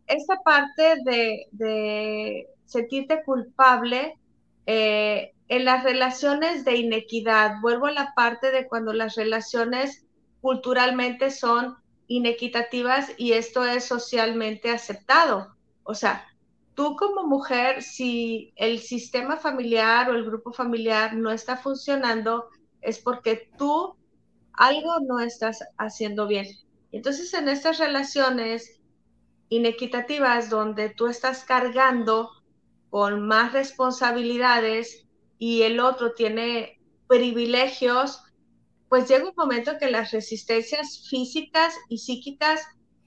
esta 0.06 0.36
parte 0.44 0.96
de, 1.04 2.46
sentirte 2.66 3.24
culpable 3.24 4.18
eh, 4.66 5.32
en 5.48 5.64
las 5.64 5.82
relaciones 5.82 6.64
de 6.64 6.76
inequidad, 6.76 7.60
vuelvo 7.60 7.86
a 7.86 7.92
la 7.92 8.12
parte 8.14 8.50
de 8.50 8.68
cuando 8.68 8.92
las 8.92 9.16
relaciones 9.16 10.06
culturalmente 10.40 11.30
son 11.30 11.76
inequitativas 12.06 13.12
y 13.16 13.32
esto 13.32 13.64
es 13.64 13.84
socialmente 13.84 14.70
aceptado. 14.70 15.56
O 15.84 15.94
sea, 15.94 16.26
tú 16.74 16.96
como 16.96 17.24
mujer, 17.24 17.82
si 17.82 18.52
el 18.56 18.78
sistema 18.80 19.36
familiar 19.36 20.10
o 20.10 20.14
el 20.14 20.24
grupo 20.24 20.52
familiar 20.52 21.14
no 21.14 21.30
está 21.30 21.56
funcionando, 21.56 22.50
es 22.82 22.98
porque 22.98 23.50
tú 23.56 23.96
algo 24.52 25.00
no 25.00 25.20
estás 25.20 25.64
haciendo 25.76 26.26
bien. 26.26 26.46
Entonces, 26.92 27.32
en 27.34 27.48
estas 27.48 27.78
relaciones 27.78 28.80
inequitativas 29.48 30.50
donde 30.50 30.90
tú 30.90 31.06
estás 31.06 31.44
cargando 31.44 32.30
con 32.90 33.26
más 33.26 33.52
responsabilidades, 33.52 35.07
y 35.38 35.62
el 35.62 35.80
otro 35.80 36.12
tiene 36.12 36.80
privilegios, 37.06 38.22
pues 38.88 39.08
llega 39.08 39.28
un 39.28 39.34
momento 39.36 39.78
que 39.78 39.90
las 39.90 40.12
resistencias 40.12 41.06
físicas 41.08 41.74
y 41.88 41.98
psíquicas 41.98 42.62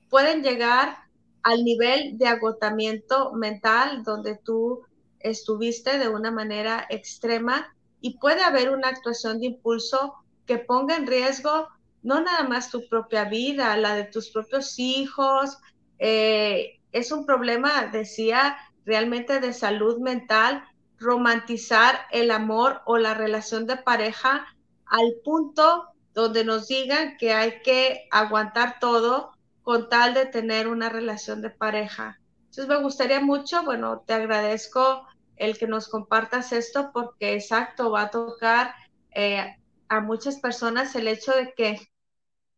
pueden 0.10 0.44
llegar 0.44 0.98
al 1.44 1.63
nivel 1.63 2.17
de 2.17 2.28
agotamiento 2.28 3.34
mental 3.34 4.04
donde 4.04 4.38
tú 4.38 4.84
estuviste 5.20 5.98
de 5.98 6.10
una 6.10 6.32
manera 6.32 6.86
extrema 6.89 7.76
y 8.00 8.17
puede 8.17 8.41
haber 8.41 8.72
una 8.72 8.89
actuación 8.89 9.39
de 9.39 9.48
impulso 9.48 10.15
que 10.46 10.58
ponga 10.58 10.96
en 10.96 11.08
riesgo 11.08 11.67
no 12.04 12.22
nada 12.22 12.44
más 12.48 12.72
tu 12.72 12.88
propia 12.88 13.26
vida, 13.26 13.78
la 13.78 13.96
de 13.96 14.06
tus 14.06 14.30
propios 14.30 14.80
hijos. 14.80 15.58
Eh, 16.00 16.80
es 16.91 17.12
un 17.12 17.26
problema, 17.26 17.88
decía, 17.88 18.58
realmente 18.86 19.39
de 19.39 19.54
salud 19.54 20.00
mental 20.00 20.63
romantizar 21.02 22.06
el 22.12 22.30
amor 22.30 22.82
o 22.86 22.98
la 22.98 23.16
relación 23.16 23.66
de 23.66 23.76
pareja 23.76 24.46
al 24.86 25.14
punto 25.24 25.88
donde 26.14 26.44
nos 26.44 26.68
digan 26.68 27.18
que 27.18 27.34
hay 27.34 27.62
que 27.64 28.08
aguantar 28.12 28.80
todo 28.80 29.32
con 29.64 29.90
tal 29.90 30.14
de 30.14 30.28
tener 30.28 30.68
una 30.68 30.90
relación 30.90 31.42
de 31.42 31.50
pareja. 31.50 32.20
Entonces 32.42 32.68
me 32.68 32.82
gustaría 32.82 33.20
mucho, 33.20 33.64
bueno, 33.64 34.04
te 34.06 34.14
agradezco 34.14 35.08
el 35.38 35.58
que 35.58 35.68
nos 35.68 35.88
compartas 35.88 36.52
esto 36.52 36.92
porque 36.94 37.34
exacto, 37.34 37.92
va 37.92 38.04
a 38.04 38.12
tocar 38.12 38.76
eh, 39.16 39.56
a 39.88 40.02
muchas 40.02 40.40
personas 40.40 40.96
el 40.96 41.08
hecho 41.08 41.32
de 41.32 41.54
que 41.56 41.80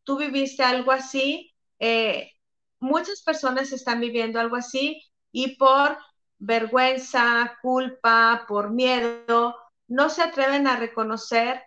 tú 0.03 0.17
viviste 0.17 0.63
algo 0.63 0.91
así, 0.91 1.53
eh, 1.79 2.32
muchas 2.79 3.21
personas 3.21 3.71
están 3.71 4.01
viviendo 4.01 4.39
algo 4.39 4.58
así 4.58 5.01
y 5.32 5.56
por 5.56 5.97
vergüenza, 6.45 7.58
culpa, 7.62 8.45
por 8.47 8.71
miedo, 8.71 9.56
no 9.88 10.10
se 10.10 10.21
atreven 10.21 10.67
a 10.67 10.75
reconocer 10.75 11.62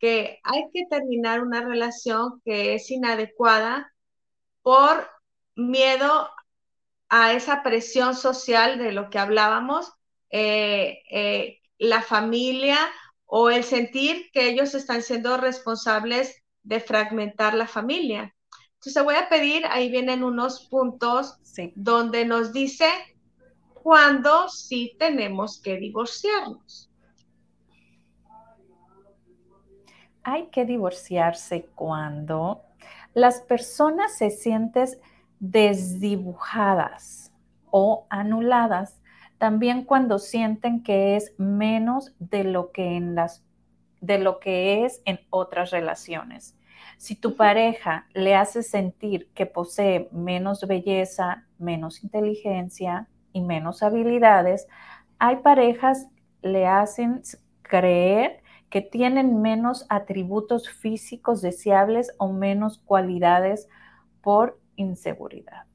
que 0.00 0.40
hay 0.42 0.64
que 0.74 0.82
terminar 0.90 1.40
una 1.40 1.62
relación 1.62 2.40
que 2.44 2.74
es 2.74 2.90
inadecuada 2.90 3.92
por 4.62 5.08
miedo 5.54 6.28
a 7.08 7.34
esa 7.34 7.62
presión 7.62 8.16
social 8.16 8.78
de 8.78 8.90
lo 8.90 9.10
que 9.10 9.20
hablábamos, 9.20 9.92
eh, 10.30 11.02
eh, 11.08 11.60
la 11.78 12.02
familia 12.02 12.78
o 13.26 13.50
el 13.50 13.62
sentir 13.62 14.30
que 14.32 14.48
ellos 14.48 14.74
están 14.74 15.02
siendo 15.02 15.36
responsables 15.36 16.42
de 16.64 16.80
fragmentar 16.80 17.54
la 17.54 17.68
familia. 17.68 18.34
Entonces 18.74 19.04
voy 19.04 19.14
a 19.14 19.28
pedir, 19.28 19.66
ahí 19.66 19.88
vienen 19.88 20.24
unos 20.24 20.66
puntos 20.68 21.38
donde 21.76 22.24
nos 22.24 22.52
dice 22.52 22.88
cuando 23.86 24.48
sí 24.48 24.96
tenemos 24.98 25.62
que 25.62 25.76
divorciarnos. 25.76 26.90
Hay 30.24 30.48
que 30.48 30.64
divorciarse 30.64 31.68
cuando 31.76 32.62
las 33.14 33.42
personas 33.42 34.18
se 34.18 34.30
sienten 34.30 34.88
desdibujadas 35.38 37.32
o 37.70 38.08
anuladas 38.10 39.00
también 39.38 39.84
cuando 39.84 40.18
sienten 40.18 40.82
que 40.82 41.14
es 41.14 41.32
menos 41.38 42.12
de 42.18 42.42
lo 42.42 42.72
que 42.72 42.96
en 42.96 43.14
las 43.14 43.44
de 44.00 44.18
lo 44.18 44.40
que 44.40 44.84
es 44.84 45.00
en 45.04 45.20
otras 45.30 45.70
relaciones. 45.70 46.58
Si 46.98 47.14
tu 47.14 47.36
pareja 47.36 48.08
le 48.14 48.34
hace 48.34 48.64
sentir 48.64 49.30
que 49.32 49.46
posee 49.46 50.08
menos 50.10 50.66
belleza, 50.66 51.46
menos 51.56 52.02
inteligencia 52.02 53.08
y 53.36 53.42
menos 53.42 53.82
habilidades, 53.82 54.66
hay 55.18 55.36
parejas 55.36 56.06
le 56.40 56.66
hacen 56.66 57.20
creer 57.60 58.42
que 58.70 58.80
tienen 58.80 59.42
menos 59.42 59.84
atributos 59.90 60.70
físicos 60.70 61.42
deseables 61.42 62.12
o 62.16 62.32
menos 62.32 62.78
cualidades 62.78 63.68
por 64.22 64.58
inseguridad. 64.76 65.66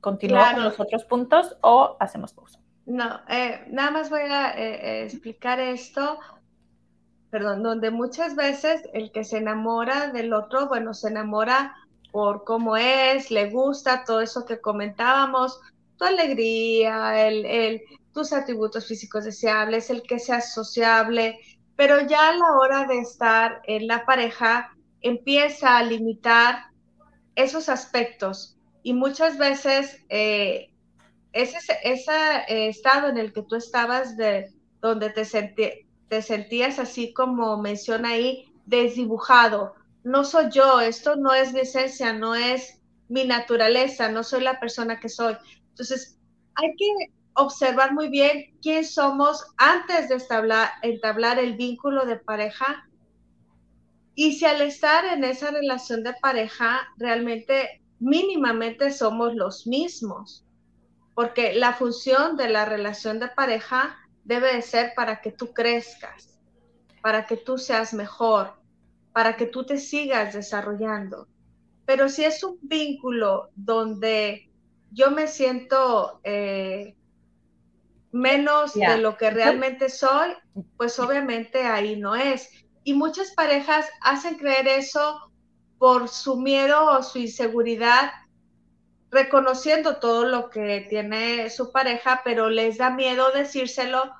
¿Continúa 0.00 0.54
con 0.54 0.64
los 0.64 0.80
otros 0.80 1.04
puntos 1.04 1.58
o 1.60 1.98
hacemos 2.00 2.32
pausa? 2.32 2.58
No, 2.86 3.20
eh, 3.28 3.62
nada 3.68 3.90
más 3.90 4.08
voy 4.08 4.22
a 4.22 4.52
eh, 4.52 5.02
eh, 5.02 5.04
explicar 5.04 5.60
esto, 5.60 6.18
perdón, 7.28 7.62
donde 7.62 7.90
muchas 7.90 8.36
veces 8.36 8.88
el 8.94 9.12
que 9.12 9.24
se 9.24 9.36
enamora 9.36 10.10
del 10.12 10.32
otro, 10.32 10.66
bueno, 10.66 10.94
se 10.94 11.08
enamora 11.08 11.76
por 12.10 12.44
cómo 12.44 12.78
es, 12.78 13.30
le 13.30 13.50
gusta 13.50 14.04
todo 14.04 14.22
eso 14.22 14.46
que 14.46 14.62
comentábamos, 14.62 15.60
tu 16.00 16.06
alegría, 16.06 17.28
el, 17.28 17.82
tus 18.14 18.32
atributos 18.32 18.86
físicos 18.86 19.26
deseables, 19.26 19.90
el 19.90 20.02
que 20.02 20.18
seas 20.18 20.54
sociable, 20.54 21.38
pero 21.76 22.00
ya 22.06 22.30
a 22.30 22.36
la 22.36 22.56
hora 22.58 22.86
de 22.86 23.00
estar 23.00 23.60
en 23.64 23.86
la 23.86 24.06
pareja 24.06 24.74
empieza 25.02 25.76
a 25.76 25.84
limitar 25.84 26.70
esos 27.34 27.68
aspectos 27.68 28.56
y 28.82 28.94
muchas 28.94 29.36
veces 29.36 30.02
eh, 30.08 30.70
ese, 31.34 31.58
ese 31.84 32.12
eh, 32.48 32.68
estado 32.68 33.08
en 33.08 33.18
el 33.18 33.34
que 33.34 33.42
tú 33.42 33.56
estabas 33.56 34.16
de 34.16 34.50
donde 34.80 35.10
te, 35.10 35.86
te 36.08 36.22
sentías 36.22 36.78
así 36.78 37.12
como 37.12 37.60
menciona 37.60 38.10
ahí, 38.10 38.50
desdibujado. 38.64 39.74
No 40.02 40.24
soy 40.24 40.46
yo, 40.50 40.80
esto 40.80 41.16
no 41.16 41.34
es 41.34 41.52
mi 41.52 41.60
esencia, 41.60 42.14
no 42.14 42.34
es 42.34 42.80
mi 43.10 43.24
naturaleza, 43.24 44.08
no 44.08 44.22
soy 44.24 44.40
la 44.40 44.58
persona 44.60 44.98
que 44.98 45.10
soy. 45.10 45.36
Entonces, 45.80 46.18
hay 46.56 46.76
que 46.76 47.10
observar 47.32 47.94
muy 47.94 48.10
bien 48.10 48.54
quién 48.60 48.84
somos 48.84 49.46
antes 49.56 50.10
de 50.10 50.16
establar, 50.16 50.68
entablar 50.82 51.38
el 51.38 51.56
vínculo 51.56 52.04
de 52.04 52.16
pareja 52.16 52.86
y 54.14 54.34
si 54.34 54.44
al 54.44 54.60
estar 54.60 55.06
en 55.06 55.24
esa 55.24 55.50
relación 55.50 56.02
de 56.02 56.12
pareja 56.20 56.86
realmente 56.98 57.80
mínimamente 57.98 58.90
somos 58.92 59.34
los 59.34 59.66
mismos, 59.66 60.44
porque 61.14 61.54
la 61.54 61.72
función 61.72 62.36
de 62.36 62.50
la 62.50 62.66
relación 62.66 63.18
de 63.18 63.28
pareja 63.28 63.96
debe 64.24 64.56
de 64.56 64.60
ser 64.60 64.92
para 64.94 65.22
que 65.22 65.32
tú 65.32 65.54
crezcas, 65.54 66.38
para 67.00 67.24
que 67.24 67.38
tú 67.38 67.56
seas 67.56 67.94
mejor, 67.94 68.52
para 69.14 69.34
que 69.34 69.46
tú 69.46 69.64
te 69.64 69.78
sigas 69.78 70.34
desarrollando. 70.34 71.26
Pero 71.86 72.10
si 72.10 72.24
es 72.24 72.44
un 72.44 72.58
vínculo 72.60 73.48
donde 73.56 74.49
yo 74.90 75.10
me 75.10 75.26
siento 75.26 76.20
eh, 76.24 76.94
menos 78.12 78.74
de 78.74 78.98
lo 78.98 79.16
que 79.16 79.30
realmente 79.30 79.88
soy, 79.88 80.34
pues 80.76 80.98
obviamente 80.98 81.64
ahí 81.64 81.96
no 81.96 82.16
es. 82.16 82.48
Y 82.82 82.94
muchas 82.94 83.32
parejas 83.32 83.88
hacen 84.00 84.36
creer 84.36 84.66
eso 84.66 85.30
por 85.78 86.08
su 86.08 86.36
miedo 86.36 86.90
o 86.90 87.02
su 87.02 87.18
inseguridad, 87.18 88.10
reconociendo 89.10 89.96
todo 89.96 90.24
lo 90.24 90.50
que 90.50 90.86
tiene 90.88 91.50
su 91.50 91.72
pareja, 91.72 92.20
pero 92.24 92.50
les 92.50 92.78
da 92.78 92.90
miedo 92.90 93.30
decírselo 93.32 94.12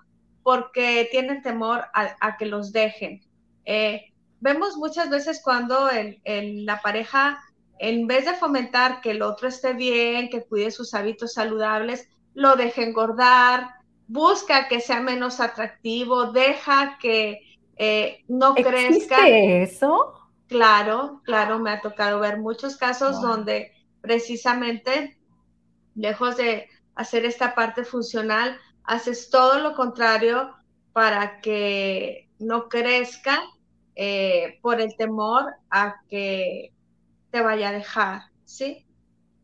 porque 0.43 1.09
tienen 1.11 1.43
temor 1.43 1.85
a, 1.93 2.37
que 2.37 2.47
los 2.47 2.73
dejen. 2.73 3.23
Eh, 3.65 4.13
vemos 4.41 4.77
muchas 4.77 5.11
veces 5.11 5.41
cuando 5.43 5.91
la 6.25 6.81
pareja, 6.81 7.39
en 7.83 8.07
vez 8.07 8.27
de 8.27 8.35
fomentar 8.35 9.01
que 9.01 9.12
el 9.12 9.23
otro 9.23 9.49
esté 9.49 9.73
bien, 9.73 10.29
que 10.29 10.45
cuide 10.45 10.71
sus 10.71 10.93
hábitos 10.93 11.33
saludables, 11.33 12.07
lo 12.35 12.55
deje 12.55 12.85
engordar, 12.85 13.71
busca 14.07 14.69
que 14.69 14.81
sea 14.81 15.01
menos 15.01 15.40
atractivo, 15.40 16.31
deja 16.31 16.99
que 17.01 17.40
eh, 17.77 18.23
no 18.29 18.55
crezca. 18.55 19.27
eso? 19.27 20.12
Claro, 20.47 21.23
claro, 21.25 21.59
me 21.59 21.71
ha 21.71 21.81
tocado 21.81 22.21
ver 22.21 22.38
muchos 22.38 22.77
casos 22.77 23.23
donde 23.23 23.73
precisamente, 24.03 25.19
lejos 25.95 26.37
de 26.37 26.69
hacer 26.97 27.25
esta 27.25 27.55
parte 27.55 27.85
funcional, 27.85 28.59
haces 28.85 29.31
todo 29.31 29.59
lo 29.59 29.75
contrario 29.75 30.55
para 30.93 31.40
que 31.40 32.29
no 32.38 32.69
crezca 32.69 33.40
eh, 33.95 34.59
por 34.61 34.83
el 34.83 34.95
temor 34.97 35.55
a 35.71 36.03
que 36.11 36.75
te 37.31 37.40
vaya 37.40 37.69
a 37.69 37.73
dejar, 37.73 38.23
¿sí? 38.45 38.87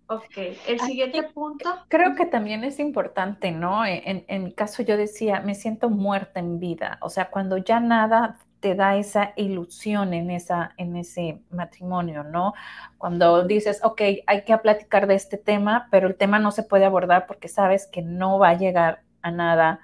Ok, 0.09 0.37
el 0.68 0.79
siguiente 0.81 1.25
punto. 1.25 1.68
Creo 1.88 2.14
que 2.14 2.27
también 2.27 2.62
es 2.62 2.79
importante, 2.79 3.51
¿no? 3.51 3.85
En, 3.85 4.44
mi 4.44 4.53
caso 4.53 4.83
yo 4.83 4.96
decía, 4.96 5.40
me 5.40 5.57
siento 5.57 5.90
muerta 5.90 6.38
en 6.38 6.61
vida, 6.61 6.99
o 7.01 7.11
sea, 7.11 7.31
cuando 7.31 7.57
ya 7.57 7.81
nada 7.81 8.38
te 8.61 8.77
da 8.77 8.96
esa 8.96 9.33
ilusión 9.37 10.14
en, 10.14 10.31
esa, 10.31 10.75
en 10.77 10.96
ese 10.96 11.42
matrimonio, 11.51 12.22
¿no? 12.22 12.55
Cuando 12.99 13.44
dices, 13.44 13.81
ok, 13.83 14.01
hay 14.27 14.44
que 14.44 14.57
platicar 14.59 15.09
de 15.09 15.16
este 15.16 15.38
tema, 15.38 15.88
pero 15.90 16.07
el 16.07 16.14
tema 16.14 16.38
no 16.38 16.53
se 16.53 16.62
puede 16.62 16.85
abordar 16.85 17.27
porque 17.27 17.49
sabes 17.49 17.88
que 17.88 18.03
no 18.03 18.38
va 18.38 18.51
a 18.51 18.59
llegar 18.59 19.03
a 19.22 19.33
nada, 19.33 19.81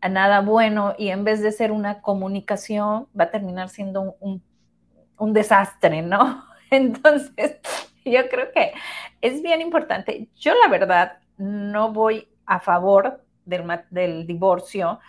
a 0.00 0.08
nada 0.08 0.40
bueno 0.42 0.94
y 0.96 1.08
en 1.08 1.24
vez 1.24 1.42
de 1.42 1.50
ser 1.50 1.72
una 1.72 2.02
comunicación 2.02 3.08
va 3.18 3.24
a 3.24 3.30
terminar 3.30 3.68
siendo 3.68 4.16
un, 4.20 4.42
un 5.18 5.32
desastre, 5.32 6.02
¿no? 6.02 6.49
Entonces, 6.72 7.58
yo 8.04 8.28
creo 8.28 8.52
que 8.52 8.72
es 9.20 9.42
bien 9.42 9.60
importante. 9.60 10.28
Yo 10.36 10.52
la 10.54 10.68
verdad 10.68 11.18
no 11.36 11.92
voy 11.92 12.28
a 12.46 12.60
favor 12.60 13.22
del, 13.44 13.64
del 13.90 14.26
divorcio. 14.26 15.00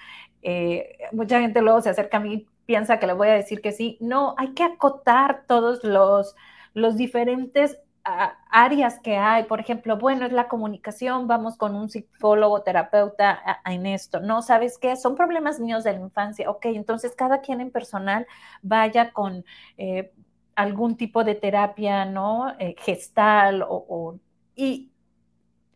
Eh, 0.42 0.98
mucha 1.12 1.40
gente 1.40 1.62
luego 1.62 1.82
se 1.82 1.90
acerca 1.90 2.18
a 2.18 2.20
mí, 2.20 2.48
piensa 2.66 3.00
que 3.00 3.08
le 3.08 3.14
voy 3.14 3.28
a 3.30 3.34
decir 3.34 3.62
que 3.62 3.72
sí. 3.72 3.98
No, 4.00 4.36
hay 4.38 4.54
que 4.54 4.64
acotar 4.64 5.44
todos 5.48 5.84
los, 5.84 6.36
los 6.74 6.98
diferentes 6.98 7.78
ah, 8.04 8.38
áreas 8.50 9.00
que 9.00 9.18
hay. 9.18 9.44
Por 9.44 9.60
ejemplo, 9.60 9.98
bueno, 9.98 10.26
es 10.26 10.32
la 10.32 10.48
comunicación, 10.48 11.28
vamos 11.28 11.58
con 11.58 11.76
un 11.76 11.90
psicólogo, 11.90 12.64
terapeuta 12.64 13.62
en 13.66 13.86
esto. 13.86 14.20
No, 14.20 14.42
¿sabes 14.42 14.78
qué? 14.78 14.96
Son 14.96 15.16
problemas 15.16 15.60
míos 15.60 15.84
de 15.84 15.94
la 15.94 16.00
infancia. 16.00 16.50
Ok, 16.50 16.66
entonces 16.66 17.16
cada 17.16 17.42
quien 17.42 17.62
en 17.62 17.72
personal 17.72 18.28
vaya 18.62 19.12
con... 19.12 19.46
Eh, 19.78 20.12
algún 20.56 20.98
tipo 20.98 21.24
de 21.24 21.36
terapia, 21.36 22.06
¿no? 22.06 22.54
Eh, 22.60 22.76
gestal 22.78 23.66
o, 23.68 24.20
y 24.56 24.92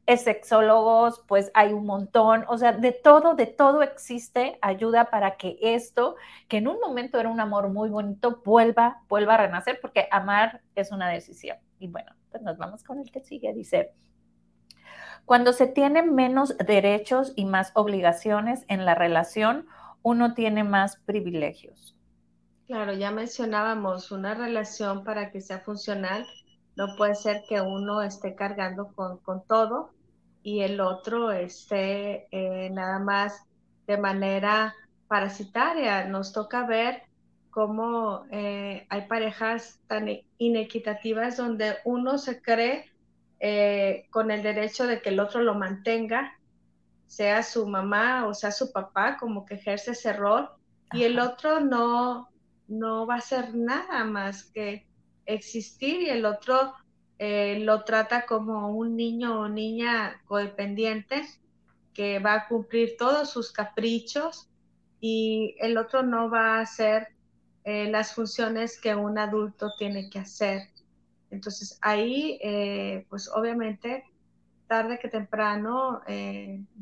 sexólogos, 0.07 1.23
pues 1.27 1.51
hay 1.55 1.73
un 1.73 1.85
montón, 1.85 2.45
o 2.47 2.57
sea, 2.57 2.73
de 2.73 2.91
todo, 2.91 3.33
de 3.33 3.47
todo 3.47 3.81
existe 3.81 4.59
ayuda 4.61 5.09
para 5.09 5.35
que 5.35 5.57
esto, 5.61 6.15
que 6.47 6.57
en 6.57 6.67
un 6.67 6.79
momento 6.79 7.19
era 7.19 7.29
un 7.29 7.39
amor 7.39 7.69
muy 7.69 7.89
bonito, 7.89 8.41
vuelva, 8.45 9.01
vuelva 9.09 9.33
a 9.33 9.37
renacer, 9.37 9.79
porque 9.81 10.07
amar 10.11 10.61
es 10.75 10.91
una 10.91 11.09
decisión. 11.09 11.57
Y 11.79 11.87
bueno, 11.87 12.11
pues 12.29 12.43
nos 12.43 12.57
vamos 12.57 12.83
con 12.83 12.99
el 12.99 13.11
que 13.11 13.21
sigue, 13.21 13.53
dice, 13.53 13.93
cuando 15.25 15.53
se 15.53 15.65
tienen 15.65 16.13
menos 16.13 16.55
derechos 16.57 17.33
y 17.35 17.45
más 17.45 17.71
obligaciones 17.73 18.63
en 18.67 18.85
la 18.85 18.93
relación, 18.93 19.65
uno 20.03 20.35
tiene 20.35 20.63
más 20.63 20.97
privilegios. 20.97 21.94
Claro, 22.67 22.93
ya 22.93 23.11
mencionábamos 23.11 24.11
una 24.11 24.33
relación 24.33 25.03
para 25.03 25.31
que 25.31 25.39
sea 25.41 25.59
funcional. 25.59 26.25
No 26.75 26.95
puede 26.97 27.13
ser 27.13 27.43
que 27.47 27.61
uno 27.61 28.01
esté 28.01 28.35
cargando 28.35 28.91
con, 28.93 29.43
todo 29.47 29.91
y 30.41 30.61
el 30.61 30.79
otro 30.79 31.31
esté 31.31 32.27
eh, 32.31 32.69
nada 32.71 32.99
más 32.99 33.45
de 33.85 33.97
manera 33.97 34.75
parasitaria. 35.07 36.05
Nos 36.05 36.33
toca 36.33 36.65
ver 36.65 37.03
cómo 37.51 38.25
eh, 38.31 38.85
hay 38.89 39.01
parejas 39.07 39.79
tan 39.87 40.09
inequitativas 40.39 41.37
donde 41.37 41.75
uno 41.85 42.17
se 42.17 42.41
cree 42.41 42.91
eh, 43.39 44.07
con 44.09 44.31
el 44.31 44.41
derecho 44.41 44.87
de 44.87 45.01
que 45.01 45.09
el 45.09 45.19
otro 45.19 45.41
lo 45.41 45.53
mantenga, 45.53 46.33
sea 47.05 47.43
su 47.43 47.67
mamá 47.67 48.25
o 48.27 48.33
sea 48.33 48.51
su 48.51 48.71
papá, 48.71 49.17
como 49.17 49.45
que 49.45 49.55
ejerce 49.55 49.91
ese 49.91 50.13
rol, 50.13 50.49
y 50.93 51.03
el 51.03 51.19
otro 51.19 51.59
no, 51.59 52.29
no 52.67 53.05
va 53.05 53.15
a 53.15 53.21
ser 53.21 53.55
nada 53.55 54.03
más 54.03 54.43
que 54.43 54.85
existir 55.25 56.01
y 56.01 56.09
el 56.09 56.25
otro 56.25 56.73
eh, 57.17 57.59
lo 57.61 57.83
trata 57.83 58.25
como 58.25 58.71
un 58.71 58.95
niño 58.95 59.41
o 59.41 59.49
niña 59.49 60.21
codependiente 60.25 61.25
que 61.93 62.19
va 62.19 62.33
a 62.33 62.47
cumplir 62.47 62.97
todos 62.97 63.29
sus 63.29 63.51
caprichos 63.51 64.49
y 64.99 65.55
el 65.59 65.77
otro 65.77 66.03
no 66.03 66.29
va 66.29 66.57
a 66.57 66.61
hacer 66.61 67.07
eh, 67.63 67.89
las 67.89 68.13
funciones 68.13 68.79
que 68.79 68.95
un 68.95 69.17
adulto 69.17 69.73
tiene 69.77 70.09
que 70.09 70.19
hacer. 70.19 70.69
Entonces 71.31 71.79
ahí, 71.81 72.37
eh, 72.43 73.05
pues 73.09 73.29
obviamente 73.29 74.03
tarde 74.67 74.99
que 74.99 75.09
temprano 75.09 76.01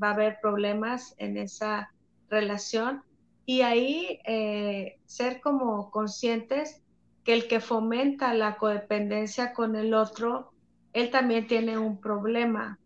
va 0.02 0.08
a 0.08 0.14
haber 0.14 0.40
problemas 0.42 1.16
en 1.18 1.38
esa 1.38 1.92
relación 2.30 3.04
y 3.46 3.62
ahí 3.62 4.20
eh, 4.26 5.00
ser 5.06 5.42
como 5.42 5.92
conscientes 5.92 6.82
que 7.24 7.34
el 7.34 7.48
que 7.48 7.60
fomenta 7.60 8.34
la 8.34 8.58
codependencia 8.58 9.54
con 9.54 9.76
el 9.76 9.94
otro, 9.94 10.52
él 10.94 11.10
también 11.10 11.48
tiene 11.48 11.78
un 11.78 12.00
problema, 12.00 12.80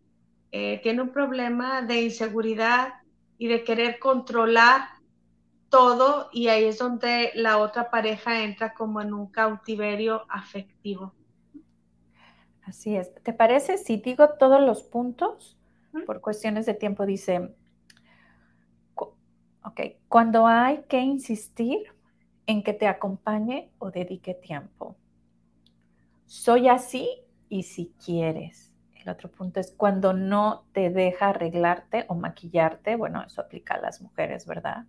eh, 0.52 0.80
tiene 0.82 1.02
un 1.02 1.10
problema 1.10 1.82
de 1.82 2.02
inseguridad 2.02 2.94
y 3.36 3.48
de 3.48 3.64
querer 3.64 3.98
controlar 3.98 4.82
todo 5.68 6.28
y 6.32 6.48
ahí 6.48 6.64
es 6.64 6.78
donde 6.78 7.30
la 7.34 7.58
otra 7.58 7.90
pareja 7.90 8.42
entra 8.42 8.74
como 8.74 9.00
en 9.00 9.12
un 9.12 9.30
cautiverio 9.30 10.24
afectivo. 10.28 11.12
Así 12.64 12.96
es. 12.96 13.14
¿Te 13.22 13.32
parece 13.32 13.78
si 13.78 13.96
digo 13.96 14.30
todos 14.38 14.60
los 14.60 14.82
puntos? 14.82 15.56
Por 16.06 16.20
cuestiones 16.20 16.66
de 16.66 16.74
tiempo 16.74 17.06
dice, 17.06 17.54
ok, 19.68 19.80
cuando 20.08 20.46
hay 20.46 20.84
que 20.88 21.00
insistir 21.00 21.92
en 22.46 22.62
que 22.62 22.72
te 22.72 22.86
acompañe 22.86 23.70
o 23.78 23.90
dedique 23.90 24.34
tiempo. 24.34 24.96
Soy 26.26 26.68
así 26.68 27.08
y 27.48 27.62
si 27.62 27.94
quieres. 28.04 28.72
El 28.94 29.08
otro 29.10 29.30
punto 29.30 29.60
es 29.60 29.72
cuando 29.72 30.12
no 30.12 30.64
te 30.72 30.90
deja 30.90 31.28
arreglarte 31.28 32.04
o 32.08 32.14
maquillarte. 32.14 32.96
Bueno, 32.96 33.22
eso 33.22 33.40
aplica 33.40 33.74
a 33.74 33.80
las 33.80 34.02
mujeres, 34.02 34.46
¿verdad? 34.46 34.84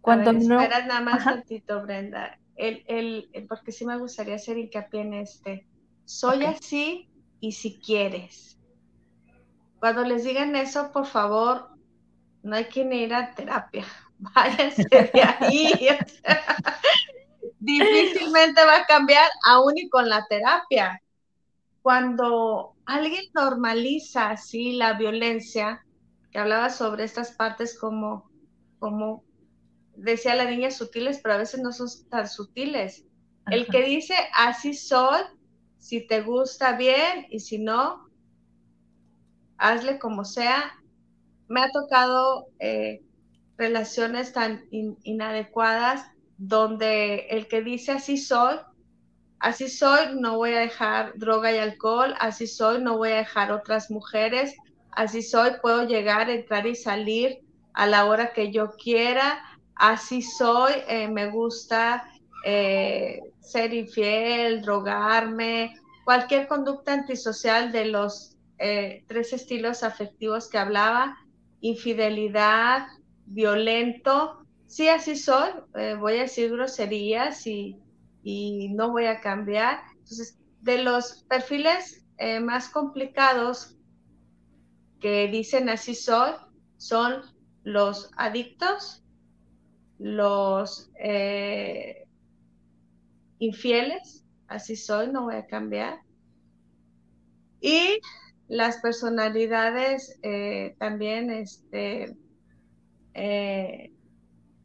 Cuando 0.00 0.32
no. 0.32 0.60
Espera 0.60 0.86
nada 0.86 1.00
más 1.00 1.26
un 1.26 1.32
tantito, 1.32 1.82
Brenda. 1.82 2.38
El, 2.56 2.84
el, 2.86 3.46
porque 3.48 3.72
sí 3.72 3.84
me 3.84 3.98
gustaría 3.98 4.36
hacer 4.36 4.58
hincapié 4.58 5.00
en 5.00 5.14
este 5.14 5.66
soy 6.04 6.44
así 6.44 7.08
y 7.40 7.52
si 7.52 7.78
quieres. 7.80 8.58
Cuando 9.78 10.04
les 10.04 10.24
digan 10.24 10.54
eso, 10.56 10.92
por 10.92 11.06
favor, 11.06 11.70
no 12.42 12.56
hay 12.56 12.66
que 12.66 12.82
ir 12.82 13.14
a 13.14 13.34
terapia. 13.34 13.84
Váyanse 14.22 14.84
de 14.88 15.22
ahí. 15.22 15.88
difícilmente 17.58 18.64
va 18.64 18.78
a 18.78 18.86
cambiar 18.86 19.28
aún 19.44 19.76
y 19.76 19.88
con 19.88 20.08
la 20.08 20.24
terapia. 20.26 21.00
Cuando 21.82 22.74
alguien 22.86 23.24
normaliza 23.34 24.30
así 24.30 24.72
la 24.72 24.94
violencia, 24.94 25.84
que 26.30 26.38
hablaba 26.38 26.70
sobre 26.70 27.04
estas 27.04 27.32
partes 27.32 27.78
como, 27.78 28.30
como 28.78 29.24
decía 29.96 30.34
la 30.34 30.48
niña 30.48 30.70
sutiles, 30.70 31.20
pero 31.22 31.34
a 31.34 31.38
veces 31.38 31.60
no 31.60 31.72
son 31.72 31.88
tan 32.08 32.28
sutiles. 32.28 33.04
El 33.50 33.66
que 33.66 33.82
dice 33.82 34.14
así 34.34 34.74
soy, 34.74 35.22
si 35.78 36.06
te 36.06 36.22
gusta 36.22 36.76
bien 36.76 37.26
y 37.28 37.40
si 37.40 37.58
no, 37.58 38.08
hazle 39.58 39.98
como 39.98 40.24
sea. 40.24 40.78
Me 41.48 41.60
ha 41.60 41.70
tocado 41.70 42.46
eh, 42.60 43.02
relaciones 43.56 44.32
tan 44.32 44.64
inadecuadas 44.70 46.06
donde 46.38 47.26
el 47.30 47.46
que 47.48 47.62
dice 47.62 47.92
así 47.92 48.16
soy, 48.16 48.56
así 49.38 49.68
soy, 49.68 50.14
no 50.16 50.36
voy 50.36 50.54
a 50.54 50.60
dejar 50.60 51.12
droga 51.16 51.52
y 51.52 51.58
alcohol, 51.58 52.14
así 52.18 52.46
soy, 52.46 52.82
no 52.82 52.96
voy 52.96 53.10
a 53.10 53.16
dejar 53.16 53.52
otras 53.52 53.90
mujeres, 53.90 54.54
así 54.90 55.22
soy, 55.22 55.52
puedo 55.60 55.86
llegar, 55.86 56.30
entrar 56.30 56.66
y 56.66 56.74
salir 56.74 57.40
a 57.74 57.86
la 57.86 58.06
hora 58.06 58.32
que 58.32 58.50
yo 58.50 58.72
quiera, 58.72 59.42
así 59.74 60.22
soy, 60.22 60.72
eh, 60.88 61.08
me 61.08 61.30
gusta 61.30 62.08
eh, 62.44 63.20
ser 63.40 63.72
infiel, 63.74 64.62
drogarme, 64.62 65.74
cualquier 66.04 66.46
conducta 66.48 66.92
antisocial 66.92 67.72
de 67.72 67.86
los 67.86 68.36
eh, 68.58 69.04
tres 69.06 69.32
estilos 69.32 69.82
afectivos 69.82 70.48
que 70.48 70.58
hablaba, 70.58 71.16
infidelidad, 71.60 72.86
violento, 73.26 74.46
sí, 74.66 74.88
así 74.88 75.16
soy, 75.16 75.50
eh, 75.74 75.96
voy 75.98 76.14
a 76.14 76.22
decir 76.22 76.50
groserías 76.50 77.46
y, 77.46 77.78
no 78.24 78.92
voy 78.92 79.06
a 79.06 79.20
cambiar. 79.20 79.80
Entonces, 79.98 80.38
de 80.60 80.82
los 80.82 81.24
perfiles 81.28 82.04
más 82.40 82.68
complicados 82.68 83.76
que 85.00 85.26
dicen 85.26 85.68
así 85.68 85.96
soy, 85.96 86.30
son 86.76 87.22
los 87.64 88.10
adictos, 88.16 89.02
los 89.98 90.90
eh, 90.98 92.06
infieles, 93.38 94.24
así 94.46 94.76
soy, 94.76 95.08
no 95.08 95.24
voy 95.24 95.34
a 95.34 95.46
cambiar. 95.46 96.00
Y 97.60 97.98
las 98.48 98.78
personalidades 98.78 100.18
eh, 100.22 100.74
también 100.78 101.30
este, 101.30 102.16
eh, 103.14 103.92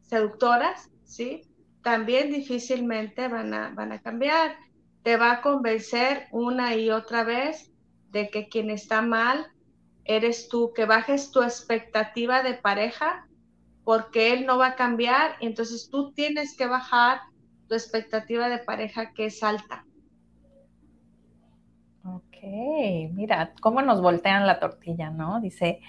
seductoras, 0.02 0.90
¿sí? 1.04 1.42
También 1.82 2.30
difícilmente 2.30 3.28
van 3.28 3.54
a, 3.54 3.70
van 3.74 3.92
a 3.92 4.00
cambiar. 4.00 4.56
Te 5.02 5.16
va 5.16 5.32
a 5.32 5.40
convencer 5.40 6.26
una 6.32 6.74
y 6.74 6.90
otra 6.90 7.24
vez 7.24 7.72
de 8.10 8.30
que 8.30 8.48
quien 8.48 8.70
está 8.70 9.02
mal 9.02 9.46
eres 10.04 10.48
tú, 10.48 10.72
que 10.74 10.86
bajes 10.86 11.30
tu 11.30 11.42
expectativa 11.42 12.42
de 12.42 12.54
pareja 12.54 13.26
porque 13.84 14.32
él 14.32 14.44
no 14.44 14.58
va 14.58 14.68
a 14.68 14.76
cambiar 14.76 15.36
entonces 15.40 15.88
tú 15.90 16.12
tienes 16.12 16.56
que 16.56 16.66
bajar 16.66 17.20
tu 17.68 17.74
expectativa 17.74 18.48
de 18.48 18.58
pareja 18.58 19.12
que 19.12 19.26
es 19.26 19.42
alta. 19.42 19.84
Ok, 22.04 22.36
mira, 23.12 23.52
cómo 23.60 23.82
nos 23.82 24.00
voltean 24.00 24.46
la 24.46 24.58
tortilla, 24.58 25.10
¿no? 25.10 25.40
Dice, 25.40 25.80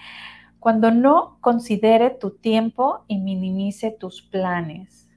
cuando 0.60 0.90
no 0.90 1.38
considere 1.40 2.10
tu 2.10 2.32
tiempo 2.32 3.04
y 3.08 3.18
minimice 3.18 3.90
tus 3.90 4.20
planes. 4.20 5.10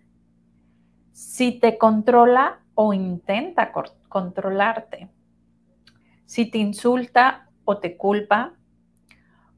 Si 1.11 1.59
te 1.59 1.77
controla 1.77 2.61
o 2.75 2.93
intenta 2.93 3.71
controlarte. 4.07 5.09
Si 6.25 6.49
te 6.49 6.57
insulta 6.57 7.49
o 7.65 7.77
te 7.77 7.97
culpa, 7.97 8.53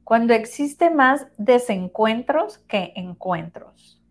cuando 0.02 0.34
existe 0.34 0.90
más 0.90 1.26
desencuentros 1.38 2.58
que 2.58 2.92
encuentros. 2.96 4.02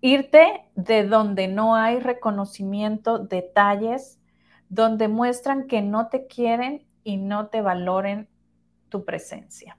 Irte 0.00 0.68
de 0.74 1.06
donde 1.06 1.46
no 1.46 1.76
hay 1.76 2.00
reconocimiento, 2.00 3.18
detalles, 3.18 4.20
donde 4.68 5.06
muestran 5.06 5.68
que 5.68 5.80
no 5.80 6.08
te 6.08 6.26
quieren 6.26 6.86
y 7.04 7.18
no 7.18 7.46
te 7.48 7.62
valoren 7.62 8.28
tu 8.88 9.04
presencia. 9.04 9.78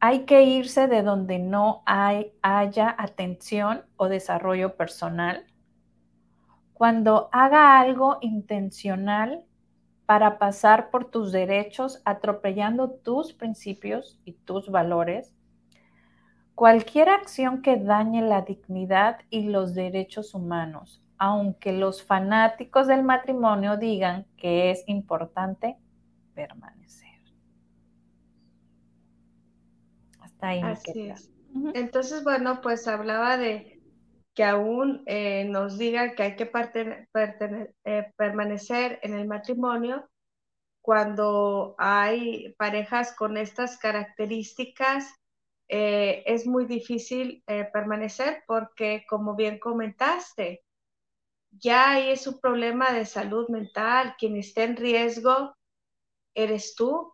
Hay 0.00 0.26
que 0.26 0.44
irse 0.44 0.86
de 0.86 1.02
donde 1.02 1.38
no 1.38 1.82
hay, 1.84 2.32
haya 2.42 2.94
atención 2.98 3.84
o 3.96 4.08
desarrollo 4.08 4.76
personal. 4.76 5.44
Cuando 6.72 7.28
haga 7.32 7.80
algo 7.80 8.18
intencional 8.20 9.44
para 10.08 10.38
pasar 10.38 10.88
por 10.88 11.10
tus 11.10 11.32
derechos, 11.32 12.00
atropellando 12.06 12.90
tus 12.90 13.34
principios 13.34 14.18
y 14.24 14.32
tus 14.32 14.70
valores. 14.70 15.34
Cualquier 16.54 17.10
acción 17.10 17.60
que 17.60 17.76
dañe 17.76 18.22
la 18.22 18.40
dignidad 18.40 19.18
y 19.28 19.50
los 19.50 19.74
derechos 19.74 20.32
humanos, 20.32 21.02
aunque 21.18 21.74
los 21.74 22.02
fanáticos 22.02 22.86
del 22.86 23.02
matrimonio 23.02 23.76
digan 23.76 24.24
que 24.38 24.70
es 24.70 24.82
importante 24.86 25.76
permanecer. 26.32 27.07
Ahí. 30.40 30.60
Así 30.62 31.08
es. 31.08 31.30
Entonces, 31.74 32.22
bueno, 32.24 32.60
pues 32.60 32.86
hablaba 32.86 33.36
de 33.36 33.78
que 34.38 34.44
aún 34.44 35.02
eh, 35.06 35.46
nos 35.46 35.78
diga 35.78 36.14
que 36.14 36.22
hay 36.22 36.36
que 36.36 36.48
eh, 36.54 38.12
permanecer 38.16 39.00
en 39.02 39.14
el 39.14 39.26
matrimonio 39.26 40.08
cuando 40.80 41.74
hay 41.76 42.54
parejas 42.56 43.16
con 43.16 43.36
estas 43.36 43.78
características, 43.78 45.12
eh, 45.68 46.22
es 46.24 46.46
muy 46.46 46.66
difícil 46.66 47.42
permanecer 47.72 48.44
porque, 48.46 49.04
como 49.08 49.34
bien 49.34 49.58
comentaste, 49.58 50.62
ya 51.50 51.90
ahí 51.90 52.10
es 52.10 52.26
un 52.28 52.38
problema 52.40 52.92
de 52.92 53.06
salud 53.06 53.48
mental. 53.48 54.14
Quien 54.18 54.36
está 54.36 54.62
en 54.62 54.76
riesgo 54.76 55.56
eres 56.32 56.76
tú. 56.76 57.12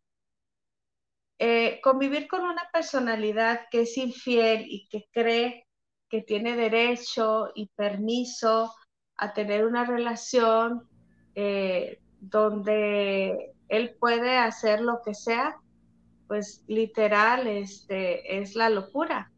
Convivir 1.82 2.28
con 2.28 2.42
una 2.42 2.68
personalidad 2.72 3.62
que 3.70 3.82
es 3.82 3.96
infiel 3.98 4.64
y 4.66 4.88
que 4.88 5.06
cree 5.12 5.66
que 6.08 6.22
tiene 6.22 6.56
derecho 6.56 7.50
y 7.54 7.66
permiso 7.74 8.72
a 9.16 9.32
tener 9.32 9.66
una 9.66 9.84
relación 9.84 10.88
eh, 11.34 12.00
donde 12.20 13.52
él 13.68 13.96
puede 13.98 14.38
hacer 14.38 14.80
lo 14.80 15.00
que 15.04 15.14
sea, 15.14 15.56
pues 16.28 16.62
literal 16.68 17.46
este, 17.46 18.40
es 18.40 18.54
la 18.54 18.70
locura. 18.70 19.32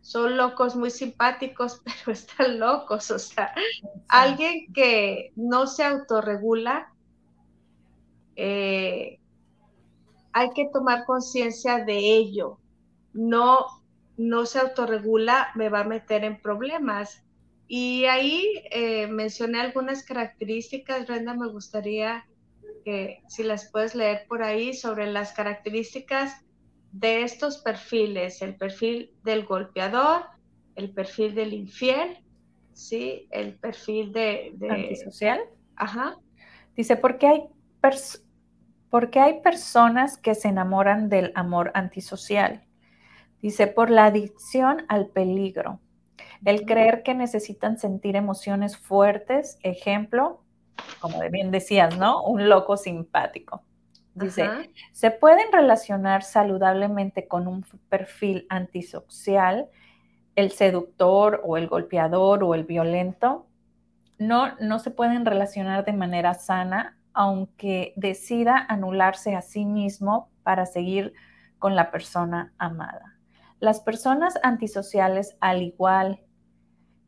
Son 0.00 0.36
locos 0.36 0.76
muy 0.76 0.90
simpáticos, 0.90 1.82
pero 1.84 2.12
están 2.12 2.60
locos. 2.60 3.10
O 3.10 3.18
sea, 3.18 3.52
alguien 4.08 4.72
que 4.72 5.32
no 5.36 5.66
se 5.66 5.84
autorregula, 5.84 6.92
eh, 8.36 9.17
hay 10.32 10.50
que 10.50 10.68
tomar 10.72 11.04
conciencia 11.04 11.84
de 11.84 11.98
ello. 11.98 12.58
No, 13.12 13.66
no 14.16 14.46
se 14.46 14.58
autorregula, 14.58 15.48
me 15.54 15.68
va 15.68 15.80
a 15.80 15.84
meter 15.84 16.24
en 16.24 16.40
problemas. 16.40 17.24
Y 17.66 18.04
ahí 18.06 18.46
eh, 18.70 19.06
mencioné 19.08 19.60
algunas 19.60 20.02
características, 20.02 21.06
Brenda, 21.06 21.34
me 21.34 21.48
gustaría 21.48 22.26
que 22.84 23.22
si 23.28 23.42
las 23.42 23.70
puedes 23.70 23.94
leer 23.94 24.24
por 24.28 24.42
ahí 24.42 24.72
sobre 24.72 25.06
las 25.10 25.32
características 25.32 26.44
de 26.92 27.22
estos 27.22 27.58
perfiles, 27.58 28.40
el 28.40 28.56
perfil 28.56 29.12
del 29.24 29.44
golpeador, 29.44 30.24
el 30.74 30.90
perfil 30.90 31.34
del 31.34 31.52
infiel, 31.52 32.18
¿sí? 32.72 33.28
el 33.30 33.54
perfil 33.54 34.12
de... 34.12 34.52
de... 34.54 34.70
Antisocial. 34.70 35.40
Ajá. 35.76 36.16
Dice, 36.76 36.96
¿por 36.96 37.18
qué 37.18 37.26
hay 37.26 37.42
porque 38.90 39.20
hay 39.20 39.40
personas 39.40 40.16
que 40.16 40.34
se 40.34 40.48
enamoran 40.48 41.08
del 41.08 41.32
amor 41.34 41.70
antisocial. 41.74 42.64
Dice, 43.42 43.66
por 43.66 43.90
la 43.90 44.06
adicción 44.06 44.84
al 44.88 45.06
peligro. 45.08 45.80
El 46.44 46.64
creer 46.64 47.02
que 47.02 47.14
necesitan 47.14 47.78
sentir 47.78 48.16
emociones 48.16 48.76
fuertes, 48.76 49.58
ejemplo, 49.62 50.42
como 51.00 51.20
bien 51.30 51.50
decías, 51.50 51.96
¿no? 51.98 52.22
Un 52.24 52.48
loco 52.48 52.76
simpático. 52.76 53.62
Dice, 54.14 54.48
se 54.92 55.12
pueden 55.12 55.52
relacionar 55.52 56.24
saludablemente 56.24 57.28
con 57.28 57.46
un 57.46 57.64
perfil 57.88 58.46
antisocial, 58.48 59.68
el 60.34 60.50
seductor 60.50 61.40
o 61.44 61.56
el 61.56 61.68
golpeador 61.68 62.42
o 62.42 62.54
el 62.54 62.64
violento. 62.64 63.46
No, 64.18 64.56
no 64.58 64.80
se 64.80 64.90
pueden 64.90 65.24
relacionar 65.24 65.84
de 65.84 65.92
manera 65.92 66.34
sana 66.34 66.97
aunque 67.12 67.92
decida 67.96 68.64
anularse 68.68 69.34
a 69.34 69.42
sí 69.42 69.64
mismo 69.64 70.30
para 70.42 70.66
seguir 70.66 71.12
con 71.58 71.76
la 71.76 71.90
persona 71.90 72.52
amada. 72.58 73.18
Las 73.60 73.80
personas 73.80 74.38
antisociales, 74.42 75.36
al 75.40 75.62
igual 75.62 76.20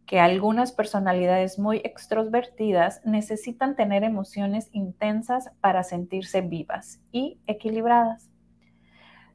que 0.07 0.19
algunas 0.19 0.73
personalidades 0.73 1.59
muy 1.61 1.79
extrovertidas, 1.85 3.01
necesitan 3.05 3.77
tener 3.77 4.03
emociones 4.03 4.69
intensas 4.73 5.53
para 5.61 5.85
sentirse 5.85 6.41
vivas 6.41 7.01
y 7.13 7.39
equilibradas. 7.47 8.29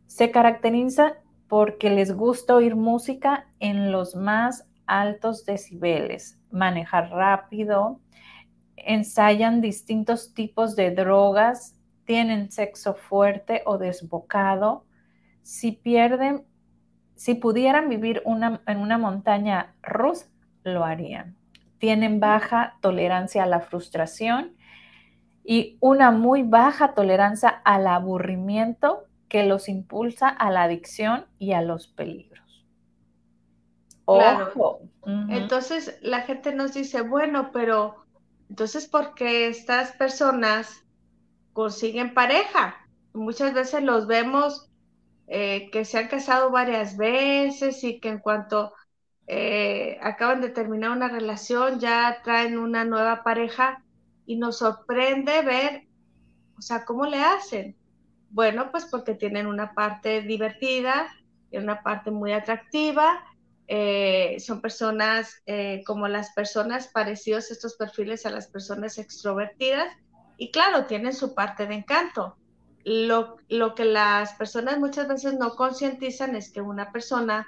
Se 0.08 0.32
caracteriza 0.32 1.14
porque 1.48 1.90
les 1.90 2.14
gusta 2.14 2.56
oír 2.56 2.76
música 2.76 3.48
en 3.60 3.94
los 3.94 4.16
más 4.16 4.68
altos 4.86 5.46
decibeles, 5.46 6.40
manejar 6.52 7.10
rápido, 7.10 8.02
ensayan 8.78 9.62
distintos 9.62 10.34
tipos 10.34 10.76
de 10.76 10.92
drogas, 10.92 11.76
tienen 12.06 12.52
sexo 12.52 12.94
fuerte 12.94 13.64
o 13.66 13.78
desbocado, 13.78 14.86
si 15.42 15.72
pierden, 15.72 16.46
si 17.16 17.36
pudieran 17.36 17.90
vivir 17.90 18.24
en 18.26 18.78
una 18.80 18.98
montaña 18.98 19.76
rusa, 19.82 20.28
lo 20.64 20.84
harían. 20.84 21.36
Tienen 21.78 22.20
baja 22.20 22.78
tolerancia 22.82 23.44
a 23.44 23.48
la 23.48 23.62
frustración 23.62 24.56
y 25.44 25.78
una 25.80 26.12
muy 26.12 26.44
baja 26.44 26.94
tolerancia 26.94 27.50
al 27.64 27.88
aburrimiento 27.88 29.06
que 29.30 29.44
los 29.44 29.70
impulsa 29.70 30.28
a 30.28 30.50
la 30.52 30.64
adicción 30.64 31.26
y 31.38 31.54
a 31.54 31.62
los 31.62 31.88
peligros. 31.88 32.66
Claro. 34.06 34.80
Entonces 35.30 36.00
la 36.02 36.22
gente 36.22 36.54
nos 36.54 36.74
dice, 36.74 37.02
bueno, 37.02 37.52
pero 37.52 38.05
entonces, 38.50 38.88
¿por 38.88 39.14
qué 39.16 39.48
estas 39.48 39.92
personas 39.94 40.84
consiguen 41.54 42.14
pareja? 42.14 42.76
Muchas 43.14 43.54
veces 43.54 43.84
los 43.84 44.08
vemos 44.08 44.70
eh, 45.28 45.70
que 45.72 45.86
se 45.86 45.98
han 45.98 46.08
casado 46.08 46.52
varias 46.52 46.98
veces 46.98 47.84
y 47.84 48.00
que 48.00 48.10
en 48.10 48.20
cuanto 48.20 48.74
eh, 49.28 49.98
acaban 50.02 50.42
de 50.42 50.50
terminar 50.50 50.92
una 50.92 51.08
relación 51.08 51.80
ya 51.80 52.22
traen 52.24 52.60
una 52.60 52.86
nueva 52.86 53.24
pareja 53.24 53.84
y 54.28 54.38
nos 54.38 54.60
sorprende 54.60 55.42
ver, 55.42 55.88
o 56.58 56.62
sea, 56.62 56.86
¿cómo 56.86 57.06
le 57.06 57.24
hacen? 57.24 57.76
Bueno, 58.30 58.70
pues 58.72 58.86
porque 58.86 59.16
tienen 59.16 59.48
una 59.48 59.74
parte 59.74 60.22
divertida 60.22 61.08
y 61.50 61.58
una 61.58 61.82
parte 61.82 62.12
muy 62.12 62.34
atractiva 62.34 63.24
eh, 63.68 64.38
son 64.40 64.62
personas 64.62 65.42
eh, 65.48 65.84
como 65.86 66.08
las 66.08 66.32
personas 66.34 66.88
parecidos 66.88 67.50
estos 67.50 67.76
perfiles 67.76 68.26
a 68.26 68.30
las 68.30 68.48
personas 68.48 69.00
extrovertidas 69.00 69.92
y 70.38 70.52
claro, 70.52 70.86
tienen 70.86 71.14
su 71.14 71.34
parte 71.34 71.66
de 71.66 71.76
encanto. 71.76 72.38
Lo, 72.84 73.38
que 73.76 73.86
las 73.86 74.34
personas 74.34 74.78
muchas 74.78 75.08
veces 75.08 75.34
no 75.34 75.56
concientizan 75.56 76.36
es 76.36 76.52
que 76.52 76.62
una 76.62 76.92
persona 76.92 77.48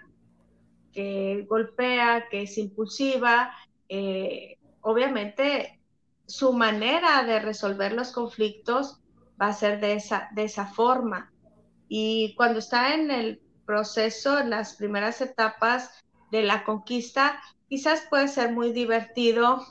que 0.92 1.46
golpea, 1.48 2.28
que 2.30 2.44
es 2.44 2.58
impulsiva, 2.58 3.54
eh, 3.88 4.58
obviamente 4.82 5.80
su 6.26 6.54
manera 6.54 7.24
de 7.24 7.40
resolver 7.40 7.94
los 7.94 8.12
conflictos 8.12 9.00
va 9.40 9.50
a 9.50 9.54
ser 9.54 9.80
de 9.80 9.94
esa, 9.94 10.30
de 10.34 10.46
esa 10.46 10.66
forma. 10.66 11.32
Y 11.88 12.34
cuando 12.36 12.60
está 12.60 12.96
en 12.96 13.12
el 13.12 13.42
proceso, 13.66 14.40
en 14.40 14.50
las 14.50 14.76
primeras 14.76 15.22
etapas, 15.22 16.04
de 16.32 16.44
la 16.44 16.64
conquista, 16.64 17.42
quizás 17.70 18.06
puede 18.10 18.28
ser 18.28 18.52
muy 18.52 18.72
divertido 18.72 19.66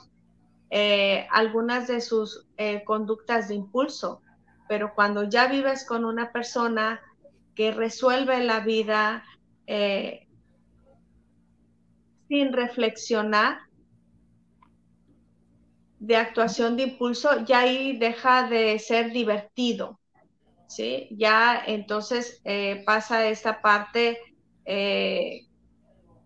eh, 0.69 1.27
algunas 1.31 1.87
de 1.87 2.01
sus 2.01 2.47
eh, 2.57 2.83
conductas 2.83 3.47
de 3.47 3.55
impulso, 3.55 4.21
pero 4.67 4.93
cuando 4.95 5.23
ya 5.23 5.47
vives 5.47 5.85
con 5.85 6.03
una 6.03 6.31
persona 6.31 7.01
que 7.55 7.71
resuelve 7.71 8.43
la 8.43 8.59
vida 8.59 9.23
eh, 9.65 10.27
sin 12.27 12.53
reflexionar, 12.53 13.59
de 15.99 16.15
actuación 16.15 16.77
de 16.77 16.83
impulso, 16.83 17.43
ya 17.45 17.61
ahí 17.61 17.97
deja 17.97 18.47
de 18.47 18.77
ser 18.77 19.11
divertido, 19.11 19.99
¿sí? 20.67 21.07
Ya 21.09 21.59
entonces 21.65 22.39
pasa 22.85 23.27
esta 23.27 23.63
parte 23.63 24.19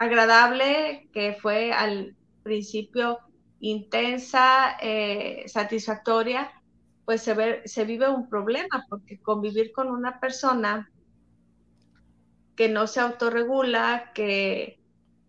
agradable, 0.02 1.10
que 1.14 1.38
fue 1.40 1.72
al 1.72 2.16
principio 2.42 3.20
intensa, 3.60 4.76
eh, 4.82 5.44
satisfactoria, 5.46 6.52
pues 7.06 7.22
se, 7.22 7.36
ve, 7.36 7.62
se 7.66 7.86
vive 7.86 8.10
un 8.10 8.28
problema, 8.28 8.84
porque 8.90 9.20
convivir 9.20 9.72
con 9.72 9.92
una 9.92 10.20
persona 10.20 10.90
que 12.56 12.68
no 12.68 12.88
se 12.88 13.00
autorregula, 13.00 14.12
que 14.16 14.80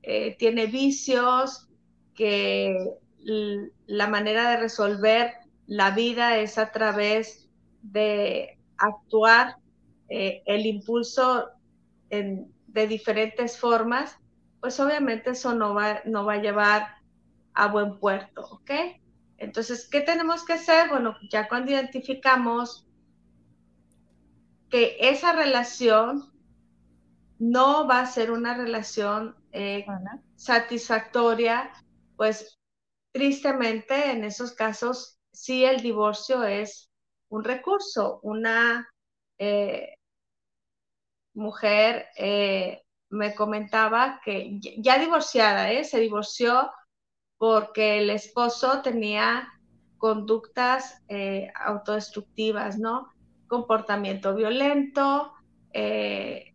eh, 0.02 0.36
tiene 0.38 0.64
vicios, 0.64 1.68
que 2.14 2.74
la 3.18 4.08
manera 4.08 4.52
de 4.52 4.56
resolver 4.56 5.34
la 5.66 5.90
vida 5.90 6.38
es 6.38 6.56
a 6.56 6.72
través 6.72 7.46
de 7.82 8.58
actuar 8.78 9.56
eh, 10.08 10.42
el 10.46 10.64
impulso 10.64 11.50
de 12.08 12.86
diferentes 12.86 13.58
formas, 13.58 14.18
pues 14.62 14.78
obviamente 14.78 15.30
eso 15.30 15.54
no 15.56 15.74
va, 15.74 16.02
no 16.04 16.24
va 16.24 16.34
a 16.34 16.40
llevar 16.40 16.86
a 17.52 17.66
buen 17.66 17.98
puerto, 17.98 18.42
¿ok? 18.42 18.70
Entonces, 19.36 19.88
¿qué 19.90 20.02
tenemos 20.02 20.44
que 20.44 20.52
hacer? 20.52 20.88
Bueno, 20.88 21.16
ya 21.28 21.48
cuando 21.48 21.72
identificamos 21.72 22.86
que 24.70 24.96
esa 25.00 25.32
relación 25.32 26.32
no 27.40 27.88
va 27.88 27.98
a 27.98 28.06
ser 28.06 28.30
una 28.30 28.56
relación 28.56 29.34
eh, 29.50 29.84
satisfactoria, 30.36 31.72
pues 32.16 32.60
tristemente 33.10 34.12
en 34.12 34.22
esos 34.22 34.52
casos 34.52 35.18
sí 35.32 35.64
el 35.64 35.82
divorcio 35.82 36.44
es 36.44 36.88
un 37.30 37.42
recurso. 37.42 38.20
Una 38.22 38.88
eh, 39.38 39.96
mujer 41.34 42.06
eh, 42.16 42.81
me 43.12 43.34
comentaba 43.34 44.20
que 44.24 44.58
ya 44.78 44.98
divorciada, 44.98 45.70
¿eh? 45.70 45.84
se 45.84 46.00
divorció 46.00 46.72
porque 47.36 47.98
el 47.98 48.08
esposo 48.08 48.80
tenía 48.80 49.48
conductas 49.98 51.02
eh, 51.08 51.52
autodestructivas, 51.54 52.78
¿no? 52.78 53.12
Comportamiento 53.48 54.34
violento, 54.34 55.32
eh, 55.74 56.54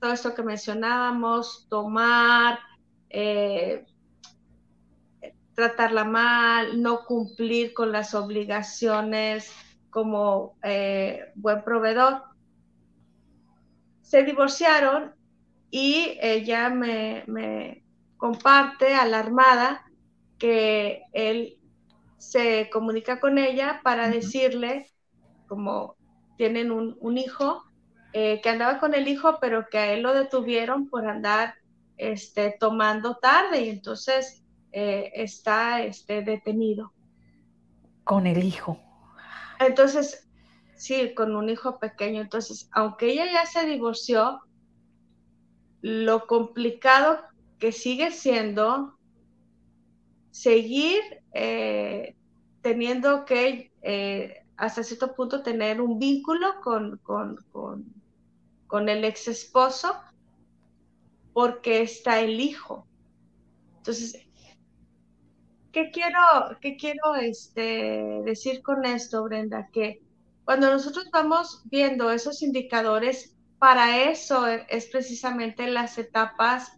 todo 0.00 0.12
esto 0.12 0.34
que 0.34 0.42
mencionábamos, 0.44 1.66
tomar, 1.68 2.60
tratarla 5.54 6.04
mal, 6.04 6.80
no 6.80 7.04
cumplir 7.04 7.74
con 7.74 7.90
las 7.90 8.14
obligaciones 8.14 9.52
como 9.90 10.56
buen 11.34 11.64
proveedor 11.64 12.28
se 14.08 14.24
divorciaron 14.24 15.14
y 15.70 16.16
ella 16.22 16.70
me, 16.70 17.84
comparte 18.16 18.94
alarmada 18.94 19.84
que 20.38 21.02
él 21.12 21.58
se 22.16 22.70
comunica 22.72 23.20
con 23.20 23.36
ella 23.36 23.80
para 23.84 24.08
decirle 24.08 24.90
como 25.46 25.96
tienen 26.38 26.70
un, 26.72 27.18
hijo, 27.18 27.64
eh, 28.14 28.40
que 28.40 28.48
andaba 28.48 28.78
con 28.78 28.94
el 28.94 29.08
hijo, 29.08 29.38
pero 29.42 29.66
que 29.70 29.76
a 29.78 29.92
él 29.92 30.02
lo 30.02 30.14
detuvieron 30.14 30.88
por 30.88 31.06
andar 31.06 31.54
este, 31.98 32.56
tomando 32.58 33.16
tarde 33.16 33.62
y 33.62 33.68
entonces 33.68 34.42
eh, 34.72 35.10
está 35.14 35.82
este, 35.82 36.22
detenido. 36.22 36.94
Con 38.04 38.26
el 38.26 38.42
hijo. 38.42 38.80
Entonces, 39.60 40.27
sí, 40.78 41.12
con 41.14 41.36
un 41.36 41.50
hijo 41.50 41.78
pequeño. 41.78 42.22
Entonces, 42.22 42.70
aunque 42.72 43.12
ella 43.12 43.26
ya 43.30 43.44
se 43.44 43.66
divorció, 43.66 44.40
lo 45.82 46.26
complicado 46.26 47.20
que 47.58 47.72
sigue 47.72 48.10
siendo 48.10 48.96
seguir 50.30 51.00
eh, 51.32 52.16
teniendo 52.62 53.24
que 53.24 53.72
eh, 53.82 54.44
hasta 54.56 54.82
cierto 54.82 55.14
punto 55.14 55.42
tener 55.42 55.80
un 55.80 55.98
vínculo 55.98 56.60
con, 56.62 56.98
con, 56.98 57.36
con, 58.66 58.88
el 58.88 59.04
ex 59.04 59.28
esposo 59.28 59.94
porque 61.32 61.82
está 61.82 62.20
el 62.20 62.40
hijo. 62.40 62.86
Entonces, 63.78 64.26
¿qué 65.72 65.90
quiero, 65.90 66.18
qué 66.60 66.76
quiero 66.76 67.14
este, 67.14 68.20
decir 68.24 68.62
con 68.62 68.84
esto, 68.84 69.24
Brenda? 69.24 69.68
Que 69.72 70.02
cuando 70.48 70.70
nosotros 70.70 71.10
vamos 71.12 71.60
viendo 71.66 72.10
esos 72.10 72.40
indicadores, 72.40 73.36
para 73.58 74.04
eso 74.10 74.46
es 74.46 74.86
precisamente 74.86 75.66
las 75.70 75.98
etapas, 75.98 76.72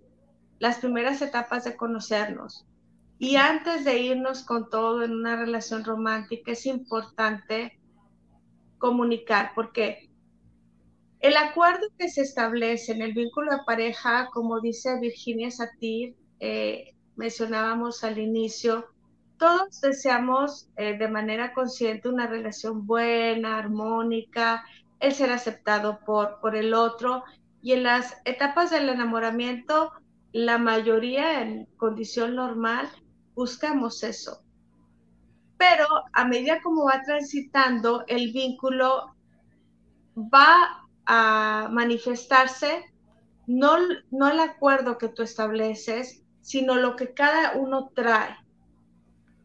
las 0.59 0.79
primeras 0.79 1.23
etapas 1.23 1.63
de 1.63 1.77
conocernos. 1.77 2.67
Y 3.21 3.37
antes 3.37 3.85
de 3.85 3.97
irnos 4.01 4.43
con 4.43 4.69
todo 4.71 5.05
en 5.05 5.13
una 5.13 5.37
relación 5.37 5.85
romántica, 5.85 6.51
es 6.51 6.67
importante 6.67 7.79
comunicar, 8.79 9.53
porque 9.55 10.11
el 11.21 11.37
acuerdo 11.37 11.87
que 11.97 12.09
se 12.09 12.23
establece 12.23 12.91
en 12.91 13.03
el 13.03 13.13
vínculo 13.13 13.53
de 13.53 13.63
pareja, 13.65 14.31
como 14.33 14.61
dice 14.61 14.99
Virginia 14.99 15.49
Satir, 15.49 16.17
eh, 16.41 16.97
mencionábamos 17.15 18.03
al 18.03 18.19
inicio, 18.19 18.87
todos 19.41 19.81
deseamos 19.81 20.69
eh, 20.77 20.99
de 20.99 21.09
manera 21.09 21.55
consciente 21.55 22.11
una 22.11 22.27
relación 22.27 22.87
buena, 22.87 23.57
armónica, 23.57 24.65
el 25.01 25.15
ser 25.15 25.33
aceptado 25.33 26.01
por, 26.05 26.41
por 26.41 26.55
el 26.55 26.75
otro. 26.75 27.25
Y 27.63 27.73
en 27.73 27.85
las 27.85 28.21
etapas 28.27 28.71
del 28.71 28.91
enamoramiento, 28.91 29.93
la 30.33 30.59
mayoría 30.59 31.41
en 31.41 31.65
condición 31.79 32.37
normal 32.37 32.91
buscamos 33.35 34.03
eso. 34.03 34.43
Pero 35.57 35.87
a 36.13 36.27
medida 36.27 36.61
como 36.63 36.85
va 36.85 37.03
transitando, 37.03 38.05
el 38.09 38.33
vínculo 38.33 39.15
va 40.17 40.87
a 41.07 41.69
manifestarse 41.73 42.85
no, 43.47 43.79
no 44.11 44.29
el 44.29 44.39
acuerdo 44.39 44.99
que 44.99 45.09
tú 45.09 45.23
estableces, 45.23 46.23
sino 46.43 46.75
lo 46.75 46.95
que 46.95 47.15
cada 47.15 47.57
uno 47.57 47.91
trae. 47.95 48.37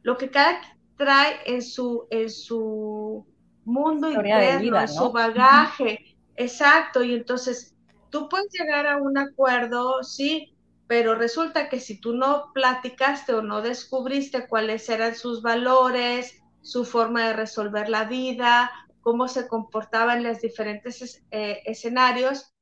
Lo 0.05 0.17
que 0.17 0.29
cada 0.29 0.61
trae 0.97 1.39
en 1.47 1.63
su, 1.63 2.05
en 2.11 2.29
su 2.29 3.25
mundo 3.63 4.11
interno, 4.11 4.79
en 4.79 4.87
su 4.87 5.11
bagaje. 5.11 6.15
Exacto. 6.35 7.03
Y 7.03 7.15
entonces 7.15 7.75
tú 8.11 8.29
puedes 8.29 8.53
llegar 8.53 8.85
a 8.85 8.97
un 8.97 9.17
acuerdo, 9.17 10.03
sí, 10.03 10.55
pero 10.85 11.15
resulta 11.15 11.69
que 11.69 11.79
si 11.79 11.99
tú 11.99 12.13
no 12.13 12.51
platicaste 12.53 13.33
o 13.33 13.41
no 13.41 13.63
descubriste 13.63 14.47
cuáles 14.47 14.87
eran 14.89 15.15
sus 15.15 15.41
valores, 15.41 16.39
su 16.61 16.85
forma 16.85 17.25
de 17.25 17.33
resolver 17.33 17.89
la 17.89 18.03
vida, 18.03 18.71
cómo 19.01 19.27
se 19.27 19.47
comportaba 19.47 20.13
en 20.13 20.23
los 20.23 20.39
diferentes 20.39 21.23
eh, 21.31 21.63
escenarios, 21.65 22.53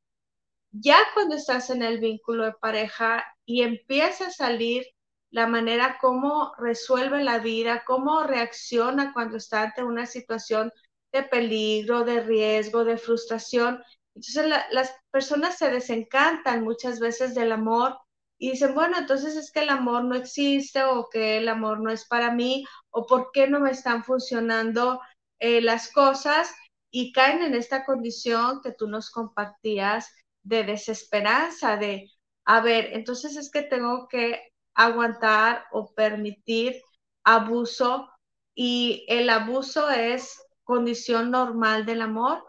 ya 0.71 0.95
cuando 1.13 1.35
estás 1.35 1.69
en 1.71 1.83
el 1.83 1.99
vínculo 1.99 2.45
de 2.45 2.53
pareja 2.53 3.25
y 3.45 3.63
empieza 3.63 4.27
a 4.27 4.31
salir 4.31 4.85
la 5.33 5.47
manera 5.47 5.97
como 5.99 6.53
resuelve 6.59 7.23
la 7.23 7.39
vida, 7.39 7.83
cómo 7.87 8.21
reacciona 8.21 9.13
cuando 9.13 9.37
está 9.37 9.63
ante 9.63 9.83
una 9.83 10.05
situación 10.05 10.71
de 11.11 11.23
peligro, 11.23 12.03
de 12.03 12.21
riesgo, 12.21 12.85
de 12.85 12.97
frustración. 12.97 13.81
Entonces 14.13 14.47
las 14.71 14.95
personas 15.09 15.57
se 15.57 15.71
desencantan 15.71 16.63
muchas 16.63 16.99
veces 16.99 17.33
del 17.33 17.51
amor 17.51 17.97
y 18.37 18.51
dicen, 18.51 18.75
bueno, 18.75 18.95
entonces 18.95 19.35
es 19.35 19.51
que 19.51 19.61
el 19.61 19.69
amor 19.69 20.03
no 20.05 20.13
existe 20.13 20.83
o 20.83 21.09
que 21.09 21.37
el 21.37 21.49
amor 21.49 21.81
no 21.81 21.89
es 21.89 22.05
para 22.05 22.31
mí 22.31 22.63
o 22.91 23.07
por 23.07 23.31
qué 23.33 23.47
no 23.47 23.59
me 23.59 23.71
están 23.71 24.03
funcionando 24.03 25.01
eh, 25.39 25.61
las 25.61 25.91
cosas 25.91 26.53
y 26.91 27.11
caen 27.11 27.41
en 27.41 27.55
esta 27.55 27.85
condición 27.85 28.61
que 28.61 28.71
tú 28.71 28.87
nos 28.87 29.09
compartías 29.09 30.13
de 30.43 30.63
desesperanza, 30.63 31.75
de, 31.77 32.11
a 32.45 32.61
ver, 32.61 32.89
entonces 32.93 33.35
es 33.35 33.49
que 33.49 33.63
tengo 33.63 34.07
que 34.07 34.52
aguantar 34.75 35.65
o 35.71 35.93
permitir 35.93 36.81
abuso 37.23 38.09
y 38.55 39.05
el 39.07 39.29
abuso 39.29 39.89
es 39.89 40.41
condición 40.63 41.31
normal 41.31 41.85
del 41.85 42.01
amor. 42.01 42.43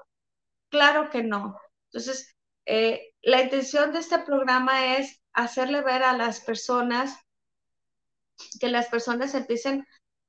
Claro 0.71 1.11
que 1.11 1.23
no. 1.23 1.59
Entonces, 1.87 2.37
eh, 2.67 3.15
la 3.23 3.43
intención 3.43 3.93
de 3.93 4.01
este 4.01 4.19
programa 4.21 4.97
es 4.97 5.23
hacerle 5.33 5.83
ver 5.83 6.03
a 6.03 6.17
las 6.17 6.41
personas 6.41 7.19
que 8.61 8.69
las 8.69 8.89
personas 8.89 9.35
empiecen 9.35 9.87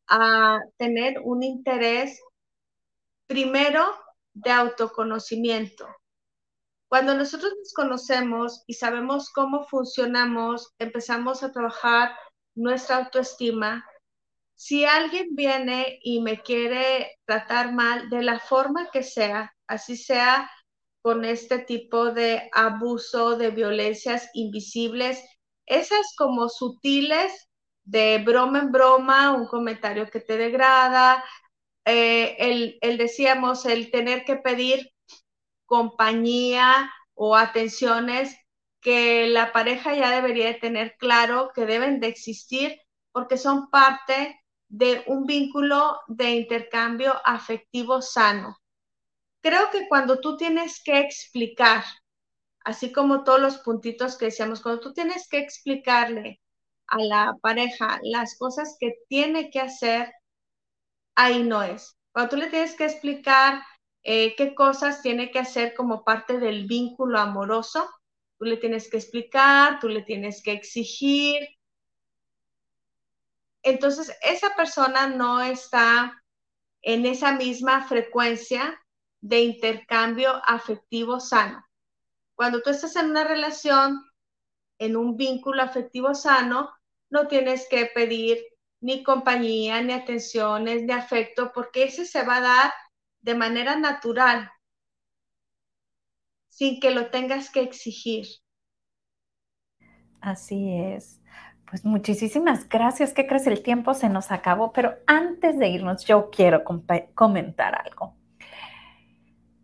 a 0.08 0.60
tener 0.78 1.20
un 1.24 1.44
interés 1.44 2.22
primero 3.28 3.84
de 4.34 4.52
autoconocimiento. 4.52 5.88
Cuando 6.96 7.14
nosotros 7.14 7.52
nos 7.60 7.74
conocemos 7.74 8.64
y 8.68 8.76
sabemos 8.76 9.30
cómo 9.30 9.66
funcionamos, 9.66 10.74
empezamos 10.80 11.44
a 11.44 11.52
trabajar 11.52 12.16
nuestra 12.56 12.96
autoestima. 12.96 13.86
Si 14.54 14.86
alguien 14.86 15.36
viene 15.36 16.00
y 16.02 16.22
me 16.22 16.42
quiere 16.42 17.18
tratar 17.26 17.74
mal 17.74 18.10
de 18.10 18.22
la 18.22 18.40
forma 18.40 18.92
que 18.92 19.04
sea, 19.04 19.54
así 19.68 19.98
sea 19.98 20.50
con 21.02 21.26
este 21.26 21.60
tipo 21.60 22.14
de 22.14 22.50
abuso, 22.54 23.38
de 23.38 23.50
violencias 23.50 24.30
invisibles, 24.34 25.22
esas 25.66 26.16
como 26.18 26.48
sutiles, 26.48 27.50
de 27.84 28.24
broma 28.26 28.60
en 28.60 28.72
broma, 28.72 29.34
un 29.34 29.48
comentario 29.48 30.10
que 30.10 30.22
te 30.22 30.38
degrada, 30.38 31.26
eh, 31.84 32.38
el, 32.40 32.78
el, 32.80 32.98
decíamos, 32.98 33.66
el 33.66 33.92
tener 33.92 34.24
que 34.24 34.38
pedir 34.38 34.95
compañía 35.66 36.92
o 37.14 37.36
atenciones 37.36 38.38
que 38.82 39.28
la 39.28 39.52
pareja 39.52 39.96
ya 39.96 40.12
debería 40.12 40.48
de 40.48 40.56
tener 40.56 40.96
claro 40.98 41.52
que 41.56 41.66
deben 41.66 42.00
de 42.00 42.08
existir 42.08 42.80
porque 43.12 43.38
son 43.38 43.70
parte 43.70 44.40
de 44.68 45.04
un 45.08 45.26
vínculo 45.26 46.00
de 46.08 46.32
intercambio 46.32 47.14
afectivo 47.26 48.02
sano 48.02 48.58
creo 49.46 49.70
que 49.70 49.88
cuando 49.88 50.20
tú 50.22 50.38
tienes 50.38 50.82
que 50.84 51.00
explicar, 51.00 51.84
así 52.62 52.92
como 52.92 53.24
todos 53.24 53.40
los 53.40 53.58
puntitos 53.60 54.18
que 54.18 54.26
decíamos, 54.26 54.60
cuando 54.60 54.82
tú 54.82 54.92
tienes 54.92 55.28
que 55.30 55.38
explicarle 55.38 56.42
a 56.88 56.98
la 56.98 57.36
pareja 57.44 58.00
las 58.02 58.40
cosas 58.40 58.76
que 58.80 58.96
tiene 59.08 59.52
que 59.52 59.60
hacer, 59.60 60.12
ahí 61.14 61.44
no 61.44 61.62
es. 61.62 61.96
Cuando 62.12 62.32
tú 62.32 62.38
le 62.38 62.48
tienes 62.50 62.74
que 62.74 62.86
explicar 62.86 63.62
eh, 64.08 64.36
qué 64.36 64.54
cosas 64.54 65.02
tiene 65.02 65.32
que 65.32 65.40
hacer 65.40 65.74
como 65.74 66.04
parte 66.04 66.40
del 66.40 66.68
vínculo 66.68 67.20
amoroso, 67.20 67.90
tú 68.38 68.46
le 68.46 68.58
tienes 68.58 68.88
que 68.88 68.98
explicar, 68.98 69.80
tú 69.80 69.90
le 69.90 70.04
tienes 70.04 70.44
que 70.44 70.52
exigir. 70.52 71.50
Entonces, 73.64 74.16
esa 74.22 74.56
persona 74.56 75.08
no 75.08 75.42
está 75.42 76.22
en 76.84 77.08
esa 77.08 77.32
misma 77.32 77.88
frecuencia 77.88 78.80
de 79.22 79.40
intercambio 79.40 80.40
afectivo 80.46 81.20
sano. 81.20 81.66
Cuando 82.36 82.62
tú 82.62 82.70
estás 82.70 82.96
en 82.98 83.10
una 83.10 83.24
relación, 83.24 84.06
en 84.78 84.98
un 84.98 85.18
vínculo 85.18 85.64
afectivo 85.64 86.14
sano, 86.14 86.70
no 87.10 87.28
tienes 87.28 87.68
que 87.68 87.88
pedir 87.88 88.38
ni 88.82 89.02
compañía, 89.02 89.82
ni 89.82 89.94
atenciones, 89.94 90.84
ni 90.84 90.94
afecto, 90.94 91.52
porque 91.56 91.86
ese 91.86 92.06
se 92.06 92.24
va 92.24 92.36
a 92.36 92.42
dar 92.42 92.74
de 93.26 93.34
manera 93.34 93.76
natural, 93.76 94.52
sin 96.48 96.80
que 96.80 96.92
lo 96.92 97.10
tengas 97.10 97.50
que 97.50 97.62
exigir. 97.62 98.28
Así 100.22 100.72
es. 100.72 101.22
Pues 101.68 101.84
muchísimas 101.84 102.70
gracias. 102.70 103.14
¿Qué 103.14 103.26
crees? 103.26 103.48
El 103.48 103.64
tiempo 103.64 103.96
se 103.96 104.10
nos 104.10 104.32
acabó, 104.32 104.72
pero 104.72 104.94
antes 105.08 105.58
de 105.58 105.68
irnos, 105.70 106.06
yo 106.06 106.30
quiero 106.30 106.64
comentar 106.64 107.76
algo. 107.84 108.14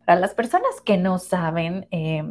Para 0.05 0.19
las 0.19 0.33
personas 0.33 0.81
que 0.83 0.97
no 0.97 1.19
saben, 1.19 1.87
eh, 1.91 2.23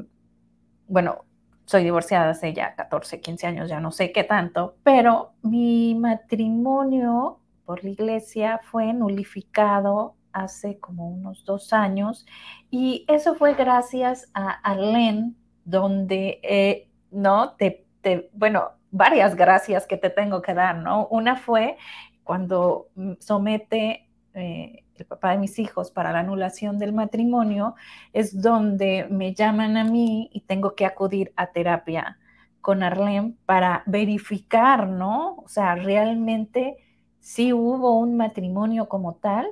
bueno, 0.89 1.25
soy 1.65 1.85
divorciada 1.85 2.31
hace 2.31 2.53
ya 2.53 2.75
14, 2.75 3.21
15 3.21 3.47
años, 3.47 3.71
ya 3.71 3.79
no 3.79 3.93
sé 3.93 4.11
qué 4.11 4.25
tanto, 4.25 4.77
pero 4.83 5.35
mi 5.43 5.95
matrimonio 5.95 7.39
por 7.65 7.85
la 7.85 7.91
iglesia 7.91 8.59
fue 8.65 8.93
nulificado 8.93 10.17
hace 10.33 10.79
como 10.79 11.09
unos 11.09 11.45
dos 11.45 11.73
años 11.73 12.27
y 12.71 13.05
eso 13.09 13.35
fue 13.35 13.55
gracias 13.55 14.31
a 14.35 14.51
Arlene, 14.51 15.35
donde, 15.65 16.41
eh, 16.43 16.89
¿no? 17.11 17.55
Te, 17.57 17.87
bueno, 18.33 18.71
varias 18.91 19.37
gracias 19.37 19.87
que 19.87 19.97
te 19.97 20.11
tengo 20.11 20.43
que 20.43 20.55
dar, 20.55 20.77
¿no? 20.77 21.07
Una 21.09 21.37
fue 21.37 21.77
cuando 22.25 22.89
somete 23.19 24.09
eh, 24.35 24.85
el 25.01 25.07
papá 25.07 25.33
de 25.33 25.39
mis 25.39 25.59
hijos 25.59 25.91
para 25.91 26.13
la 26.13 26.21
anulación 26.21 26.79
del 26.79 26.93
matrimonio, 26.93 27.75
es 28.13 28.41
donde 28.41 29.07
me 29.11 29.35
llaman 29.35 29.77
a 29.77 29.85
mí 29.85 30.31
y 30.33 30.43
tengo 30.43 30.75
que 30.75 30.87
acudir 30.87 31.33
a 31.37 31.49
terapia 31.49 32.19
con 32.61 32.83
Arlene 32.83 33.35
para 33.47 33.83
verificar, 33.87 34.87
¿no? 34.87 35.37
O 35.37 35.49
sea, 35.49 35.75
realmente 35.75 36.77
si 37.21 37.53
hubo 37.53 37.99
un 37.99 38.17
matrimonio 38.17 38.89
como 38.89 39.15
tal 39.15 39.47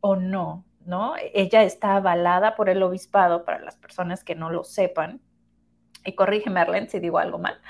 o 0.00 0.16
no, 0.16 0.64
¿no? 0.86 1.14
Ella 1.34 1.62
está 1.62 1.96
avalada 1.96 2.56
por 2.56 2.68
el 2.68 2.82
obispado, 2.82 3.44
para 3.44 3.60
las 3.60 3.76
personas 3.76 4.24
que 4.24 4.34
no 4.34 4.50
lo 4.50 4.64
sepan, 4.64 5.20
y 6.04 6.14
corrígeme 6.14 6.60
Arlene 6.60 6.88
si 6.88 6.98
digo 6.98 7.18
algo 7.18 7.38
mal. 7.38 7.60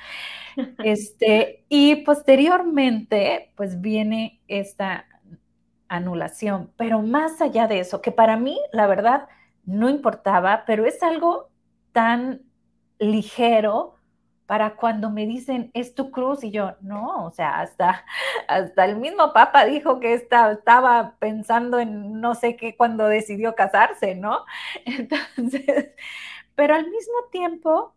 Este, 0.84 1.64
y 1.68 1.96
posteriormente, 2.04 3.52
pues 3.56 3.80
viene 3.80 4.42
esta 4.48 5.06
anulación, 5.88 6.72
pero 6.76 7.02
más 7.02 7.40
allá 7.40 7.68
de 7.68 7.78
eso, 7.80 8.02
que 8.02 8.10
para 8.10 8.36
mí, 8.36 8.60
la 8.72 8.88
verdad, 8.88 9.28
no 9.64 9.88
importaba, 9.88 10.64
pero 10.66 10.86
es 10.86 11.02
algo 11.04 11.50
tan 11.92 12.42
ligero 12.98 13.94
para 14.50 14.74
cuando 14.74 15.10
me 15.10 15.26
dicen, 15.26 15.70
es 15.74 15.94
tu 15.94 16.10
cruz, 16.10 16.42
y 16.42 16.50
yo, 16.50 16.74
no, 16.80 17.24
o 17.24 17.30
sea, 17.30 17.60
hasta, 17.60 18.04
hasta 18.48 18.84
el 18.84 18.96
mismo 18.96 19.32
Papa 19.32 19.64
dijo 19.64 20.00
que 20.00 20.12
estaba 20.12 21.14
pensando 21.20 21.78
en 21.78 22.20
no 22.20 22.34
sé 22.34 22.56
qué 22.56 22.76
cuando 22.76 23.06
decidió 23.06 23.54
casarse, 23.54 24.16
¿no? 24.16 24.44
Entonces, 24.84 25.90
pero 26.56 26.74
al 26.74 26.82
mismo 26.90 27.14
tiempo, 27.30 27.94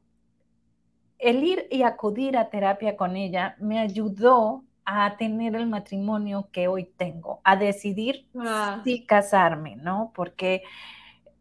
el 1.18 1.43
ir 1.43 1.68
y 1.72 1.82
acudir 1.82 2.38
a 2.38 2.51
terapia 2.51 2.97
con 2.97 3.16
ella 3.16 3.56
me 3.58 3.80
ayudó 3.80 4.64
a 4.86 5.18
tener 5.18 5.56
el 5.56 5.66
matrimonio 5.66 6.49
que 6.51 6.68
hoy 6.68 6.84
tengo, 6.84 7.41
a 7.43 7.56
decidir 7.56 8.28
ah. 8.38 8.80
si 8.84 9.08
casarme, 9.08 9.76
¿no? 9.78 10.12
Porque 10.14 10.62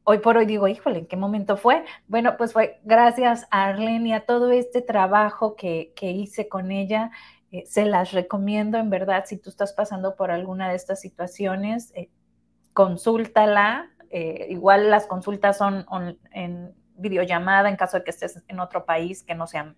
hoy 0.05 0.19
por 0.19 0.37
hoy 0.37 0.47
digo, 0.47 0.69
híjole, 0.69 1.01
¿en 1.01 1.07
qué 1.07 1.17
momento 1.17 1.57
fue? 1.57 1.85
Bueno, 2.09 2.37
pues 2.37 2.53
fue 2.53 2.81
gracias 2.85 3.47
a 3.51 3.67
Arlene 3.67 4.11
y 4.11 4.13
a 4.13 4.27
todo 4.27 4.51
este 4.51 4.83
trabajo 4.83 5.57
que, 5.57 5.93
hice 6.01 6.49
con 6.49 6.71
ella. 6.71 7.11
Eh, 7.51 7.65
se 7.67 7.85
las 7.85 8.13
recomiendo, 8.13 8.79
en 8.79 8.91
verdad, 8.91 9.25
si 9.27 9.37
tú 9.37 9.51
estás 9.51 9.73
pasando 9.73 10.17
por 10.17 10.31
alguna 10.31 10.71
de 10.71 10.77
estas 10.77 11.01
situaciones, 11.01 11.93
eh, 11.95 12.11
consúltala. 12.73 13.91
Eh, 14.11 14.47
igual 14.51 14.91
las 14.91 15.07
consultas 15.07 15.59
son 15.59 15.87
en 16.33 16.75
videollamada 16.97 17.69
en 17.69 17.77
caso 17.77 17.99
de 17.99 18.05
que 18.05 18.11
estés 18.11 18.43
en 18.49 18.61
otro 18.61 18.85
país 18.85 19.23
que 19.23 19.35
no 19.35 19.47
sea 19.47 19.75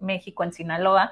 México, 0.00 0.44
en 0.44 0.52
Sinaloa. 0.52 1.10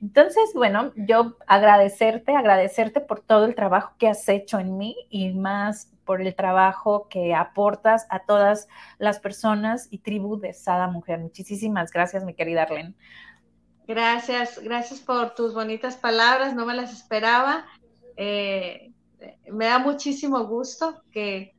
Entonces, 0.00 0.52
bueno, 0.54 0.92
yo 0.96 1.36
agradecerte, 1.46 2.34
agradecerte 2.34 3.00
por 3.00 3.20
todo 3.20 3.44
el 3.44 3.54
trabajo 3.54 3.94
que 3.98 4.08
has 4.08 4.28
hecho 4.28 4.58
en 4.58 4.76
mí 4.76 4.96
y 5.10 5.32
más 5.32 5.91
por 6.04 6.20
el 6.20 6.34
trabajo 6.34 7.08
que 7.08 7.34
aportas 7.34 8.06
a 8.10 8.20
todas 8.20 8.68
las 8.98 9.20
personas 9.20 9.88
y 9.90 9.98
tribu 9.98 10.38
de 10.38 10.52
Sada 10.52 10.88
Mujer. 10.88 11.18
Muchísimas 11.18 11.90
gracias, 11.92 12.24
mi 12.24 12.34
querida 12.34 12.62
Arlene. 12.62 12.94
Gracias, 13.86 14.60
gracias 14.62 15.00
por 15.00 15.34
tus 15.34 15.54
bonitas 15.54 15.96
palabras, 15.96 16.54
no 16.54 16.66
me 16.66 16.74
las 16.74 16.92
esperaba. 16.92 17.66
Eh, 18.16 18.92
me 19.50 19.66
da 19.66 19.78
muchísimo 19.78 20.44
gusto 20.46 21.02
que, 21.10 21.54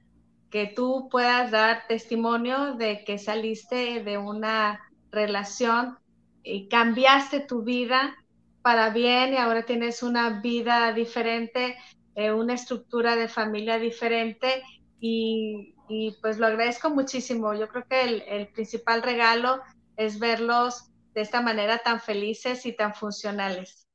que 0.49 0.67
tú 0.67 1.09
puedas 1.11 1.51
dar 1.51 1.83
testimonio 1.87 2.75
de 2.75 3.03
que 3.03 3.17
saliste 3.17 4.03
de 4.03 4.17
una 4.17 4.79
relación 5.11 5.97
y 6.43 6.67
cambiaste 6.67 7.39
tu 7.41 7.63
vida 7.63 8.15
para 8.61 8.89
bien 8.89 9.33
y 9.33 9.37
ahora 9.37 9.65
tienes 9.65 10.03
una 10.03 10.41
vida 10.41 10.93
diferente 10.93 11.75
eh, 12.15 12.31
una 12.31 12.53
estructura 12.53 13.15
de 13.15 13.27
familia 13.27 13.79
diferente 13.79 14.63
y, 14.99 15.73
pues 16.21 16.37
lo 16.37 16.47
agradezco 16.47 16.89
muchísimo. 16.89 17.53
Yo 17.53 17.67
creo 17.67 17.85
que 17.87 18.23
el, 18.27 18.47
principal 18.47 19.03
regalo 19.03 19.61
es 19.97 20.19
verlos 20.19 20.91
de 21.13 21.21
esta 21.21 21.41
manera 21.41 21.79
tan 21.79 21.99
felices 21.99 22.65
y 22.65 22.75
tan 22.75 22.95
funcionales. 22.95 23.87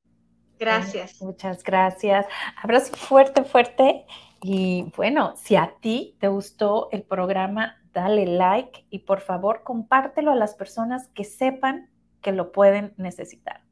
Gracias. 0.59 1.23
Muchas 1.23 1.65
gracias. 1.65 2.27
Abrazo 2.63 2.95
fuerte, 2.95 3.45
fuerte. 3.45 4.05
Y 4.43 4.93
bueno, 4.97 5.35
si 5.37 5.57
a 5.57 5.75
ti 5.81 6.17
te 6.21 6.29
gustó 6.29 6.89
el 6.93 7.03
programa, 7.03 7.77
dale 7.93 8.27
like 8.27 8.87
y 8.91 9.01
por 9.01 9.21
favor 9.21 9.63
compártelo 9.65 10.33
a 10.33 10.37
las 10.37 10.55
personas 10.55 11.09
que 11.15 11.25
sepan 11.25 11.91
que 12.21 12.33
lo 12.33 12.53
pueden 12.53 12.95
necesitar. 12.97 13.63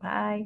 Bye. 0.00 0.42